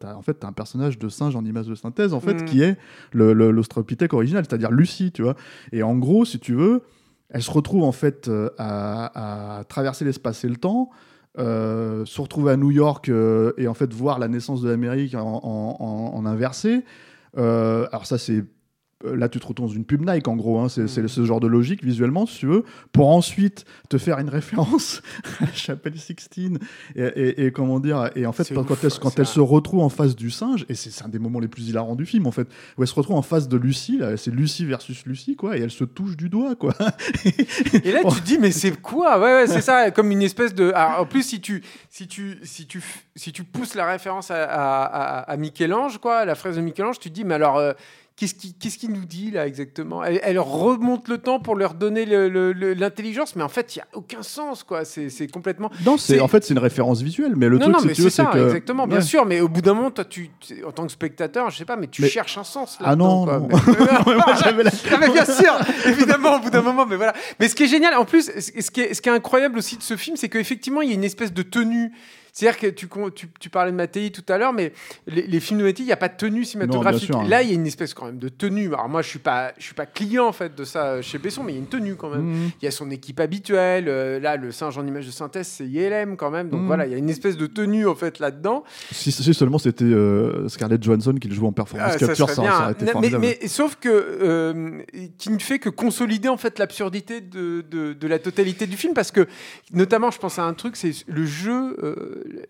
t'as- 0.00 0.14
en 0.16 0.22
fait, 0.22 0.34
t'as 0.34 0.48
un 0.48 0.52
personnage 0.52 0.98
de 0.98 1.08
singe 1.08 1.36
en 1.36 1.44
image 1.44 1.66
de 1.66 1.74
synthèse, 1.74 2.12
en 2.14 2.20
fait, 2.20 2.34
Mhm. 2.34 2.44
qui 2.44 2.62
est 2.62 2.76
le- 3.12 3.32
le- 3.32 3.50
l'Australopithèque 3.50 4.12
original, 4.12 4.44
c'est-à-dire 4.48 4.70
Lucie, 4.70 5.12
tu 5.12 5.22
vois. 5.22 5.34
Et 5.72 5.82
en 5.82 5.96
gros, 5.96 6.24
si 6.24 6.38
tu 6.38 6.54
veux, 6.54 6.82
elle 7.30 7.42
se 7.42 7.50
retrouve 7.50 7.82
en 7.84 7.92
fait 7.92 8.30
à, 8.58 9.58
à 9.60 9.64
traverser 9.64 10.04
l'espace 10.04 10.44
et 10.44 10.48
le 10.48 10.56
temps. 10.56 10.90
Euh, 11.38 12.04
se 12.04 12.20
retrouver 12.20 12.52
à 12.52 12.56
New 12.56 12.70
York 12.70 13.08
euh, 13.08 13.52
et 13.58 13.68
en 13.68 13.74
fait 13.74 13.92
voir 13.92 14.18
la 14.18 14.28
naissance 14.28 14.62
de 14.62 14.68
l'Amérique 14.68 15.14
en, 15.14 15.40
en- 15.42 16.26
inversé. 16.26 16.84
Euh, 17.36 17.86
alors 17.92 18.06
ça 18.06 18.18
c'est 18.18 18.44
là 19.04 19.28
tu 19.28 19.38
te 19.38 19.46
retrouves 19.46 19.68
dans 19.68 19.72
une 19.72 19.84
pub 19.84 20.08
Nike 20.08 20.26
en 20.28 20.34
gros, 20.36 20.58
hein, 20.58 20.68
c'est 20.68 20.88
c'est 20.88 21.06
ce 21.06 21.24
genre 21.24 21.38
de 21.40 21.46
logique 21.46 21.84
visuellement 21.84 22.26
si 22.26 22.38
tu 22.38 22.46
veux, 22.46 22.64
pour 22.92 23.08
ensuite 23.10 23.64
te 23.88 23.96
faire 23.98 24.18
une 24.18 24.28
référence 24.28 25.02
à 25.40 25.44
la 25.46 25.52
chapelle 25.52 25.96
Sixtine 25.98 26.58
et, 26.96 27.02
et- 27.04 27.46
et 27.46 27.52
comment 27.52 27.78
dire 27.80 28.10
et 28.16 28.26
en 28.26 28.32
fait 28.32 28.52
quand, 28.52 28.68
ouf, 28.70 28.84
elle, 28.84 28.90
quand 29.00 29.16
elle 29.18 29.22
un- 29.22 29.24
se 29.24 29.40
retrouve 29.40 29.80
en 29.80 29.88
face 29.88 30.16
du 30.16 30.30
singe 30.30 30.66
et 30.68 30.74
c'est 30.74 31.04
un 31.04 31.08
des 31.08 31.18
moments 31.20 31.38
les 31.40 31.48
plus 31.48 31.68
hilarants 31.68 31.94
du 31.94 32.06
film 32.06 32.26
en 32.26 32.32
fait 32.32 32.48
où 32.76 32.82
elle 32.82 32.88
se 32.88 32.94
retrouve 32.94 33.16
en 33.16 33.22
face 33.22 33.48
de 33.48 33.56
Lucie 33.56 34.00
c'est 34.16 34.32
Lucie 34.32 34.64
versus 34.64 35.06
Lucie 35.06 35.36
quoi 35.36 35.56
et 35.56 35.60
elle 35.60 35.70
se 35.70 35.84
touche 35.84 36.16
du 36.16 36.28
doigt 36.28 36.54
quoi 36.56 36.74
Et 37.84 37.92
là, 37.92 38.00
tu 38.04 38.20
te 38.20 38.24
dis, 38.24 38.38
mais 38.38 38.50
c'est 38.50 38.72
quoi? 38.80 39.18
Ouais, 39.18 39.34
ouais, 39.42 39.46
c'est 39.46 39.60
ça, 39.60 39.90
comme 39.90 40.10
une 40.10 40.22
espèce 40.22 40.54
de. 40.54 40.72
Alors, 40.74 41.00
en 41.00 41.06
plus, 41.06 41.22
si 41.22 41.40
tu, 41.40 41.62
si 41.90 42.06
tu, 42.08 42.38
si 42.42 42.66
tu, 42.66 42.82
si 43.14 43.32
tu 43.32 43.44
pousses 43.44 43.74
la 43.74 43.86
référence 43.90 44.30
à, 44.30 44.44
à, 44.44 44.82
à- 44.84 45.20
à 45.30 45.36
Michel-Ange, 45.36 45.98
quoi, 45.98 46.24
la 46.24 46.34
fraise 46.34 46.56
de 46.56 46.60
Michel-Ange, 46.60 46.98
tu 46.98 47.08
te 47.10 47.14
dis, 47.14 47.24
mais 47.24 47.34
alors. 47.34 47.56
euh, 47.56 47.72
Qu'est-ce 48.18 48.34
qu'il 48.34 48.52
qu'est-ce 48.54 48.78
qu'il 48.78 48.90
nous 48.90 49.04
dit 49.04 49.30
là 49.30 49.46
exactement? 49.46 50.02
Elle, 50.02 50.18
elle 50.24 50.40
remonte 50.40 51.06
le 51.06 51.18
temps 51.18 51.38
pour 51.38 51.54
leur 51.54 51.74
donner 51.74 52.04
l'intelligence, 52.04 53.36
mais 53.36 53.44
en 53.44 53.48
fait, 53.48 53.76
il 53.76 53.78
n'y 53.78 53.82
a 53.82 53.86
aucun 53.94 54.22
sens, 54.24 54.64
quoi. 54.64 54.84
C'est 54.84 55.30
complètement. 55.30 55.70
non 55.86 55.96
c'est 55.96 56.18
en 56.18 56.26
fait 56.26 56.42
c'est 56.44 56.52
une 56.52 56.58
référence 56.58 57.00
visuelle 57.00 57.34
mais 57.36 57.48
le 57.48 57.58
non, 57.58 57.66
truc 57.66 57.76
non, 57.76 57.82
mais 57.84 57.92
tu 57.92 58.02
veux 58.02 58.10
c'est 58.10 58.22
ça, 58.24 58.30
que 58.32 58.38
exactement, 58.44 58.88
bien 58.88 59.00
sûr. 59.00 59.24
Mais 59.24 59.40
au 59.40 59.48
bout 59.48 59.60
d'un 59.60 59.74
moment, 59.74 59.92
toi, 59.92 60.04
tu, 60.04 60.30
en 60.66 60.72
tant 60.72 60.84
que 60.84 60.90
spectateur, 60.92 61.48
je 61.50 61.58
sais 61.58 61.64
pas, 61.64 61.76
mais 61.76 61.86
tu 61.86 62.02
Mais- 62.02 62.08
cherches 62.08 62.36
un 62.38 62.44
sens. 62.44 62.76
ah 62.82 62.96
non, 62.96 63.24
non. 63.26 63.48
Mais- 64.06 64.14
Moi, 64.14 64.24
la- 64.64 64.70
ah 64.92 64.96
mais 65.00 65.08
bien 65.10 65.24
sûr, 65.24 65.54
évidemment, 65.86 66.36
au 66.36 66.40
bout 66.40 66.50
d'un 66.50 66.62
moment, 66.62 66.86
mais 66.86 66.96
voilà. 66.96 67.12
Mais 67.38 67.48
ce 67.48 67.54
qui 67.54 67.64
est 67.64 67.68
génial, 67.68 67.94
en 67.94 68.04
plus, 68.04 68.32
ce 68.36 68.60
ce 68.60 68.70
qui 68.70 68.80
est, 68.80 68.94
ce 68.94 69.00
qui 69.00 69.08
est 69.08 69.12
incroyable 69.12 69.58
aussi 69.58 69.76
de 69.76 69.82
ce 69.82 69.96
film, 69.96 70.16
c'est 70.16 70.28
qu'effectivement, 70.28 70.82
il 70.82 70.88
y 70.88 70.92
a 70.92 70.94
une 70.94 71.04
espèce 71.04 71.32
de 71.32 71.42
tenue. 71.42 71.92
C'est-à-dire 72.38 72.60
que 72.60 72.66
tu, 72.68 72.86
con- 72.86 73.10
tu, 73.10 73.26
tu 73.40 73.50
parlais 73.50 73.72
de 73.72 73.76
Mattei 73.76 74.10
tout 74.12 74.22
à 74.28 74.38
l'heure, 74.38 74.52
mais 74.52 74.72
les, 75.08 75.22
les 75.26 75.40
films 75.40 75.58
de 75.58 75.64
Mattei, 75.64 75.82
il 75.82 75.86
n'y 75.86 75.92
a 75.92 75.96
pas 75.96 76.08
de 76.08 76.16
tenue 76.16 76.44
cinématographique. 76.44 77.06
sûr, 77.06 77.16
hein. 77.18 77.26
Là, 77.28 77.42
il 77.42 77.48
y 77.48 77.50
a 77.50 77.54
une 77.54 77.66
espèce 77.66 77.94
quand 77.94 78.06
même 78.06 78.18
de 78.18 78.28
tenue. 78.28 78.68
Alors 78.68 78.88
moi, 78.88 79.02
je 79.02 79.08
suis 79.08 79.18
pas, 79.18 79.52
je 79.58 79.64
suis 79.64 79.74
pas 79.74 79.86
client 79.86 80.26
en 80.28 80.32
fait 80.32 80.54
de 80.54 80.62
ça 80.62 81.02
chez 81.02 81.18
Besson, 81.18 81.42
mais 81.42 81.50
il 81.52 81.54
y 81.56 81.58
a 81.58 81.60
une 81.62 81.66
tenue 81.66 81.96
quand 81.96 82.10
même. 82.10 82.22
Mhm. 82.30 82.50
Il 82.62 82.64
y 82.64 82.68
a 82.68 82.70
son 82.70 82.90
équipe 82.92 83.18
habituelle. 83.18 83.86
euh, 83.88 84.20
là, 84.20 84.36
le 84.36 84.52
singe 84.52 84.78
en 84.78 84.86
image 84.86 85.06
de 85.06 85.10
synthèse, 85.10 85.48
c'est 85.48 85.66
YLM 85.66 86.16
quand 86.16 86.30
même. 86.30 86.48
Donc 86.48 86.60
Mhm. 86.60 86.66
voilà, 86.68 86.86
il 86.86 86.92
y 86.92 86.94
a 86.94 86.98
une 86.98 87.10
espèce 87.10 87.36
de 87.36 87.46
tenue 87.48 87.88
en 87.88 87.96
fait 87.96 88.20
là-dedans. 88.20 88.62
Si, 88.92 89.10
si 89.10 89.34
seulement 89.34 89.58
c'était 89.58 89.84
euh, 89.84 90.46
Scarlett 90.48 90.80
Johansson 90.80 91.14
qui 91.20 91.26
le 91.26 91.34
joue 91.34 91.46
en 91.48 91.52
performance 91.52 91.92
Ah, 91.94 91.98
capture, 91.98 92.30
ça, 92.30 92.40
aurait 92.62 92.72
été 92.72 92.84
mais, 92.84 92.92
formidable. 92.92 93.26
mais 93.40 93.48
sauf 93.48 93.74
que 93.80 93.88
euh, 93.88 94.80
qui 95.18 95.30
ne 95.30 95.38
fait 95.40 95.58
que 95.58 95.70
consolider 95.70 96.28
en 96.28 96.36
fait 96.36 96.58
l'absurdité 96.60 97.20
de, 97.20 97.64
de, 97.68 97.94
de 97.94 98.06
la 98.06 98.20
totalité 98.20 98.66
du 98.68 98.76
film 98.76 98.94
parce 98.94 99.10
que 99.10 99.26
notamment 99.72 100.10
je 100.12 100.18
pense 100.18 100.38
à 100.38 100.44
un 100.44 100.54
truc 100.54 100.76
c'est 100.76 100.92
le 101.08 101.24
jeu 101.26 101.76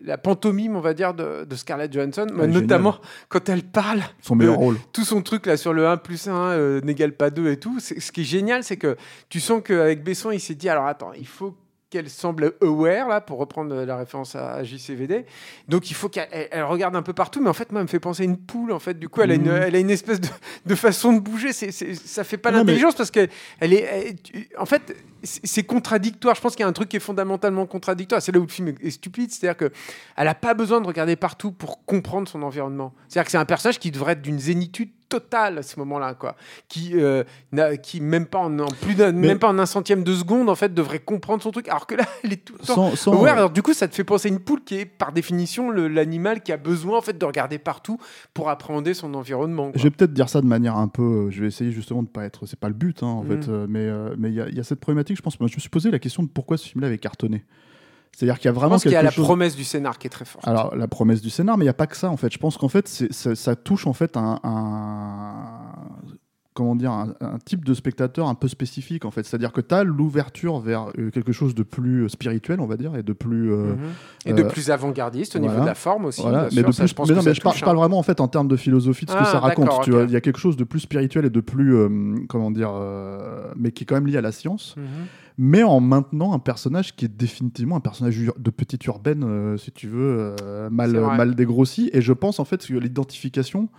la 0.01 0.17
pantomime 0.17 0.75
on 0.75 0.81
va 0.81 0.93
dire 0.93 1.13
de, 1.13 1.45
de 1.45 1.55
Scarlett 1.55 1.91
Johansson 1.93 2.27
Ah, 2.39 2.47
notamment 2.47 2.97
quand 3.29 3.47
elle 3.49 3.63
parle 3.63 4.01
Son 4.21 4.35
meilleur 4.35 4.55
rôle. 4.55 4.77
tout 4.93 5.03
son 5.05 5.21
truc 5.21 5.45
là 5.45 5.57
sur 5.57 5.73
le 5.73 5.87
1 5.87 5.97
plus 5.97 6.27
1 6.27 6.33
euh, 6.33 6.81
n'égale 6.81 7.13
pas 7.13 7.29
2 7.29 7.51
et 7.51 7.57
tout 7.57 7.79
ce 7.79 8.11
qui 8.11 8.21
est 8.21 8.23
génial 8.25 8.63
c'est 8.63 8.77
que 8.77 8.95
tu 9.29 9.39
sens 9.39 9.61
qu'avec 9.63 10.03
Besson 10.03 10.31
il 10.31 10.39
s'est 10.39 10.55
dit 10.55 10.69
alors 10.69 10.85
attends 10.87 11.11
il 11.17 11.27
faut 11.27 11.55
qu'elle 11.89 12.09
semble 12.09 12.53
aware 12.61 13.07
là 13.07 13.19
pour 13.21 13.39
reprendre 13.39 13.73
la 13.75 13.97
référence 13.97 14.35
à, 14.35 14.63
JCVD 14.63 15.25
donc 15.67 15.89
il 15.89 15.95
faut 15.95 16.07
qu'elle 16.09 16.27
elle- 16.31 16.47
elle 16.51 16.63
regarde 16.63 16.95
un 16.95 17.01
peu 17.01 17.13
partout 17.13 17.41
mais 17.41 17.49
en 17.49 17.53
fait 17.53 17.71
moi 17.71 17.81
elle 17.81 17.85
me 17.85 17.89
fait 17.89 17.99
penser 17.99 18.23
à 18.23 18.25
une 18.25 18.37
poule 18.37 18.71
en 18.71 18.79
fait. 18.79 18.99
Du 18.99 19.09
coup 19.09 19.21
elle 19.21 19.31
a 19.31 19.35
une, 19.35 19.49
Mhm. 19.49 19.61
elle 19.63 19.75
a 19.75 19.79
une 19.79 19.89
espèce 19.89 20.19
de, 20.21 20.27
de 20.65 20.75
façon 20.75 21.13
de 21.13 21.19
bouger. 21.19 21.51
C'est 21.53 21.71
c'est- 21.71 21.95
ça 21.95 22.23
fait 22.23 22.37
pas 22.37 22.51
Non, 22.51 22.57
mais- 22.59 22.63
l'intelligence 22.65 22.95
parce 22.95 23.11
que 23.11 23.27
elle 23.59 23.73
est 23.73 23.81
elle- 24.33 24.45
en 24.57 24.65
fait 24.65 24.95
c'est 25.23 25.63
contradictoire. 25.63 26.35
Je 26.35 26.41
pense 26.41 26.55
qu'il 26.55 26.61
y 26.63 26.65
a 26.65 26.69
un 26.69 26.73
truc 26.73 26.89
qui 26.89 26.97
est 26.97 27.01
fondamentalement 27.01 27.65
contradictoire. 27.65 28.21
C'est 28.21 28.31
là 28.31 28.39
où 28.39 28.43
le 28.43 28.47
film 28.47 28.73
est, 28.81 28.89
stupide. 28.91 29.31
C'est 29.31 29.47
à 29.47 29.53
dire 29.53 29.57
que 29.57 29.71
elle 30.15 30.27
a 30.27 30.35
pas 30.35 30.53
besoin 30.53 30.79
de 30.81 30.87
regarder 30.87 31.15
partout 31.15 31.51
pour 31.51 31.83
comprendre 31.85 32.27
son 32.29 32.41
environnement. 32.43 32.93
C'est 33.09 33.19
à 33.19 33.23
dire 33.23 33.25
que 33.25 33.31
c'est 33.31 33.37
un 33.37 33.45
personnage 33.45 33.79
qui 33.79 33.91
devrait 33.91 34.13
être 34.13 34.21
d'une 34.21 34.39
zénitude 34.39 34.89
totale 35.09 35.57
à 35.57 35.63
ce 35.63 35.77
moment-là 35.79 36.13
quoi 36.13 36.35
qui 36.67 36.91
euh, 36.93 37.23
n'a- 37.51 37.75
qui 37.77 37.99
même 37.99 38.25
pas 38.27 38.37
en, 38.39 38.57
en 38.59 38.67
plus 38.67 38.95
même 38.95 39.39
pas 39.39 39.49
en 39.49 39.57
un 39.59 39.65
centième 39.65 40.03
de 40.03 40.13
seconde 40.13 40.49
en 40.49 40.55
fait 40.55 40.73
devrait 40.73 40.99
comprendre 40.99 41.41
son 41.43 41.51
truc 41.51 41.67
alors 41.67 41.87
que 41.87 41.95
là 41.95 42.03
elle 42.23 42.33
est 42.33 42.45
tout 42.45 42.53
le 42.59 42.65
temps 42.65 42.95
Sans, 42.95 43.13
Ouais, 43.19 43.29
alors 43.31 43.49
du 43.49 43.61
coup, 43.61 43.73
ça 43.73 43.87
te 43.87 43.95
fait 43.95 44.03
penser 44.03 44.29
à 44.29 44.31
une 44.31 44.39
poule 44.39 44.63
qui 44.63 44.75
est 44.75 44.85
par 44.85 45.11
définition 45.11 45.71
l'animal 45.71 46.41
qui 46.43 46.51
a 46.51 46.57
besoin 46.57 46.97
en 46.99 47.01
fait 47.01 47.17
de 47.17 47.25
regarder 47.25 47.57
partout 47.57 47.97
pour 48.33 48.49
appréhender 48.49 48.93
son 48.93 49.13
environnement. 49.15 49.71
quoi. 49.71 49.73
Je 49.79 49.83
vais 49.83 49.89
peut-être 49.89 50.13
dire 50.13 50.29
ça 50.29 50.41
de 50.41 50.45
manière 50.47 50.77
un 50.77 50.87
peu. 50.87 51.01
euh, 51.27 51.29
Je 51.31 51.41
vais 51.41 51.47
essayer 51.47 51.71
justement 51.71 52.03
de 52.03 52.07
pas 52.07 52.23
être. 52.25 52.45
C'est 52.45 52.59
pas 52.59 52.67
le 52.67 52.73
but, 52.75 53.01
hein, 53.03 53.07
en 53.07 53.23
Mhm. 53.23 53.27
fait. 53.43 53.49
euh, 53.51 53.65
mais 53.67 53.79
euh, 53.87 54.13
mais 54.17 54.29
il 54.31 54.35
y, 54.51 54.55
y 54.55 54.59
a 54.59 54.63
cette 54.63 54.79
problématique. 54.79 55.17
Je 55.17 55.21
pense. 55.21 55.39
Moi, 55.39 55.47
je 55.49 55.55
me 55.55 55.59
suis 55.59 55.69
posé 55.69 55.89
la 55.91 55.99
question 55.99 56.21
de 56.23 56.27
pourquoi 56.29 56.57
ce 56.57 56.67
film-là 56.67 56.87
avait 56.87 56.97
cartonné. 56.99 57.43
C'est-à-dire 58.15 58.37
qu'il 58.37 58.45
y 58.45 58.49
a 58.49 58.51
Je 58.51 58.55
vraiment 58.59 58.75
pense 58.75 58.81
qu'il 58.83 58.91
y 58.91 58.95
a 58.95 59.01
la 59.03 59.11
chose. 59.11 59.23
promesse 59.25 59.55
du 59.55 59.63
scénar 59.63 59.97
qui 59.97 60.07
est 60.07 60.09
très 60.09 60.25
forte. 60.25 60.45
Alors 60.47 60.75
la 60.75 60.87
promesse 60.87 61.21
du 61.21 61.29
scénar, 61.29 61.57
mais 61.57 61.63
il 61.63 61.67
n'y 61.67 61.69
a 61.69 61.73
pas 61.73 61.87
que 61.87 61.95
ça 61.95 62.09
en 62.09 62.17
fait. 62.17 62.31
Je 62.33 62.37
pense 62.37 62.57
qu'en 62.57 62.67
fait 62.69 62.87
ça, 62.87 63.35
ça 63.35 63.55
touche 63.55 63.87
en 63.87 63.93
fait 63.93 64.17
un, 64.17 64.39
un- 64.43 65.89
comment 66.53 66.75
dire 66.75 66.91
un, 66.91 67.13
un 67.21 67.37
type 67.37 67.63
de 67.63 67.73
spectateur 67.73 68.27
un 68.27 68.35
peu 68.35 68.49
spécifique 68.49 69.05
en 69.05 69.11
fait. 69.11 69.23
C'est-à-dire 69.25 69.53
que 69.53 69.61
tu 69.61 69.73
as 69.73 69.83
l'ouverture 69.85 70.59
vers 70.59 70.87
euh, 70.97 71.09
quelque 71.11 71.31
chose 71.31 71.55
de 71.55 71.63
plus 71.63 72.03
euh, 72.03 72.07
spirituel 72.09 72.59
on 72.59 72.65
va 72.65 72.75
dire 72.75 72.95
et 72.97 73.03
de 73.03 73.13
plus 73.13 73.53
euh, 73.53 73.75
Mhm. 73.75 73.77
Et 74.25 74.33
de 74.33 74.43
euh, 74.43 74.47
plus 74.49 74.69
avant-gardiste 74.69 75.37
au 75.37 75.39
niveau 75.39 75.61
de 75.61 75.65
la 75.65 75.75
forme 75.75 76.05
aussi. 76.05 76.21
voilà, 76.21 76.49
mais 76.53 76.61
de 76.63 76.71
ça, 76.73 76.83
plus. 76.83 76.89
je 76.89 76.93
pense 76.95 77.07
mais 77.09 77.15
non, 77.15 77.21
mais 77.23 77.33
je, 77.33 77.39
par- 77.41 77.53
je 77.53 77.63
parle 77.63 77.77
hein. 77.77 77.79
vraiment 77.79 77.99
en 77.99 78.03
fait 78.03 78.19
en 78.19 78.27
termes 78.27 78.49
de 78.49 78.57
philosophie 78.57 79.05
de 79.05 79.11
ce 79.11 79.15
que 79.15 79.21
Ah, 79.21 79.25
ça 79.25 79.39
raconte. 79.39 79.69
Tu 79.83 79.91
vois, 79.91 80.03
il 80.03 80.11
y 80.11 80.17
a 80.17 80.21
quelque 80.21 80.39
chose 80.39 80.57
de 80.57 80.65
plus 80.65 80.81
spirituel 80.81 81.23
et 81.23 81.29
de 81.29 81.39
plus 81.39 81.73
euh, 81.75 82.15
comment 82.27 82.51
dire, 82.51 82.71
mais 83.55 83.71
qui 83.71 83.83
est 83.83 83.85
quand 83.85 83.95
même 83.95 84.07
lié 84.07 84.17
à 84.17 84.21
la 84.21 84.33
science 84.33 84.75
Mhm. 84.75 84.83
Mais 85.41 85.63
en 85.63 85.79
maintenant 85.79 86.33
un 86.33 86.39
personnage 86.39 86.97
qui 86.97 87.05
est 87.05 87.17
définitivement 87.17 87.77
un 87.77 87.79
personnage 87.79 88.19
de 88.37 88.49
petite 88.51 88.85
urbaine, 88.87 89.23
euh, 89.23 89.55
si 89.55 89.71
tu 89.71 89.87
veux, 89.87 90.35
euh, 90.41 90.69
mal, 90.69 91.33
dégrossi. 91.33 91.89
Et 91.93 92.01
je 92.01 92.11
pense 92.11 92.41
en 92.41 92.45
fait 92.45 92.67
que 92.67 92.73
l'identification 92.73 93.69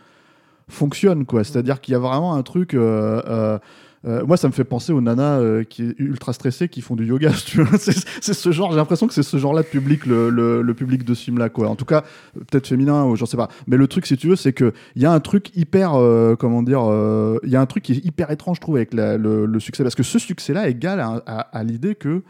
fonctionne, 0.69 1.27
quoi. 1.27 1.45
C'est-à-dire 1.45 1.83
qu'il 1.83 1.93
y 1.93 1.95
a 1.97 1.99
vraiment 1.99 2.35
un 2.35 2.43
truc. 2.43 2.73
euh, 2.73 3.59
euh, 4.07 4.21
euh, 4.21 4.27
moi, 4.27 4.37
ça 4.37 4.49
me 4.49 4.53
fait 4.53 4.65
penser 4.65 4.93
aux 4.93 5.01
nanas 5.01 5.41
euh, 5.41 5.65
qui 5.65 5.95
ultra 5.99 6.33
stressées 6.33 6.69
qui 6.69 6.81
font 6.81 6.97
du 6.97 7.05
yoga. 7.05 7.33
C'est 7.79 8.35
ce 8.35 8.53
genre. 8.53 8.71
J'ai 8.71 8.77
l'impression 8.77 9.07
que 9.07 9.15
c'est 9.15 9.23
ce 9.23 9.37
genre-là 9.37 9.63
de 9.63 9.69
public, 9.69 10.07
le, 10.07 10.73
public 10.73 11.05
de 11.05 11.15
ce 11.15 11.25
film-là. 11.25 11.49
En 11.57 11.77
tout 11.77 11.85
cas, 11.85 12.05
euh, 12.37 12.41
peut-être 12.51 12.67
féminin 12.67 13.05
ou 13.05 13.17
j'en 13.17 13.27
sais 13.27 13.37
pas. 13.37 13.49
Mais 13.67 13.77
le 13.77 13.87
truc, 13.89 14.07
si 14.07 14.17
tu 14.17 14.29
veux, 14.29 14.37
c'est 14.37 14.53
que 14.53 14.73
il 14.97 15.03
y 15.03 15.07
a 15.07 15.13
un 15.13 15.21
truc 15.21 15.55
hyper, 15.57 15.95
euh, 15.95 16.37
comment 16.37 16.63
dire, 16.63 16.83
euh, 16.85 17.39
il 17.45 17.51
y 17.51 17.57
a 17.57 17.61
un 17.61 17.67
truc 17.67 17.85
qui 17.85 17.93
est 17.93 18.05
hyper 18.05 18.31
étrange, 18.31 18.57
je 18.57 18.61
trouve, 18.61 18.77
avec 18.77 18.91
le, 18.95 19.59
succès, 19.59 19.83
parce 19.83 19.95
que 19.95 20.03
ce 20.03 20.19
succès-là 20.19 20.69
égale 20.69 21.01
à- 21.01 21.41
à 21.41 21.65
l'idée 21.65 21.95
que 21.95 22.23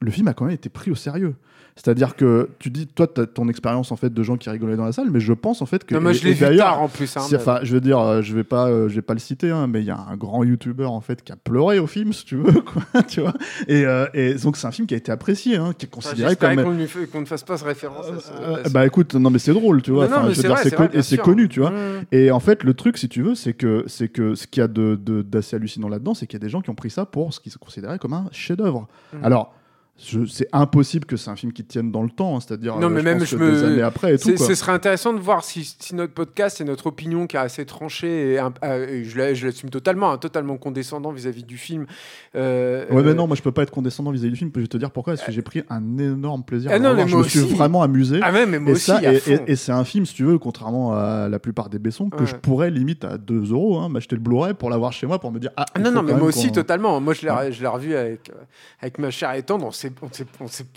le 0.00 0.10
film 0.10 0.28
a 0.28 0.34
quand 0.34 0.44
même 0.44 0.54
été 0.54 0.68
pris 0.68 0.90
au 0.90 0.94
sérieux. 0.94 1.34
C'est-à-dire 1.78 2.16
que 2.16 2.48
tu 2.58 2.70
dis, 2.70 2.86
toi, 2.86 3.06
tu 3.06 3.20
as 3.20 3.26
ton 3.26 3.48
expérience 3.50 3.92
en 3.92 3.96
fait 3.96 4.12
de 4.12 4.22
gens 4.22 4.38
qui 4.38 4.48
rigolaient 4.48 4.76
dans 4.76 4.86
la 4.86 4.92
salle, 4.92 5.10
mais 5.10 5.20
je 5.20 5.34
pense 5.34 5.60
en 5.60 5.66
fait 5.66 5.84
que. 5.84 5.94
Non, 5.94 6.00
moi, 6.00 6.12
je 6.14 6.24
l'ai 6.24 6.32
vu 6.32 6.56
tard 6.56 6.80
en 6.80 6.88
plus. 6.88 7.14
hein, 7.18 7.20
Enfin, 7.34 7.58
je 7.62 7.74
veux 7.74 7.82
dire, 7.82 7.98
euh, 7.98 8.22
je 8.22 8.34
vais 8.34 8.44
pas, 8.44 8.68
euh, 8.68 8.88
je 8.88 8.94
vais 8.94 9.02
pas 9.02 9.12
le 9.12 9.18
citer, 9.20 9.50
hein, 9.50 9.66
mais 9.66 9.80
il 9.80 9.84
y 9.86 9.90
a 9.90 9.98
un 9.98 10.16
grand 10.16 10.42
youtubeur 10.42 10.90
en 10.92 11.02
fait 11.02 11.22
qui 11.22 11.32
a 11.32 11.36
pleuré 11.36 11.78
au 11.78 11.86
film, 11.86 12.14
si 12.14 12.24
tu 12.24 12.36
veux, 12.36 12.60
quoi, 12.62 13.02
tu 13.02 13.20
vois. 13.20 13.34
Et, 13.68 13.84
euh, 13.84 14.06
et 14.14 14.34
donc 14.36 14.56
c'est 14.56 14.66
un 14.66 14.70
film 14.72 14.86
qui 14.88 14.94
a 14.94 14.96
été 14.96 15.12
apprécié, 15.12 15.56
hein, 15.56 15.74
qui 15.76 15.84
est 15.84 15.90
Enfin, 15.94 16.08
considéré 16.08 16.30
J'espérais 16.30 16.56
comme. 16.56 17.06
qu'on 17.12 17.20
ne 17.20 17.26
fasse 17.26 17.42
pas 17.44 17.56
référence 17.56 18.06
à 18.06 18.20
ce. 18.20 18.30
Euh, 18.32 18.62
à 18.62 18.64
ce- 18.64 18.72
bah 18.72 18.86
écoute, 18.86 19.14
non 19.14 19.28
mais 19.28 19.38
c'est 19.38 19.52
drôle, 19.52 19.82
tu 19.82 19.90
vois. 19.90 20.04
Non, 20.04 20.10
non, 20.10 20.16
Enfin, 20.16 20.26
mais 20.28 20.32
je 20.32 20.36
veux 20.36 20.42
c'est 20.42 20.48
dire, 20.48 20.50
vrai, 20.56 20.62
c'est 20.62 20.70
c'est 20.70 20.76
con- 20.76 20.82
vrai, 20.84 20.88
bien 20.92 21.00
et 21.00 21.02
c'est 21.02 21.16
connu, 21.18 21.48
tu 21.50 21.60
vois. 21.60 21.72
Et 22.10 22.30
en 22.30 22.40
fait, 22.40 22.64
le 22.64 22.72
truc, 22.72 22.96
si 22.96 23.10
tu 23.10 23.20
veux, 23.20 23.34
c'est 23.34 23.52
que 23.52 23.84
c'est 23.86 24.08
que 24.08 24.34
ce 24.34 24.46
qu'il 24.46 24.62
y 24.62 24.64
a 24.64 24.68
de 24.68 24.96
d'assez 24.96 25.56
hallucinant 25.56 25.88
là-dedans, 25.90 26.14
c'est 26.14 26.26
qu'il 26.26 26.38
y 26.38 26.42
a 26.42 26.44
des 26.44 26.48
gens 26.50 26.62
qui 26.62 26.70
ont 26.70 26.74
pris 26.74 26.88
ça 26.90 27.04
pour 27.04 27.34
ce 27.34 27.40
qu'ils 27.40 27.52
se 27.52 27.58
considéraient 27.58 27.98
comme 27.98 28.14
un 28.14 28.24
chef-d'œuvre. 28.32 28.88
Mhm. 29.12 29.24
Alors. 29.24 29.52
C'est 29.98 30.48
impossible 30.52 31.06
que 31.06 31.16
c'est 31.16 31.30
un 31.30 31.36
film 31.36 31.52
qui 31.52 31.64
tienne 31.64 31.90
dans 31.90 32.02
le 32.02 32.10
temps, 32.10 32.36
hein, 32.36 32.40
c'est-à-dire 32.40 32.76
Non, 32.76 32.88
euh, 32.88 32.90
mais 32.90 33.02
même 33.02 33.18
pense 33.18 33.28
je 33.28 33.36
que 33.36 33.42
me- 33.42 33.50
des 33.52 33.64
années 33.64 33.82
après 33.82 34.14
et 34.14 34.18
tout. 34.18 34.34
Quoi. 34.34 34.46
Ce 34.46 34.54
serait 34.54 34.72
intéressant 34.72 35.14
de 35.14 35.18
voir 35.18 35.42
si, 35.42 35.64
si 35.78 35.94
notre 35.94 36.12
podcast 36.12 36.60
et 36.60 36.64
notre 36.64 36.86
opinion 36.88 37.26
qui 37.26 37.36
est 37.36 37.40
assez 37.40 37.64
tranchée, 37.64 38.34
et, 38.34 38.38
euh, 38.38 39.02
je 39.04 39.16
l'a- 39.16 39.32
je 39.34 39.46
l'assume 39.46 39.70
totalement, 39.70 40.12
hein, 40.12 40.18
totalement 40.18 40.56
condescendant 40.58 41.12
vis-à-vis 41.12 41.44
du 41.44 41.56
film. 41.56 41.86
euh, 42.34 42.84
Ouais, 42.90 43.02
mais 43.02 43.10
euh, 43.10 43.14
non, 43.14 43.26
moi 43.26 43.36
je 43.36 43.42
peux 43.42 43.52
pas 43.52 43.62
être 43.62 43.70
condescendant 43.70 44.10
vis-à-vis 44.10 44.32
du 44.32 44.36
film. 44.36 44.50
Je 44.54 44.60
vais 44.60 44.66
te 44.66 44.76
dire 44.76 44.90
pourquoi. 44.90 45.14
Parce 45.14 45.24
que 45.24 45.32
j'ai 45.32 45.42
pris 45.42 45.62
un 45.70 45.98
énorme 45.98 46.44
plaisir. 46.44 46.70
Ah 46.70 46.74
à 46.74 46.78
le 46.78 46.84
non, 46.84 46.94
mais 46.94 47.08
je 47.08 47.16
me 47.16 47.22
suis 47.22 47.40
vraiment 47.40 47.82
amusé. 47.82 48.20
Ah 48.22 48.32
ouais, 48.32 48.44
mais 48.46 48.58
moi 48.58 48.70
et, 48.72 48.74
aussi, 48.74 48.90
ça, 48.90 49.00
et, 49.02 49.56
c'est 49.56 49.72
un 49.72 49.84
film, 49.84 50.04
si 50.06 50.14
tu 50.14 50.24
veux, 50.24 50.38
contrairement 50.38 50.92
à 50.94 51.28
la 51.28 51.38
plupart 51.38 51.68
des 51.70 51.78
Bessons, 51.78 52.10
que 52.10 52.20
Ouais. 52.20 52.26
je 52.26 52.34
pourrais 52.36 52.70
limite 52.70 53.04
à 53.04 53.16
2 53.18 53.52
euros 53.52 53.78
hein, 53.78 53.88
m'acheter 53.88 54.16
le 54.16 54.20
Blu-ray 54.22 54.54
pour 54.54 54.68
l'avoir 54.70 54.92
chez 54.92 55.06
moi 55.06 55.18
pour 55.18 55.32
me 55.32 55.38
dire 55.38 55.50
Ah, 55.56 55.64
Ah 55.74 55.78
non, 55.78 55.90
non, 55.90 56.02
mais 56.02 56.12
moi 56.12 56.20
même 56.20 56.28
aussi, 56.28 56.52
totalement. 56.52 57.00
Moi, 57.00 57.14
je 57.14 57.22
l'ai, 57.22 57.66
revu 57.66 57.94
avec, 57.94 58.28
euh, 58.30 58.34
avec 58.80 58.98
ma 58.98 59.10
chère 59.10 59.32
et 59.32 59.42
tendre. 59.42 59.64
On, 59.66 59.70
s'est- 59.70 59.85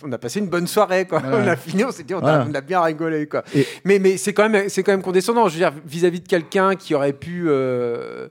on, 0.04 0.12
a 0.12 0.18
passé 0.18 0.40
une 0.40 0.48
bonne 0.48 0.68
soirée, 0.68 1.06
quoi. 1.06 1.22
On 1.26 1.48
a 1.48 1.56
fini, 1.56 1.84
on 1.86 1.92
s'est 1.92 2.04
dit, 2.04 2.14
on, 2.14 2.18
a, 2.20 2.22
Voilà. 2.22 2.46
on 2.50 2.54
a 2.54 2.62
bien 2.62 2.82
rigolé, 2.82 3.28
quoi. 3.28 3.44
Et- 3.56 3.66
Mais, 3.86 4.00
mais 4.00 4.18
c'est, 4.18 4.34
quand 4.34 4.50
même, 4.50 4.70
c'est 4.70 4.84
quand 4.84 4.92
même 4.92 5.02
condescendant. 5.02 5.48
Je 5.48 5.54
veux 5.54 5.60
dire, 5.60 5.74
vis-à-vis 5.86 6.20
de 6.22 6.28
quelqu'un 6.28 6.76
qui 6.76 6.96
aurait 6.96 7.14
pu. 7.14 7.46
euh, 7.48 8.28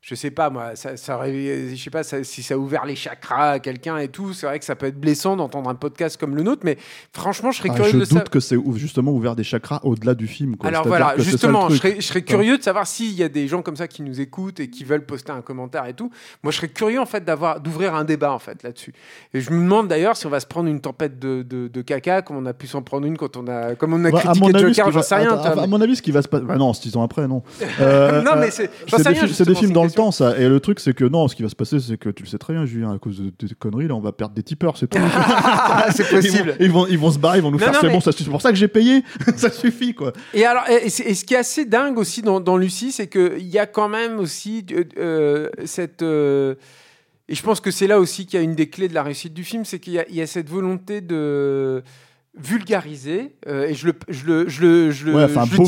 je 0.00 0.14
sais 0.14 0.30
pas 0.30 0.48
moi, 0.48 0.74
ça, 0.76 0.92
je 0.94 1.76
sais 1.76 1.90
pas 1.90 2.02
ça- 2.02 2.22
si 2.24 2.42
ça 2.42 2.54
a 2.54 2.56
ouvert 2.56 2.84
les 2.86 2.94
chakras 2.96 3.50
à 3.52 3.58
quelqu'un 3.58 3.98
et 3.98 4.08
tout. 4.08 4.32
C'est 4.32 4.46
vrai 4.46 4.58
que 4.58 4.64
ça 4.64 4.76
peut 4.76 4.86
être 4.86 4.98
blessant 4.98 5.36
d'entendre 5.36 5.68
un 5.68 5.74
podcast 5.74 6.16
comme 6.18 6.34
le 6.36 6.42
nôtre, 6.42 6.62
mais 6.64 6.78
franchement, 7.12 7.50
je 7.50 7.58
serais 7.58 7.68
Ah, 7.72 7.76
curieux 7.76 7.92
je 7.92 7.98
de 7.98 8.04
doute 8.04 8.28
que 8.28 8.40
c'est 8.40 8.56
justement 8.76 9.12
ouvert 9.12 9.34
des 9.36 9.44
chakras 9.44 9.80
au-delà 9.82 10.14
du 10.14 10.26
film. 10.26 10.56
Quoi. 10.56 10.68
Alors 10.68 10.86
voilà, 10.86 11.14
justement, 11.18 11.68
je 11.68 11.76
serais, 11.76 11.96
je 11.96 12.06
serais 12.06 12.22
curieux 12.22 12.56
de 12.58 12.62
savoir 12.62 12.86
s'il 12.86 13.12
y 13.12 13.22
a 13.22 13.28
des 13.28 13.48
gens 13.48 13.60
comme 13.62 13.76
ça 13.76 13.88
qui 13.88 14.02
nous 14.02 14.20
écoutent 14.20 14.60
et 14.60 14.70
qui 14.70 14.84
veulent 14.84 15.04
poster 15.04 15.32
un 15.32 15.42
commentaire 15.42 15.84
et 15.86 15.94
tout. 15.94 16.10
Moi, 16.42 16.52
je 16.52 16.56
serais 16.58 16.68
curieux 16.68 17.00
en 17.00 17.06
fait 17.06 17.24
d'avoir, 17.24 17.60
d'ouvrir 17.60 17.94
un 17.94 18.04
débat 18.04 18.32
en 18.32 18.38
fait 18.38 18.62
là-dessus. 18.62 18.94
Et 19.34 19.40
je 19.40 19.50
me 19.50 19.60
demande 19.62 19.88
d'ailleurs 19.88 20.16
si 20.16 20.26
on 20.26 20.30
va 20.30 20.40
se 20.40 20.46
prendre 20.46 20.68
une 20.68 20.80
tempête 20.80 21.18
de, 21.18 21.42
de, 21.42 21.68
de 21.68 21.82
caca, 21.82 22.22
comme 22.22 22.36
on 22.36 22.46
a 22.46 22.54
pu 22.54 22.66
s'en 22.66 22.82
prendre 22.82 23.06
une 23.06 23.16
quand 23.18 23.36
on 23.36 23.46
a, 23.48 23.74
comme 23.74 23.92
on 23.92 24.04
a 24.04 24.10
Bah, 24.10 24.18
à 24.18 24.32
critiqué 24.32 24.58
Joker, 24.74 24.92
j'en 24.92 25.02
sais 25.02 25.14
rien. 25.16 25.34
vois, 25.34 25.46
à 25.48 25.54
mais- 25.56 25.66
mon 25.66 25.80
avis, 25.80 25.96
ce 25.96 26.02
qui 26.02 26.12
va 26.12 26.22
se 26.22 26.28
passer. 26.28 26.44
Bah 26.44 26.56
non, 26.56 26.72
six 26.72 26.96
ans 26.96 27.02
après, 27.02 27.26
non. 27.28 27.42
Euh, 27.80 28.22
Non, 28.22 28.32
mais 28.36 28.46
euh, 28.46 28.50
c'est- 28.50 28.70
j'en 28.86 28.96
c'est 28.98 29.02
sais 29.04 29.12
des, 29.12 29.18
rien, 29.18 29.26
fi- 29.28 29.34
c'est 29.34 29.44
des 29.44 29.50
justement, 29.50 29.58
films 29.60 29.72
dans 29.72 29.87
le 29.88 29.94
temps, 29.94 30.10
ça. 30.10 30.38
Et 30.38 30.48
le 30.48 30.60
truc, 30.60 30.80
c'est 30.80 30.94
que 30.94 31.04
non, 31.04 31.28
ce 31.28 31.34
qui 31.36 31.42
va 31.42 31.48
se 31.48 31.56
passer, 31.56 31.80
c'est 31.80 31.96
que 31.98 32.08
tu 32.10 32.22
le 32.22 32.28
sais 32.28 32.38
très 32.38 32.52
bien, 32.52 32.64
Julien, 32.66 32.92
à 32.94 32.98
cause 32.98 33.18
de 33.20 33.30
tes 33.30 33.54
conneries, 33.54 33.88
là, 33.88 33.94
on 33.94 34.00
va 34.00 34.12
perdre 34.12 34.34
des 34.34 34.42
tipeurs, 34.42 34.76
c'est 34.76 34.86
tout. 34.88 34.98
Ah, 35.80 35.88
c'est 35.94 36.02
Ils 36.04 36.08
vont, 36.14 36.20
possible. 36.22 36.56
ils, 36.60 36.70
vont, 36.70 36.86
ils 36.86 36.98
vont 36.98 37.10
se 37.10 37.18
barrer, 37.18 37.38
ils 37.38 37.42
vont 37.42 37.50
nous 37.50 37.58
Non, 37.58 37.64
faire 37.64 37.74
non, 37.74 37.80
c'est 37.80 37.86
mais- 37.88 37.92
bon, 37.92 38.00
c'est 38.00 38.24
pour 38.30 38.40
ça 38.42 38.50
que 38.50 38.56
j'ai 38.56 38.68
payé, 38.68 39.02
ça 39.36 39.50
suffit, 39.50 39.94
quoi. 39.94 40.12
Et 40.34 40.44
alors, 40.44 40.64
et, 40.68 40.88
ce 40.90 41.24
qui 41.24 41.34
est 41.34 41.38
assez 41.38 41.64
dingue 41.64 41.98
aussi 41.98 42.22
dans, 42.22 42.40
dans 42.40 42.56
Lucie, 42.56 42.92
c'est 42.92 43.08
qu'il 43.08 43.46
y 43.48 43.58
a 43.58 43.66
quand 43.66 43.88
même 43.88 44.18
aussi 44.18 44.64
euh, 44.72 44.84
euh, 44.98 45.48
cette. 45.64 46.02
euh, 46.02 46.54
et 47.28 47.34
je 47.34 47.42
pense 47.42 47.60
que 47.60 47.70
c'est 47.70 47.86
là 47.86 48.00
aussi 48.00 48.24
qu'il 48.26 48.38
y 48.38 48.40
a 48.40 48.44
une 48.44 48.54
des 48.54 48.68
clés 48.70 48.88
de 48.88 48.94
la 48.94 49.02
réussite 49.02 49.34
du 49.34 49.44
film, 49.44 49.64
c'est 49.66 49.78
qu'il 49.78 49.92
y, 49.92 49.98
a- 49.98 50.08
il 50.08 50.14
y 50.14 50.22
a 50.22 50.26
cette 50.26 50.48
volonté 50.48 51.00
de 51.02 51.82
vulgariser, 52.42 53.32
euh, 53.46 53.66
et 53.68 53.74
je 53.74 53.86
le, 53.86 53.92
je 54.08 54.26
le, 54.26 54.48
je 54.48 54.62
le, 54.62 54.90
je 54.90 55.06
Ouais, 55.10 55.26
beau, 55.56 55.64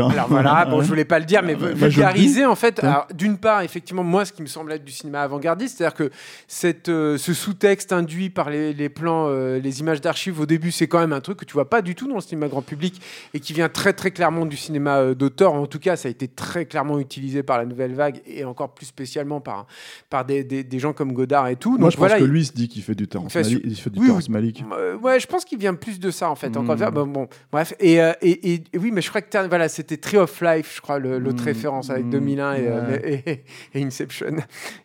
hein. 0.00 0.08
Alors 0.10 0.28
voilà, 0.28 0.64
bon, 0.70 0.82
je 0.82 0.88
voulais 0.88 1.04
pas 1.04 1.18
le 1.18 1.24
dire, 1.24 1.42
mais 1.42 1.54
bah, 1.54 1.68
vulgariser 1.72 2.44
en 2.46 2.54
fait. 2.54 2.80
D'une 3.14 3.38
part, 3.38 3.62
effectivement, 3.62 4.04
moi, 4.04 4.24
ce 4.24 4.32
qui 4.32 4.42
me 4.42 4.46
semble 4.46 4.72
être 4.72 4.84
du 4.84 4.92
cinéma 4.92 5.22
avant-gardiste, 5.22 5.78
c'est-à-dire 5.78 5.96
que 5.96 6.10
cette, 6.46 6.88
euh, 6.88 7.18
ce 7.18 7.32
sous-texte 7.34 7.92
induit 7.92 8.30
par 8.30 8.50
les, 8.50 8.72
les 8.72 8.88
plans, 8.88 9.26
euh, 9.28 9.58
les 9.58 9.80
images 9.80 10.00
d'archives 10.00 10.40
au 10.40 10.46
début, 10.46 10.70
c'est 10.70 10.86
quand 10.88 10.98
même 11.00 11.12
un 11.12 11.20
truc 11.20 11.38
que 11.38 11.44
tu 11.44 11.52
vois 11.54 11.68
pas 11.68 11.82
du 11.82 11.94
tout 11.94 12.08
dans 12.08 12.14
le 12.16 12.20
cinéma 12.20 12.48
grand 12.48 12.62
public 12.62 13.00
et 13.34 13.40
qui 13.40 13.52
vient 13.52 13.68
très 13.68 13.92
très 13.92 14.10
clairement 14.10 14.46
du 14.46 14.56
cinéma 14.56 15.14
d'auteur. 15.14 15.52
En 15.54 15.66
tout 15.66 15.78
cas, 15.78 15.96
ça 15.96 16.08
a 16.08 16.10
été 16.10 16.28
très 16.28 16.66
clairement 16.66 16.98
utilisé 16.98 17.42
par 17.42 17.58
la 17.58 17.64
nouvelle 17.64 17.94
vague 17.94 18.20
et 18.26 18.44
encore 18.44 18.74
plus 18.74 18.86
spécialement 18.86 19.40
par 19.40 19.66
par 20.10 20.24
des, 20.24 20.44
des- 20.44 20.64
des 20.64 20.78
gens 20.78 20.92
comme 20.92 21.12
Godard 21.12 21.48
et 21.48 21.56
tout. 21.56 21.70
Moi, 21.72 21.78
Donc 21.78 21.92
je 21.92 21.96
pense 21.96 22.12
que 22.14 22.24
lui, 22.24 22.40
il 22.40 22.46
se 22.46 22.52
dit 22.52 22.68
qu'il 22.68 22.82
fait 22.82 22.94
du 22.94 23.06
Terrence 23.08 23.34
Malick. 23.34 23.62
Il 23.64 23.76
fait 23.76 23.90
du 23.90 23.98
Oui, 24.00 24.06
Terrence. 24.06 24.28
Malick. 24.28 24.64
Ouais, 25.02 25.20
je 25.20 25.26
pense 25.26 25.44
qu'il 25.44 25.58
vient 25.58 25.74
plus 25.78 25.98
de 26.00 26.10
ça 26.10 26.30
en 26.30 26.34
fait. 26.34 26.56
Encore 26.56 26.74
Mm. 26.74 26.78
fois, 26.78 26.90
bon, 26.90 27.06
bon, 27.06 27.28
bref. 27.52 27.72
Et, 27.80 28.00
euh, 28.02 28.12
et, 28.20 28.52
et- 28.54 28.64
et 28.72 28.78
oui, 28.78 28.90
mais 28.92 29.00
je 29.00 29.08
crois 29.08 29.20
que 29.22 29.48
voilà, 29.48 29.68
c'était 29.68 29.96
Tree 29.96 30.18
of 30.18 30.40
Life, 30.42 30.74
je 30.76 30.80
crois, 30.80 30.98
l'autre 30.98 31.42
Mm. 31.42 31.46
référence 31.46 31.90
avec 31.90 32.04
Mm. 32.06 32.10
2001 32.10 32.54
et, 32.54 32.66
euh, 32.68 32.90
Ouais. 32.90 33.42
et- 33.74 33.82
Inception. 33.84 34.36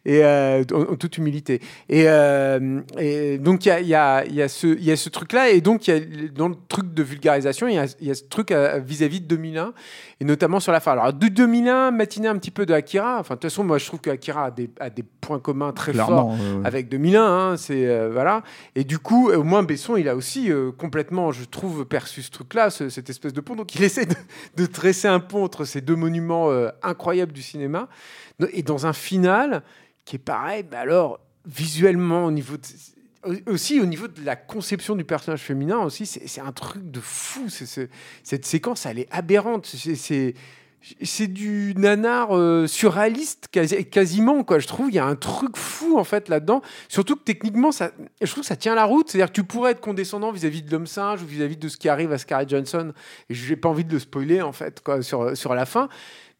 Et 0.05 0.23
euh, 0.23 0.63
en, 0.73 0.93
en 0.93 0.95
toute 0.95 1.17
humilité. 1.17 1.59
Et, 1.89 2.05
et 2.99 3.37
donc 3.37 3.65
il 3.65 3.69
y 3.69 3.71
a, 3.71 3.79
il 3.81 3.87
y, 3.87 3.95
a, 3.95 4.25
y, 4.25 4.41
a 4.41 4.47
ce- 4.47 4.67
il 4.67 4.83
y 4.83 4.91
a 4.91 4.95
ce 4.95 5.09
truc-là, 5.09 5.49
et 5.49 5.61
donc 5.61 5.87
il 5.87 5.93
y 5.93 5.97
a, 5.97 6.29
dans 6.33 6.47
le 6.49 6.55
truc 6.67 6.93
de 6.93 7.03
vulgarisation, 7.03 7.67
il 7.67 7.73
y 7.73 8.05
y 8.05 8.11
a 8.11 8.13
ce 8.15 8.23
truc 8.23 8.51
vis-à-vis 8.85 9.21
de 9.21 9.25
2001, 9.27 9.73
et 10.19 10.25
notamment 10.25 10.59
sur 10.59 10.71
la 10.71 10.79
fin. 10.79 10.91
Alors 10.93 11.13
de 11.13 11.27
2001, 11.27 11.91
matinée 11.91 12.27
un 12.27 12.37
petit 12.37 12.51
peu 12.51 12.65
de 12.65 12.73
Akira. 12.73 13.19
Enfin, 13.19 13.35
de 13.35 13.39
toute 13.39 13.49
façon, 13.49 13.63
moi 13.63 13.77
je 13.77 13.85
trouve 13.85 13.99
que 13.99 14.09
Akira 14.09 14.45
a 14.45 14.51
des, 14.51 14.69
a 14.79 14.89
des 14.89 15.03
points 15.03 15.39
communs 15.39 15.71
très 15.71 15.93
forts 15.93 16.07
Clairement. 16.07 16.29
ouais. 16.31 16.37
avec 16.65 16.89
2001, 16.89 17.21
hein, 17.23 17.57
c'est 17.57 18.07
voilà. 18.09 18.43
Et 18.75 18.83
du 18.83 18.99
coup, 18.99 19.31
au 19.31 19.43
moins 19.43 19.63
Besson, 19.63 19.95
il 19.97 20.07
a 20.09 20.15
aussi 20.15 20.51
complètement, 20.73 21.31
je 21.31 21.43
trouve, 21.45 21.85
perçu 21.85 22.21
ce 22.21 22.31
truc-là, 22.31 22.69
ce- 22.69 22.89
cette 22.89 23.09
espèce 23.09 23.33
de 23.33 23.41
pont. 23.41 23.55
Donc, 23.55 23.73
il 23.75 23.83
essaie 23.83 24.05
de, 24.57 24.65
tresser 24.65 25.07
un 25.07 25.19
pont 25.19 25.43
entre 25.43 25.65
ces 25.65 25.81
deux 25.81 25.95
monuments 25.95 26.49
euh, 26.51 26.69
incroyables 26.81 27.31
du 27.33 27.41
cinéma, 27.41 27.87
et 28.51 28.63
dans 28.63 28.85
un 28.85 28.93
final 28.93 29.63
qui 30.05 30.17
est 30.17 30.19
pareil. 30.19 30.63
bah 30.63 30.79
alors, 30.79 31.19
visuellement, 31.45 32.25
au 32.25 32.31
niveau 32.31 32.57
de- 32.57 32.63
aussi 33.49 33.79
au 33.79 33.85
niveau 33.85 34.07
de 34.09 34.21
la 34.25 34.35
conception 34.35 34.95
du 34.97 35.05
personnage 35.05 35.41
féminin 35.41 35.79
aussi, 35.79 36.05
c'est 36.05 36.41
un 36.41 36.51
truc 36.51 36.91
de 36.91 36.99
fou. 36.99 37.47
Cette 37.49 38.45
séquence, 38.45 38.85
elle 38.85 38.99
est 38.99 39.07
aberrante. 39.11 39.65
C'est- 39.65 40.33
C'est 41.01 41.27
du 41.31 41.73
nanar 41.77 42.35
euh, 42.35 42.67
surréaliste 42.67 43.47
quasi- 43.51 43.85
quasiment 43.85 44.43
quoi. 44.43 44.59
Je 44.59 44.67
trouve 44.67 44.89
il 44.89 44.95
y 44.95 44.99
a 44.99 45.05
un 45.05 45.15
truc 45.15 45.55
fou 45.55 45.97
en 45.97 46.03
fait 46.03 46.27
là-dedans. 46.27 46.61
Surtout 46.89 47.15
que 47.15 47.23
techniquement 47.23 47.71
ça 47.71 47.91
je 48.21 48.29
trouve 48.29 48.41
que 48.41 48.47
ça 48.47 48.57
tient 48.57 48.75
la 48.75 48.83
route. 48.83 49.09
C'est-à-dire 49.09 49.27
que 49.27 49.33
tu 49.33 49.43
pourrais 49.45 49.71
être 49.71 49.79
condescendant 49.81 50.31
vis-à-vis 50.31 50.61
de 50.61 50.69
l'homme 50.71 50.87
singe 50.87 51.21
ou 51.23 51.25
vis-à-vis 51.25 51.55
de 51.57 51.67
ce 51.69 51.77
qui 51.77 51.87
arrive 51.87 52.11
à 52.11 52.17
Scarlett 52.17 52.49
Johansson. 52.49 52.91
Et 53.29 53.33
j'ai 53.33 53.55
pas 53.55 53.69
envie 53.69 53.85
de 53.85 53.93
le 53.93 53.99
spoiler 53.99 54.41
en 54.41 54.51
fait 54.51 54.81
quoi 54.83 55.01
sur 55.01 55.37
sur 55.37 55.55
la 55.55 55.65
fin. 55.65 55.87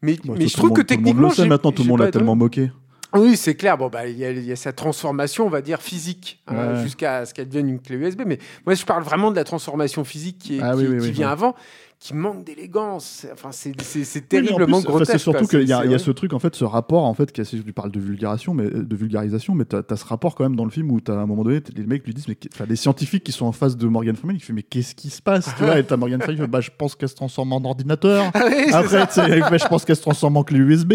Mais, 0.02 0.16
je 0.22 0.52
trouve 0.52 0.68
monde- 0.68 0.76
que 0.76 0.82
tout 0.82 0.92
le 0.92 0.96
monde 0.98 1.04
techniquement 1.06 1.28
le 1.28 1.34
sait 1.34 1.46
maintenant, 1.46 1.72
tout 1.72 1.82
le 1.82 1.88
monde 1.88 2.00
l'a 2.00 2.10
tellement 2.10 2.36
moqué. 2.36 2.70
oui, 3.14 3.38
c'est 3.38 3.54
clair. 3.54 3.78
Bon, 3.78 3.88
bah, 3.88 4.06
il 4.06 4.18
y, 4.18 4.24
a- 4.26 4.30
il 4.32 4.44
y 4.44 4.52
a 4.52 4.56
sa 4.56 4.72
transformation, 4.74 5.46
on 5.46 5.48
va 5.48 5.62
dire, 5.62 5.80
physique, 5.80 6.42
hein, 6.48 6.82
jusqu'à 6.82 7.24
ce 7.24 7.32
qu'elle 7.32 7.48
devienne 7.48 7.68
une 7.70 7.80
clé 7.80 7.96
USB. 7.96 8.22
Mais 8.26 8.38
moi, 8.66 8.74
je 8.74 8.84
parle 8.84 9.02
vraiment 9.04 9.30
de 9.30 9.36
la 9.36 9.44
transformation 9.44 10.04
physique 10.04 10.36
qui, 10.38 10.58
est- 10.58 10.60
Ah 10.62 10.72
qui, 10.72 10.78
oui, 10.80 10.86
oui, 10.88 10.98
qui 10.98 11.04
oui, 11.06 11.10
vient 11.12 11.30
avant, 11.30 11.54
qui 12.00 12.14
manque 12.14 12.44
d'élégance. 12.44 13.26
Enfin, 13.32 13.50
c'est 13.52 13.72
c'est- 13.82 14.00
Oui, 14.18 14.22
terriblement 14.28 14.66
plus, 14.66 14.74
enfin, 14.74 14.82
grotesque. 14.90 15.12
C'est 15.12 15.18
surtout 15.18 15.46
qu'il 15.46 15.62
y, 15.68 15.72
a- 15.72 15.84
y 15.86 15.98
ce 15.98 16.10
truc, 16.10 16.32
en 16.34 16.38
fait, 16.38 16.54
ce 16.54 16.64
rapport, 16.64 17.04
en 17.04 17.14
fait, 17.14 17.32
qui 17.32 17.40
est- 17.40 17.44
tu 17.64 17.72
parles 17.72 17.90
de 17.90 18.00
vulgarisation, 18.00 18.52
mais 18.52 18.68
de 18.68 18.96
vulgarisation, 18.96 19.54
mais 19.54 19.64
tu 19.64 19.76
as, 19.76 19.96
ce 19.96 20.04
rapport 20.04 20.34
quand 20.34 20.44
même 20.44 20.56
dans 20.56 20.64
le 20.66 20.70
film 20.70 20.90
où 20.90 21.00
as, 21.08 21.12
à 21.12 21.14
un 21.14 21.26
moment 21.26 21.44
donné, 21.44 21.60
t'as- 21.62 21.72
les 21.76 21.86
mecs 21.86 22.04
lui 22.04 22.12
disent, 22.12 22.28
mais 22.28 22.36
enfin, 22.52 22.66
les 22.68 22.76
scientifiques 22.76 23.24
qui 23.24 23.32
sont 23.32 23.46
en 23.46 23.52
face 23.52 23.76
de 23.76 23.86
Morgan 23.86 24.14
Freeman, 24.16 24.36
il 24.36 24.40
fait, 24.40 24.52
mais 24.52 24.62
qu'est-ce 24.62 24.94
qui 24.94 25.08
se 25.10 25.22
passe? 25.22 25.48
Tu 25.56 25.64
vois, 25.64 25.78
Et 25.78 25.84
t'as 25.84 25.96
Morgan 25.96 26.20
Freeman, 26.20 26.46
bah, 26.46 26.60
je 26.60 26.70
pense 26.76 26.94
qu'elle 26.94 27.08
se 27.08 27.14
transforme 27.14 27.52
en 27.52 27.62
ordinateur. 27.64 28.30
Ah 28.34 28.82
oui, 28.82 29.36
Après, 29.40 29.58
je 29.58 29.66
pense 29.68 29.84
qu'elle 29.84 29.96
se 29.96 30.02
transforme 30.02 30.36
en 30.36 30.44
clé 30.44 30.58
USB. 30.58 30.92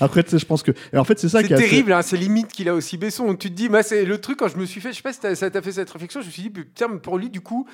Après, 0.00 0.24
je 0.30 0.44
pense 0.44 0.62
que. 0.62 0.70
Et 0.92 0.96
en 0.98 1.04
fait, 1.04 1.18
c'est 1.18 1.28
ça 1.28 1.42
qui 1.42 1.52
est 1.52 1.56
assez- 1.56 1.68
terrible, 1.68 1.92
hein, 1.92 2.02
c'est 2.02 2.16
limite 2.16 2.48
qu'il 2.48 2.68
a 2.68 2.74
aussi 2.74 2.96
Besson. 2.96 3.34
Tu 3.34 3.50
te 3.50 3.54
dis, 3.54 3.68
moi, 3.68 3.82
c'est 3.82 4.04
le 4.04 4.18
truc 4.20 4.38
quand 4.38 4.48
je 4.48 4.56
me 4.56 4.64
suis 4.66 4.80
fait, 4.80 4.90
je 4.92 4.96
sais 4.96 5.02
pas 5.02 5.12
si 5.12 5.20
t'as- 5.20 5.34
ça 5.34 5.50
t'a 5.50 5.60
fait 5.62 5.72
cette 5.72 5.90
réflexion, 5.90 6.20
je 6.20 6.26
me 6.26 6.30
suis 6.30 6.42
dit, 6.42 6.50
putain, 6.50 6.88
pour 6.98 7.18
lui, 7.18 7.30
du 7.30 7.40
coup, 7.40 7.66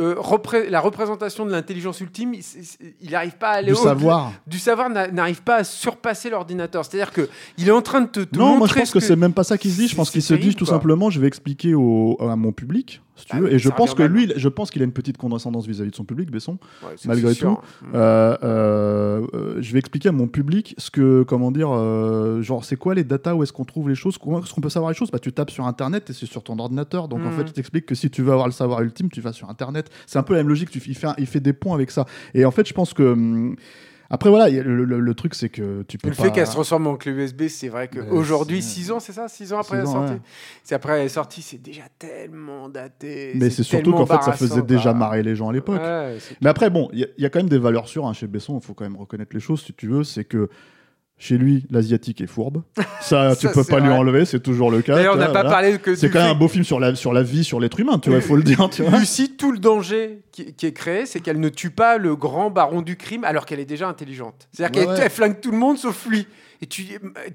euh, 0.00 0.14
repré- 0.18 0.68
la 0.68 0.80
représentation 0.80 1.44
de 1.46 1.50
l'intelligence 1.50 2.00
ultime, 2.00 2.27
il- 2.34 3.10
n'arrive 3.10 3.36
pas 3.36 3.48
à 3.50 3.52
aller 3.54 3.68
du 3.68 3.72
au-delà- 3.74 3.84
savoir. 3.90 4.32
Du 4.46 4.58
savoir 4.58 4.90
n'a- 4.90 5.08
n'arrive 5.10 5.42
pas 5.42 5.56
à 5.56 5.64
surpasser 5.64 6.30
l'ordinateur. 6.30 6.84
C'est-à-dire 6.84 7.12
que 7.12 7.28
il 7.56 7.68
est 7.68 7.72
en 7.72 7.82
train 7.82 8.00
de 8.02 8.06
te, 8.08 8.20
te 8.20 8.38
Non, 8.38 8.56
moi 8.58 8.66
je 8.68 8.74
pense 8.74 8.88
ce 8.88 8.92
que, 8.92 9.00
c'est 9.00 9.16
même 9.16 9.32
pas 9.32 9.44
ça 9.44 9.58
qu'il 9.58 9.70
se 9.72 9.76
dit. 9.76 9.88
Je 9.88 9.96
pense 9.96 10.10
qu'il 10.10 10.22
se 10.22 10.34
dit 10.34 10.54
tout 10.54 10.66
simplement, 10.66 11.10
je 11.10 11.20
vais 11.20 11.26
expliquer 11.28 11.74
au, 11.74 12.16
à 12.20 12.36
mon 12.36 12.52
public, 12.52 13.00
si 13.18 13.26
tu 13.26 13.32
Ah 13.34 13.40
veux. 13.40 13.48
oui, 13.48 13.54
Et 13.54 13.58
je 13.58 13.68
pense 13.68 13.94
que 13.94 14.02
lui, 14.02 14.32
je 14.36 14.48
pense 14.48 14.70
qu'il 14.70 14.80
a 14.82 14.84
une 14.84 14.92
petite 14.92 15.16
condescendance 15.18 15.66
vis-à-vis 15.66 15.90
de 15.90 15.96
son 15.96 16.04
public, 16.04 16.30
Besson. 16.30 16.58
Ouais, 16.82 16.94
malgré 17.06 17.34
tout. 17.34 17.58
Euh, 17.94 18.36
euh, 18.42 19.26
euh, 19.34 19.56
je 19.60 19.72
vais 19.72 19.78
expliquer 19.78 20.08
à 20.08 20.12
mon 20.12 20.26
public 20.28 20.74
ce 20.78 20.90
que, 20.90 21.22
comment 21.24 21.50
dire, 21.50 21.68
euh, 21.72 22.40
genre, 22.42 22.64
c'est 22.64 22.76
quoi 22.76 22.94
les 22.94 23.04
datas, 23.04 23.34
où 23.34 23.42
est-ce 23.42 23.52
qu'on 23.52 23.64
trouve 23.64 23.88
les 23.88 23.94
choses, 23.94 24.18
comment 24.18 24.40
est-ce 24.42 24.54
qu'on 24.54 24.60
peut 24.60 24.68
savoir 24.70 24.90
les 24.90 24.96
choses? 24.96 25.10
Bah, 25.10 25.18
tu 25.18 25.32
tapes 25.32 25.50
sur 25.50 25.66
Internet 25.66 26.08
et 26.10 26.12
c'est 26.12 26.26
sur 26.26 26.42
ton 26.42 26.58
ordinateur. 26.58 27.08
Donc, 27.08 27.20
en 27.26 27.30
fait, 27.30 27.46
je 27.48 27.52
t'explique 27.52 27.86
que 27.86 27.94
si 27.94 28.10
tu 28.10 28.22
veux 28.22 28.32
avoir 28.32 28.46
le 28.46 28.52
savoir 28.52 28.80
ultime, 28.82 29.10
tu 29.10 29.20
vas 29.20 29.32
sur 29.32 29.50
Internet. 29.50 29.90
C'est 30.06 30.18
un 30.18 30.22
peu 30.22 30.34
la 30.34 30.40
même 30.40 30.48
logique, 30.48 30.70
tu, 30.70 30.80
il, 30.86 30.94
fait, 30.94 31.06
un- 31.08 31.14
il 31.18 31.26
fait 31.26 31.40
des 31.40 31.52
ponts 31.52 31.74
avec 31.74 31.90
ça. 31.90 32.06
Et 32.34 32.44
en 32.44 32.50
fait, 32.50 32.66
je 32.68 32.72
pense 32.74 32.94
que. 32.94 33.02
hum, 33.02 33.56
après, 34.10 34.30
voilà, 34.30 34.48
le, 34.48 34.84
le- 34.84 35.00
le 35.00 35.14
truc, 35.14 35.34
c'est 35.34 35.50
que 35.50 35.82
tu 35.82 35.98
peux 35.98 36.08
Le 36.08 36.14
pas. 36.14 36.22
fait 36.24 36.32
qu'elle 36.32 36.46
se 36.46 36.52
transforme 36.52 36.86
en 36.86 36.96
clé 36.96 37.12
USB, 37.12 37.48
c'est 37.48 37.68
vrai 37.68 37.88
qu'aujourd'hui, 37.88 38.62
c'est- 38.62 38.68
6 38.80 38.90
ans, 38.90 39.00
c'est 39.00 39.12
ça? 39.12 39.28
6 39.28 39.52
ans 39.52 39.58
après 39.58 39.76
Six 39.76 39.86
la 39.86 39.92
sortie? 39.92 40.12
ouais. 40.14 40.20
C'est 40.64 40.74
après 40.74 40.98
elle 41.00 41.06
est 41.06 41.08
sortie, 41.10 41.42
c'est 41.42 41.60
déjà 41.60 41.82
tellement 41.98 42.68
daté. 42.68 43.32
Mais 43.34 43.50
c'est 43.50 43.62
surtout 43.62 43.92
qu'en 43.92 44.06
fait, 44.06 44.22
ça 44.22 44.32
faisait 44.32 44.62
déjà 44.62 44.94
marrer 44.94 45.22
les 45.22 45.36
gens 45.36 45.50
à 45.50 45.52
l'époque. 45.52 45.82
Ouais, 45.82 46.16
Mais 46.40 46.48
après, 46.48 46.70
bon, 46.70 46.88
il 46.92 47.00
y, 47.18 47.22
y 47.22 47.26
a 47.26 47.30
quand 47.30 47.38
même 47.40 47.48
des 47.50 47.58
valeurs 47.58 47.88
sûres 47.88 48.06
hein, 48.06 48.12
chez 48.14 48.26
Besson, 48.26 48.58
il 48.58 48.64
faut 48.64 48.74
quand 48.74 48.84
même 48.84 48.96
reconnaître 48.96 49.34
les 49.34 49.40
choses, 49.40 49.62
si 49.62 49.72
tu 49.74 49.88
veux. 49.88 50.04
C'est 50.04 50.24
que 50.24 50.48
Chez 51.20 51.36
lui, 51.36 51.66
l'asiatique 51.70 52.20
est 52.20 52.28
fourbe. 52.28 52.62
Ça, 53.00 53.34
tu 53.40 53.48
Ça, 53.48 53.52
peux 53.52 53.64
pas 53.64 53.80
lui 53.80 53.88
enlever, 53.88 54.24
c'est 54.24 54.38
toujours 54.40 54.70
le 54.70 54.82
cas. 54.82 54.94
D'ailleurs, 54.94 55.14
on 55.14 55.16
tu 55.16 55.20
n'a 55.22 55.26
pas 55.26 55.32
voilà. 55.42 55.50
parlé 55.50 55.78
que 55.78 55.96
C'est 55.96 56.10
quand 56.10 56.20
même 56.20 56.30
un 56.30 56.34
beau 56.38 56.46
film 56.46 56.62
sur 56.62 56.78
la, 56.78 56.94
sur 56.94 57.12
la 57.12 57.24
vie, 57.24 57.42
sur 57.42 57.58
l'être 57.58 57.80
humain, 57.80 57.98
tu 57.98 58.10
vois, 58.10 58.18
il 58.20 58.24
faut 58.24 58.36
le 58.36 58.44
dire, 58.44 58.68
tu 58.70 58.82
vois. 58.84 58.98
Lucie, 59.00 59.32
tout 59.36 59.50
le 59.50 59.58
danger 59.58 60.20
qui, 60.30 60.54
qui 60.54 60.66
est 60.66 60.72
créé, 60.72 61.06
c'est 61.06 61.18
qu'elle 61.18 61.40
ne 61.40 61.48
tue 61.48 61.70
pas 61.70 61.98
le 61.98 62.14
grand 62.14 62.50
baron 62.50 62.82
du 62.82 62.94
crime 62.96 63.24
alors 63.24 63.46
qu'elle 63.46 63.58
est 63.58 63.64
déjà 63.64 63.88
intelligente. 63.88 64.48
C'est-à-dire 64.52 64.80
Ouais, 64.80 64.94
qu'elle 64.94 65.02
ouais. 65.04 65.10
flingue 65.10 65.40
tout 65.40 65.50
le 65.50 65.58
monde 65.58 65.76
sauf 65.76 66.06
lui. 66.06 66.26
Et 66.62 66.66
tu, 66.66 66.84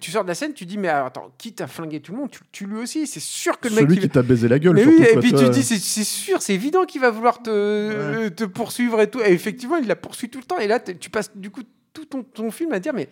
tu 0.02 0.12
sors 0.12 0.24
de 0.24 0.28
la 0.30 0.36
scène, 0.36 0.54
tu 0.54 0.66
dis, 0.66 0.78
mais 0.78 0.88
attends, 0.90 1.32
qui 1.38 1.52
t'a 1.54 1.68
flingué 1.68 2.00
tout 2.02 2.12
le 2.14 2.18
monde 2.20 2.30
Tu 2.32 2.40
le 2.42 2.48
tues 2.52 2.66
lui 2.66 2.78
aussi. 2.82 3.06
C'est 3.08 3.22
sûr 3.22 3.60
que 3.60 3.68
le 3.70 3.76
mec. 3.76 3.84
Celui 3.84 3.96
qui 3.98 4.08
va- 4.08 4.14
t'a 4.14 4.22
baisé 4.22 4.48
la 4.50 4.60
gueule, 4.60 4.76
Mais 4.76 4.84
surtout. 4.84 4.98
oui, 4.98 5.06
et 5.08 5.12
quoi, 5.14 5.22
puis 5.22 5.32
tu 5.32 5.38
tu 5.40 5.44
te 5.46 5.50
dis, 5.50 5.64
c'est 5.64 6.04
sûr, 6.04 6.42
c'est 6.42 6.54
évident 6.54 6.84
qu'il 6.86 7.00
va 7.02 7.10
vouloir 7.10 7.42
te, 7.44 8.30
te 8.30 8.44
poursuivre 8.46 9.00
et 9.02 9.10
tout. 9.10 9.20
Et 9.22 9.32
effectivement, 9.32 9.76
il 9.78 9.88
la 9.88 9.96
poursuit 9.98 10.30
tout 10.30 10.40
le 10.40 10.46
temps. 10.46 10.58
Et 10.60 10.68
là, 10.68 10.80
tu 10.80 11.10
passes 11.10 11.32
du 11.36 11.50
coup 11.52 11.62
tout 11.94 12.06
ton, 12.06 12.24
ton 12.24 12.50
film 12.52 12.74
à 12.74 12.80
dire, 12.80 12.92
mais, 12.94 13.08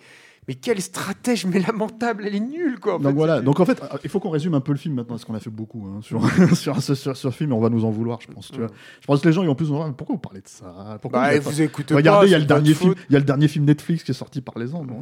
mais 0.47 0.55
quelle 0.55 0.81
stratège, 0.81 1.45
mais 1.45 1.59
lamentable, 1.59 2.23
elle 2.25 2.35
est 2.35 2.39
nulle, 2.39 2.79
quoi. 2.79 2.95
en 2.95 2.99
Donc 2.99 3.11
fait. 3.11 3.13
voilà, 3.17 3.41
donc 3.41 3.59
en 3.59 3.65
fait, 3.65 3.81
euh, 3.81 3.97
il 4.03 4.09
faut 4.09 4.19
qu'on 4.19 4.31
résume 4.31 4.55
un 4.55 4.59
peu 4.59 4.71
le 4.71 4.77
film 4.77 4.95
maintenant, 4.95 5.15
parce 5.15 5.23
qu'on 5.25 5.35
a 5.35 5.39
fait 5.39 5.49
beaucoup 5.51 5.85
hein, 5.87 5.99
sur, 6.01 6.19
sur, 6.55 6.81
ce- 6.81 6.95
sur, 7.13 7.33
film, 7.33 7.51
et 7.51 7.53
on 7.53 7.59
va 7.59 7.69
nous 7.69 7.85
en 7.85 7.91
vouloir, 7.91 8.19
je 8.21 8.27
pense. 8.33 8.49
Tu 8.51 8.57
vois. 8.59 8.67
Je 9.01 9.05
pense 9.07 9.21
que 9.21 9.27
les 9.27 9.33
gens, 9.33 9.43
ils 9.43 9.47
vont 9.47 9.55
plus 9.55 9.67
dire, 9.67 9.85
mais 9.87 9.93
pourquoi 9.95 10.15
vous 10.15 10.19
parlez 10.21 10.41
de 10.41 10.47
ça? 10.47 10.97
Pourquoi 11.01 11.21
Bah, 11.21 11.37
vous 11.39 11.49
vous 11.51 11.57
pas- 11.57 11.63
écoutez 11.63 11.93
Regardez, 11.93 12.27
il 12.27 12.31
y 12.31 12.35
a 12.35 12.39
le 12.39 12.45
dernier 12.45 12.73
film, 12.73 12.95
il 13.09 13.13
y 13.13 13.15
a 13.15 13.19
le 13.19 13.25
dernier 13.25 13.47
film 13.47 13.65
Netflix 13.65 14.03
qui 14.03 14.11
est 14.11 14.15
sorti 14.15 14.41
par 14.41 14.57
les 14.57 14.73
ans. 14.73 14.83
non 14.83 14.97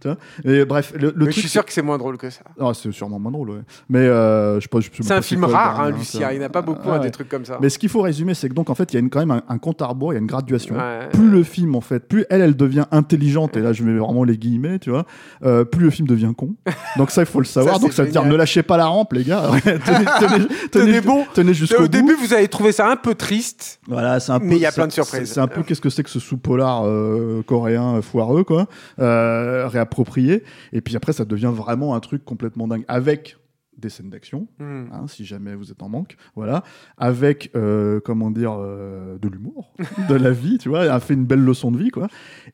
tu 0.00 0.08
vois. 0.08 0.16
Et 0.44 0.64
bref, 0.64 0.92
le, 0.96 1.08
le 1.08 1.12
mais 1.16 1.24
truc. 1.26 1.34
je 1.34 1.40
suis 1.40 1.48
sûr 1.48 1.64
que 1.64 1.72
c'est 1.72 1.82
moins 1.82 1.98
drôle 1.98 2.18
que 2.18 2.30
ça. 2.30 2.42
Ah, 2.60 2.72
c'est 2.74 2.90
sûrement 2.92 3.18
moins 3.20 3.32
drôle, 3.32 3.50
ouais. 3.50 3.60
Mais 3.88 4.00
euh, 4.00 4.58
je 4.60 4.68
je 4.80 5.02
C'est 5.02 5.12
un 5.14 5.22
film 5.22 5.44
rare, 5.44 5.80
hein, 5.80 5.84
hein, 5.86 5.90
Lucie. 5.96 6.16
c'est- 6.18 6.32
Il 6.34 6.38
n'y 6.38 6.44
en 6.44 6.46
a 6.46 6.50
pas 6.50 6.62
beaucoup, 6.62 6.80
Ah, 6.86 6.94
hein, 6.94 6.98
ouais. 6.98 7.04
des 7.04 7.10
trucs 7.12 7.28
comme 7.28 7.44
ça. 7.44 7.58
Mais 7.62 7.68
ce 7.68 7.78
qu'il 7.78 7.88
faut 7.88 8.02
résumer, 8.02 8.34
c'est 8.34 8.48
que 8.48 8.54
donc 8.54 8.70
en 8.70 8.74
fait, 8.74 8.92
il 8.92 8.94
y 8.94 8.96
a 8.96 9.00
une- 9.00 9.10
quand 9.10 9.20
même 9.20 9.30
un, 9.30 9.42
un 9.48 9.58
compte 9.58 9.80
à 9.82 9.86
rebours, 9.86 10.12
il 10.12 10.16
y 10.16 10.18
a 10.18 10.20
une 10.20 10.26
graduation. 10.26 10.74
Plus 11.12 11.30
le 11.30 11.42
film, 11.44 11.74
en 11.76 11.80
fait, 11.80 12.08
plus 12.08 12.24
elle, 12.28 12.40
elle 12.42 12.56
devient 12.56 12.86
intelligente, 12.90 13.56
et 13.56 13.60
là 13.60 13.72
je 13.72 13.82
mets 13.84 13.96
vraiment 13.98 14.24
les 14.24 14.36
guillemets, 14.36 14.63
tu 14.80 14.90
vois, 14.90 15.06
euh, 15.44 15.64
plus 15.64 15.84
le 15.84 15.90
film 15.90 16.06
devient 16.08 16.32
con. 16.36 16.54
Donc 16.96 17.10
ça, 17.10 17.22
il 17.22 17.26
faut 17.26 17.40
le 17.40 17.44
savoir. 17.44 17.76
Ça, 17.76 17.80
donc 17.80 17.92
ça 17.92 18.04
veut 18.04 18.10
dire 18.10 18.24
ne 18.24 18.34
lâchez 18.34 18.62
pas 18.62 18.76
la 18.76 18.86
rampe, 18.86 19.12
les 19.12 19.24
gars. 19.24 19.50
tenez, 19.64 20.04
tenez, 20.20 20.46
Tenez 20.70 21.00
bon. 21.00 21.24
tenez 21.34 21.54
jusqu'au 21.54 21.76
Au 21.76 21.80
bout. 21.82 21.88
début, 21.88 22.14
vous 22.14 22.32
avez 22.32 22.48
trouvé 22.48 22.72
ça 22.72 22.88
un 22.90 22.96
peu 22.96 23.14
triste. 23.14 23.80
Voilà, 23.86 24.20
c'est 24.20 24.32
un 24.32 24.40
peu. 24.40 24.46
Mais 24.46 24.56
il 24.56 24.62
y 24.62 24.66
a 24.66 24.72
plein 24.72 24.86
de 24.86 24.92
surprises. 24.92 25.32
C'est 25.32 25.40
un 25.40 25.46
peu 25.46 25.62
qu'est-ce 25.62 25.80
que 25.80 25.90
c'est 25.90 26.02
que 26.02 26.10
ce 26.10 26.20
sous-polar 26.20 26.82
euh, 26.86 27.42
coréen 27.46 28.00
foireux, 28.02 28.44
quoi, 28.44 28.66
euh, 28.98 29.66
réapproprié. 29.68 30.42
Et 30.72 30.80
puis 30.80 30.96
après, 30.96 31.12
ça 31.12 31.24
devient 31.24 31.52
vraiment 31.54 31.94
un 31.94 32.00
truc 32.00 32.24
complètement 32.24 32.66
dingue 32.68 32.84
avec 32.88 33.36
des 33.78 33.88
scènes 33.88 34.10
d'action, 34.10 34.46
Hmm. 34.58 34.84
hein, 34.92 35.04
si 35.06 35.24
jamais 35.24 35.54
vous 35.54 35.70
êtes 35.70 35.82
en 35.82 35.88
manque, 35.88 36.16
voilà, 36.36 36.62
avec 36.98 37.50
euh, 37.56 38.00
comment 38.04 38.30
dire 38.30 38.54
euh, 38.58 39.18
de 39.18 39.28
l'humour, 39.28 39.72
de 40.08 40.14
la 40.14 40.30
vie, 40.30 40.58
tu 40.58 40.68
vois, 40.68 40.82
a 40.82 41.00
fait 41.00 41.14
une 41.14 41.24
belle 41.26 41.44
leçon 41.44 41.70
de 41.72 41.78
vie, 41.78 41.90
quoi. 41.90 42.08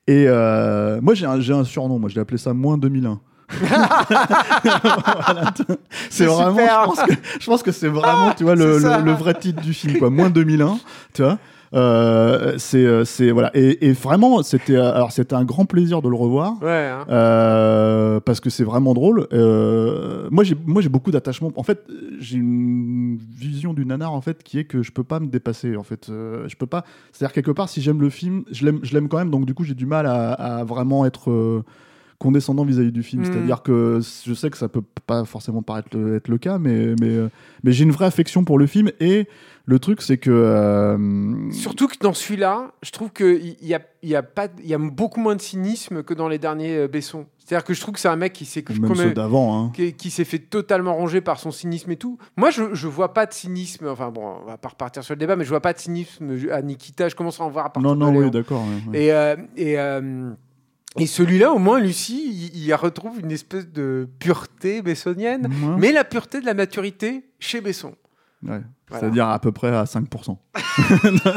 Et 0.06 0.24
euh, 0.28 1.00
moi, 1.02 1.14
j'ai 1.14 1.26
un, 1.26 1.38
un 1.40 1.64
surnom, 1.64 1.98
moi, 1.98 2.08
je 2.08 2.14
l'ai 2.14 2.20
appelé 2.20 2.38
ça 2.38 2.52
moins 2.54 2.78
2001. 2.78 3.20
Voilà, 4.62 5.52
c'est 6.10 6.26
vraiment, 6.26 6.56
je 6.58 6.84
pense 6.86 7.02
que, 7.02 7.12
je 7.40 7.46
pense 7.46 7.62
que 7.62 7.72
c'est 7.72 7.88
vraiment, 7.88 8.32
tu 8.34 8.44
vois, 8.44 8.54
le- 8.56 8.78
le 9.04 9.12
vrai 9.12 9.34
titre 9.34 9.60
du 9.62 9.74
film, 9.74 9.98
quoi, 9.98 10.10
moins 10.10 10.30
2001, 10.30 10.78
tu 11.12 11.22
vois. 11.22 11.38
Euh, 11.72 12.54
c'est, 12.58 12.84
euh, 12.84 13.04
c'est 13.04 13.30
voilà, 13.30 13.52
et, 13.54 13.86
et 13.86 13.92
vraiment, 13.92 14.42
c'était, 14.42 14.74
euh, 14.74 14.92
alors 14.92 15.12
c'était 15.12 15.34
un 15.34 15.44
grand 15.44 15.66
plaisir 15.66 16.02
de 16.02 16.08
le 16.08 16.16
revoir. 16.16 16.60
Ouais, 16.60 16.88
hein. 16.88 17.04
Euh, 17.08 18.18
parce 18.18 18.40
que 18.40 18.50
c'est 18.50 18.64
vraiment 18.64 18.92
drôle. 18.92 19.28
Euh, 19.32 20.26
moi, 20.32 20.42
j'ai 20.42 20.56
moi 20.66 20.82
j'ai 20.82 20.88
beaucoup 20.88 21.12
d'attachement. 21.12 21.52
En 21.54 21.62
fait, 21.62 21.86
j'ai 22.18 22.38
une 22.38 23.18
vision 23.18 23.72
du 23.72 23.86
nanar 23.86 24.12
en 24.12 24.20
fait 24.20 24.42
qui 24.42 24.58
est 24.58 24.64
que 24.64 24.82
je 24.82 24.90
peux 24.90 25.04
pas 25.04 25.20
me 25.20 25.28
dépasser. 25.28 25.76
En 25.76 25.84
fait, 25.84 26.06
je 26.08 26.56
peux 26.56 26.66
pas. 26.66 26.84
C'est-à-dire 27.12 27.32
quelque 27.32 27.52
part, 27.52 27.68
si 27.68 27.80
j'aime 27.82 28.00
le 28.00 28.10
film, 28.10 28.42
je 28.50 28.64
l'aime 28.64 28.80
je 28.82 28.92
l'aime 28.92 29.08
quand 29.08 29.18
même. 29.18 29.30
Donc 29.30 29.46
du 29.46 29.54
coup, 29.54 29.62
j'ai 29.62 29.74
du 29.74 29.86
mal 29.86 30.06
à, 30.06 30.32
à 30.32 30.64
vraiment 30.64 31.06
être 31.06 31.62
condescendant 32.20 32.64
vis-à-vis 32.64 32.92
du 32.92 33.02
film. 33.02 33.22
Mm. 33.22 33.24
C'est-à-dire 33.24 33.62
que 33.62 33.98
je 34.26 34.34
sais 34.34 34.50
que 34.50 34.56
ça 34.58 34.68
peut 34.68 34.82
pas 35.06 35.24
forcément 35.24 35.62
paraître 35.62 35.88
le, 35.96 36.16
être 36.16 36.28
le 36.28 36.38
cas, 36.38 36.58
mais 36.58 36.94
mais 37.00 37.08
euh, 37.16 37.28
mais 37.64 37.72
j'ai 37.72 37.82
une 37.84 37.90
vraie 37.92 38.06
affection 38.06 38.44
pour 38.44 38.58
le 38.58 38.66
film 38.66 38.90
et 39.00 39.26
le 39.64 39.78
truc 39.78 40.02
c'est 40.02 40.18
que 40.18 40.30
euh, 40.30 41.50
Surtout 41.52 41.86
que 41.88 41.96
dans 42.00 42.12
celui-là, 42.12 42.72
je 42.82 42.90
trouve 42.90 43.10
qu'il 43.12 43.56
y 43.62 43.74
a, 43.74 43.80
il 44.02 44.08
y, 44.08 44.16
a 44.16 44.22
pas- 44.22 44.48
il 44.58 44.66
y 44.68 44.74
a 44.74 44.78
beaucoup 44.78 45.20
moins 45.20 45.36
de 45.36 45.40
cynisme 45.40 46.02
que 46.02 46.12
dans 46.14 46.28
les 46.28 46.38
derniers 46.38 46.76
euh, 46.76 46.88
Besson. 46.88 47.26
C'est-à-dire 47.38 47.64
que 47.64 47.74
je 47.74 47.80
trouve 47.80 47.94
que 47.94 48.00
c'est 48.00 48.08
un 48.08 48.16
mec 48.16 48.32
qui 48.32 48.44
s'est 48.44 48.64
même 48.68 48.86
quand 48.88 48.94
ceux 48.94 49.06
même- 49.06 49.14
d'avant. 49.14 49.56
Hein. 49.66 49.72
qui, 49.74 49.92
qui 49.94 50.10
s'est 50.10 50.24
fait 50.24 50.38
totalement 50.38 50.94
ronger 50.94 51.20
par 51.20 51.38
son 51.38 51.50
cynisme 51.50 51.90
et 51.90 51.96
tout. 51.96 52.18
Moi, 52.36 52.50
je, 52.50 52.74
je 52.74 52.86
vois 52.88 53.12
pas 53.14 53.26
de 53.26 53.32
cynisme. 53.32 53.86
Enfin 53.88 54.10
bon, 54.10 54.36
on 54.42 54.46
va 54.46 54.56
pas 54.56 54.68
repartir 54.70 55.02
sur 55.04 55.14
le 55.14 55.18
débat, 55.18 55.36
mais 55.36 55.44
je 55.44 55.50
vois 55.50 55.60
pas 55.60 55.72
de 55.72 55.78
cynisme 55.78 56.30
à 56.50 56.62
Nikita. 56.62 57.08
Je 57.08 57.14
commence 57.14 57.40
à 57.40 57.44
en 57.44 57.50
voir 57.50 57.66
à 57.66 57.72
partir 57.72 57.88
Non, 57.94 57.94
de 57.94 58.12
non, 58.12 58.24
oui, 58.24 58.30
d'accord. 58.30 58.62
ouais, 58.88 58.92
ouais. 58.92 59.04
Et, 59.04 59.12
euh, 59.12 59.36
et, 59.56 59.78
euh, 59.78 60.30
et 60.98 61.06
celui-là, 61.06 61.52
au 61.52 61.58
moins, 61.58 61.78
Lucie, 61.80 62.50
il, 62.54 62.64
il 62.64 62.74
retrouve 62.74 63.20
une 63.20 63.30
espèce 63.30 63.68
de 63.68 64.08
pureté 64.18 64.82
bessonienne, 64.82 65.46
Ouais. 65.46 65.76
mais 65.78 65.92
la 65.92 66.04
pureté 66.04 66.40
de 66.40 66.46
la 66.46 66.54
maturité 66.54 67.24
chez 67.38 67.60
Besson. 67.60 67.94
Ouais. 68.42 68.60
Voilà. 68.90 69.00
C'est-à-dire 69.00 69.28
à 69.28 69.38
peu 69.38 69.52
près 69.52 69.68
à 69.74 69.84
5%. 69.84 70.04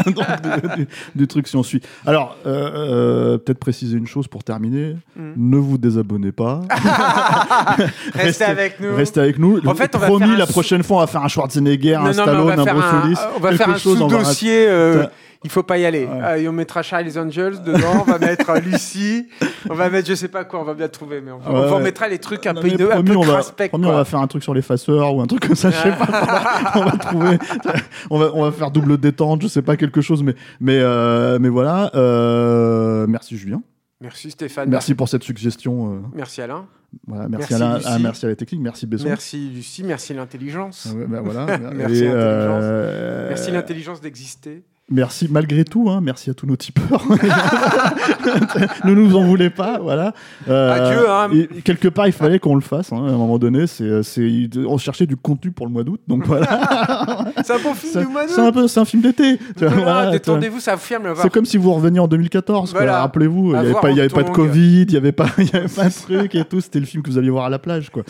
Donc, 0.05 0.15
du, 0.15 0.75
du- 0.83 0.87
du 1.15 1.27
truc 1.27 1.47
si 1.47 1.55
on 1.55 1.63
suit. 1.63 1.81
Alors, 2.05 2.35
euh, 2.45 2.71
euh, 2.73 3.37
peut-être 3.37 3.59
préciser 3.59 3.97
une 3.97 4.07
chose 4.07 4.27
pour 4.27 4.43
terminer. 4.43 4.95
Mm. 5.15 5.31
Ne 5.37 5.57
vous 5.57 5.77
désabonnez 5.77 6.31
pas. 6.31 6.61
Restez 8.15 8.45
avec 8.45 8.79
nous. 8.79 8.95
Restez 8.95 9.19
avec 9.19 9.39
nous. 9.39 9.59
En 9.65 9.75
fait, 9.75 9.95
on 9.95 9.99
va 9.99 10.07
Promis, 10.07 10.25
faire 10.25 10.35
un 10.35 10.37
la 10.37 10.45
prochaine 10.47 10.83
fois, 10.83 10.97
on 10.97 10.99
va 11.01 11.07
faire 11.07 11.23
un 11.23 11.27
Schwarzenegger, 11.27 11.95
un 11.95 11.99
Non, 11.99 12.05
non, 12.05 12.11
mais 12.13 12.19
on 12.19 12.23
Stallone, 12.23 12.47
va 12.47 12.53
un 12.61 12.63
faire 12.65 12.73
Bruce 12.75 12.85
un, 12.91 13.01
Willis. 13.03 13.17
on 13.35 13.39
va 13.39 13.51
faire 13.53 13.69
un 13.69 13.71
va 13.73 13.77
sous-dossier. 13.79 14.65
euh, 14.67 15.05
il 15.45 15.49
faut 15.49 15.61
pas 15.63 15.77
y 15.77 15.85
aller. 15.85 16.05
Ouais. 16.05 16.21
Euh, 16.23 16.35
et 16.37 16.47
on 16.47 16.53
mettra 16.53 16.81
Charlie's 16.83 17.17
Angels 17.17 17.61
dedans, 17.65 18.05
on 18.07 18.09
va 18.09 18.17
mettre 18.17 18.49
euh, 18.49 18.59
Lucie, 18.61 19.27
on 19.69 19.73
va 19.73 19.89
mettre 19.89 20.07
je 20.07 20.15
sais 20.15 20.29
pas 20.29 20.45
quoi, 20.45 20.61
on 20.61 20.63
va 20.63 20.73
bien 20.73 20.87
trouver, 20.87 21.19
mais 21.19 21.31
on, 21.33 21.37
va- 21.39 21.51
Ouais, 21.51 21.67
on 21.69 21.75
ouais. 21.77 21.83
mettra 21.83 22.07
les 22.07 22.17
trucs 22.17 22.47
un 22.47 22.53
Non, 22.53 22.61
peu, 22.61 22.69
un 22.69 22.77
promis, 22.87 23.09
peu 23.09 23.17
on 23.17 23.23
va, 23.23 23.41
promis, 23.67 23.85
on 23.85 23.91
va 23.91 24.05
faire 24.05 24.21
un 24.21 24.27
truc 24.27 24.41
sur 24.41 24.53
les 24.53 24.61
faceurs 24.61 25.13
ou 25.13 25.21
un 25.21 25.25
truc 25.27 25.45
comme 25.45 25.55
ça, 25.57 25.69
je 25.69 25.75
sais 25.75 25.91
pas. 25.91 26.07
on, 26.07 26.79
va, 26.79 26.79
on 26.79 26.85
va 26.85 26.97
trouver. 26.97 27.37
On 28.09 28.19
va, 28.19 28.31
on 28.33 28.43
va 28.43 28.51
faire 28.51 28.71
double 28.71 28.97
détente, 28.97 29.41
je 29.41 29.47
sais 29.47 29.61
pas, 29.61 29.77
quelque 29.77 30.01
chose, 30.01 30.23
mais, 30.23 30.35
mais, 30.59 30.79
euh, 30.79 31.39
mais 31.39 31.49
voilà. 31.49 31.91
Euh, 31.95 33.07
merci 33.07 33.37
Julien. 33.37 33.61
Merci 34.01 34.31
Stéphane. 34.31 34.69
Merci 34.69 34.95
pour 34.95 35.07
cette 35.07 35.23
suggestion. 35.23 35.95
euh, 35.95 35.99
Merci 36.13 36.41
Alain. 36.41 36.67
voilà, 37.07 37.29
merci, 37.29 37.53
Lucie. 37.53 37.63
ah, 37.85 37.99
merci 37.99 38.25
à 38.25 38.29
la 38.29 38.35
technique, 38.35 38.61
merci 38.61 38.85
Besson. 38.85 39.07
Merci 39.07 39.49
Lucie, 39.49 39.83
merci 39.83 40.13
l'intelligence. 40.13 40.87
Ah 40.91 40.95
ouais, 40.95 41.05
bah 41.07 41.21
voilà. 41.21 41.57
Merci, 41.73 42.03
Et, 42.03 42.09
euh, 42.11 43.29
Merci 43.29 43.51
l'intelligence 43.51 44.01
d'exister. 44.01 44.63
Merci 44.91 45.27
malgré 45.31 45.63
tout, 45.63 45.89
hein, 45.89 46.01
merci 46.01 46.29
à 46.29 46.33
tous 46.33 46.45
nos 46.45 46.57
tipeurs. 46.57 47.05
ne 48.83 48.93
nous 48.93 49.15
en 49.15 49.23
voulez 49.23 49.49
pas, 49.49 49.79
voilà. 49.79 50.13
Euh, 50.49 50.89
Adieu, 50.89 51.09
hein. 51.09 51.29
et 51.33 51.61
quelque 51.61 51.87
part, 51.87 52.05
il 52.07 52.11
fallait 52.11 52.37
qu'on 52.37 52.55
le 52.55 52.61
fasse. 52.61 52.91
hein, 52.91 52.97
à 52.97 53.11
un 53.11 53.17
moment 53.17 53.39
donné, 53.39 53.65
c'est, 53.65 54.03
c'est, 54.03 54.49
on 54.67 54.77
cherchait 54.77 55.05
du 55.05 55.15
contenu 55.15 55.51
pour 55.51 55.65
le 55.67 55.71
mois 55.71 55.85
d'août, 55.85 56.01
donc 56.07 56.25
voilà. 56.27 57.31
C'est 57.43 57.53
un 57.53 57.59
bon 57.59 57.73
film 57.73 58.05
du 58.05 58.11
mois 58.11 58.27
c'est 58.27 58.39
un 58.39 58.51
d'août. 58.51 58.53
peu, 58.61 58.67
c'est 58.67 58.79
un 58.79 58.85
film 58.85 59.01
d'été. 59.01 59.37
Voilà. 59.57 60.11
Détendez-vous, 60.11 60.59
ça 60.59 60.73
affirme 60.73 61.03
le 61.03 61.15
C'est 61.15 61.31
comme 61.31 61.45
si 61.45 61.57
vous 61.57 61.73
reveniez 61.73 61.99
en 61.99 62.07
2014. 62.07 62.71
quoi. 62.71 62.81
Voilà. 62.81 62.99
Rappelez-vous, 63.01 63.47
il 63.47 63.51
n'y 63.51 63.57
avait, 63.57 63.73
pas, 63.73 63.89
il 63.91 63.97
y 63.97 63.99
en 63.99 64.03
avait 64.05 64.09
pas 64.09 64.23
de. 64.23 64.29
Covid, 64.29 64.83
il 64.83 64.87
n'y 64.91 64.95
avait 64.97 65.11
pas, 65.11 65.27
il 65.37 65.49
y 65.51 65.55
avait 65.55 65.67
pas 65.67 65.89
de 65.89 65.93
truc 65.93 66.35
et 66.35 66.45
tout. 66.45 66.61
C'était 66.61 66.79
le 66.79 66.85
film 66.85 67.03
que 67.03 67.09
vous 67.09 67.17
alliez 67.17 67.29
voir 67.29 67.45
à 67.45 67.49
la 67.49 67.59
plage. 67.59 67.89
Quoi. 67.89 68.03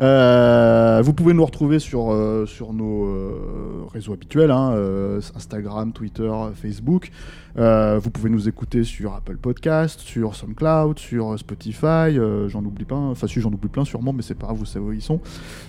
Euh, 0.00 1.00
vous 1.04 1.12
pouvez 1.12 1.34
nous 1.34 1.44
retrouver 1.44 1.78
sur, 1.78 2.12
euh, 2.12 2.46
sur 2.46 2.72
nos 2.72 3.06
euh, 3.06 3.84
réseaux 3.92 4.12
habituels 4.12 4.52
euh, 4.52 5.20
Instagram, 5.34 5.92
Twitter, 5.92 6.15
Facebook. 6.24 7.10
Euh, 7.58 7.98
vous 8.02 8.10
pouvez 8.10 8.28
nous 8.28 8.48
écouter 8.48 8.84
sur 8.84 9.14
Apple 9.14 9.36
Podcast, 9.36 10.00
sur 10.00 10.34
SoundCloud, 10.34 10.98
sur 10.98 11.38
Spotify. 11.38 11.86
euh, 11.86 12.48
j'en 12.48 12.62
oublie 12.64 12.84
pas. 12.84 12.96
Enfin, 12.96 13.26
si 13.26 13.40
j'en 13.40 13.50
oublie 13.50 13.68
plein, 13.68 13.84
sûrement, 13.84 14.12
mais 14.12 14.22
c'est 14.22 14.34
pas 14.34 14.46
grave, 14.46 14.58
vous 14.58 14.66
savez 14.66 14.84
où 14.84 14.92
ils 14.92 15.00
sont. 15.02 15.20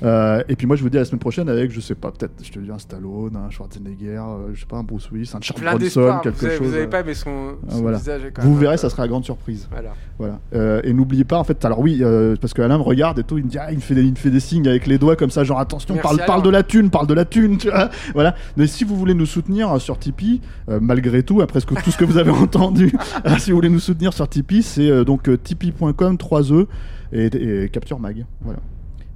Euh, 0.04 0.44
et 0.50 0.56
puis 0.56 0.68
moi, 0.68 0.76
je 0.76 0.84
vous 0.84 0.90
dis 0.90 0.98
à 0.98 1.02
la 1.02 1.06
semaine 1.06 1.20
prochaine 1.20 1.48
avec, 1.50 1.72
je 1.72 1.80
sais 1.80 1.96
pas, 1.96 2.12
peut-être, 2.12 2.34
je 2.44 2.52
te 2.52 2.60
dis 2.60 2.70
un 2.72 2.80
Stallone, 2.80 3.36
un 3.38 3.50
Schwarzenegger, 3.50 4.22
je 4.54 4.60
sais 4.60 4.66
pas, 4.66 4.78
un 4.78 4.84
Bruce 4.84 5.10
Willis, 5.12 5.32
un 5.34 5.40
Charles 5.42 5.62
Bronson, 5.62 6.20
quelque 6.24 6.36
Vous 6.40 6.46
avez, 6.46 6.58
chose. 6.58 6.68
vous 6.68 6.74
avez 6.76 6.88
pas, 6.88 7.04
mais 7.04 7.14
son, 7.14 7.56
son 7.70 7.82
voilà. 7.82 7.98
visage 7.98 8.26
est 8.26 8.32
quand 8.32 8.42
vous 8.42 8.52
même 8.52 8.60
verrez, 8.60 8.78
ça 8.78 8.90
sera 8.90 9.04
la 9.04 9.08
grande 9.08 9.26
surprise. 9.26 9.68
Voilà. 9.72 9.94
Voilà. 10.18 10.82
Et 10.84 10.92
n'oubliez 10.94 11.24
pas, 11.24 11.38
en 11.38 11.44
fait, 11.44 11.64
alors 11.64 11.80
oui, 11.80 12.02
parce 12.42 12.54
que 12.54 12.62
Alain 12.62 12.78
me 12.78 12.84
regarde 12.84 13.20
et 13.20 13.24
tout, 13.24 13.38
il 13.38 13.46
me 13.46 13.50
dit, 13.50 13.58
ah, 13.60 13.72
il 13.72 13.78
me 13.78 13.82
fait 13.82 13.96
des, 13.96 14.04
il 14.04 14.12
me 14.12 14.16
fait 14.18 14.32
des 14.32 14.40
signes 14.40 14.68
avec 14.68 14.88
les 14.88 14.98
doigts 14.98 15.16
comme 15.16 15.30
ça, 15.32 15.44
genre 15.44 15.60
attention, 15.60 15.94
Merci, 15.96 16.18
parle, 16.26 16.44
de 16.44 16.50
la 16.50 16.64
thune, 16.64 16.90
parle 16.90 17.08
de 17.08 17.14
la 17.14 17.26
thune, 17.26 17.58
tu 17.58 17.70
vois. 17.70 17.90
Voilà. 18.14 18.36
Mais 18.58 18.68
si 18.68 18.84
vous 18.84 18.96
voulez 18.98 19.14
nous 19.14 19.26
soutenir 19.26 19.80
sur 19.80 19.98
Tipeee, 19.98 20.42
malgré 20.82 21.24
tout, 21.24 21.42
après 21.42 21.60
ce 21.62 21.66
que, 21.66 21.76
tout 21.84 21.92
ce 21.92 21.98
que 21.98 22.06
vous 22.06 22.18
avez 22.18 22.32
entendu, 22.44 22.94
euh, 23.26 23.38
si 23.38 23.52
vous 23.52 23.58
voulez 23.58 23.70
nous 23.70 23.80
soutenir 23.80 24.14
sur 24.14 24.28
Tipeee, 24.28 24.64
c'est 24.64 24.90
euh, 24.90 25.04
donc 25.04 25.30
euh, 25.30 25.38
tipeee.com 25.38 26.16
3e 26.16 26.66
et, 27.12 27.26
et 27.26 27.70
Capture 27.70 28.00
Mag. 28.00 28.26
Voilà. 28.42 28.60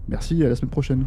Merci 0.08 0.44
à 0.44 0.50
la 0.50 0.56
semaine 0.56 0.72
prochaine. 0.72 1.06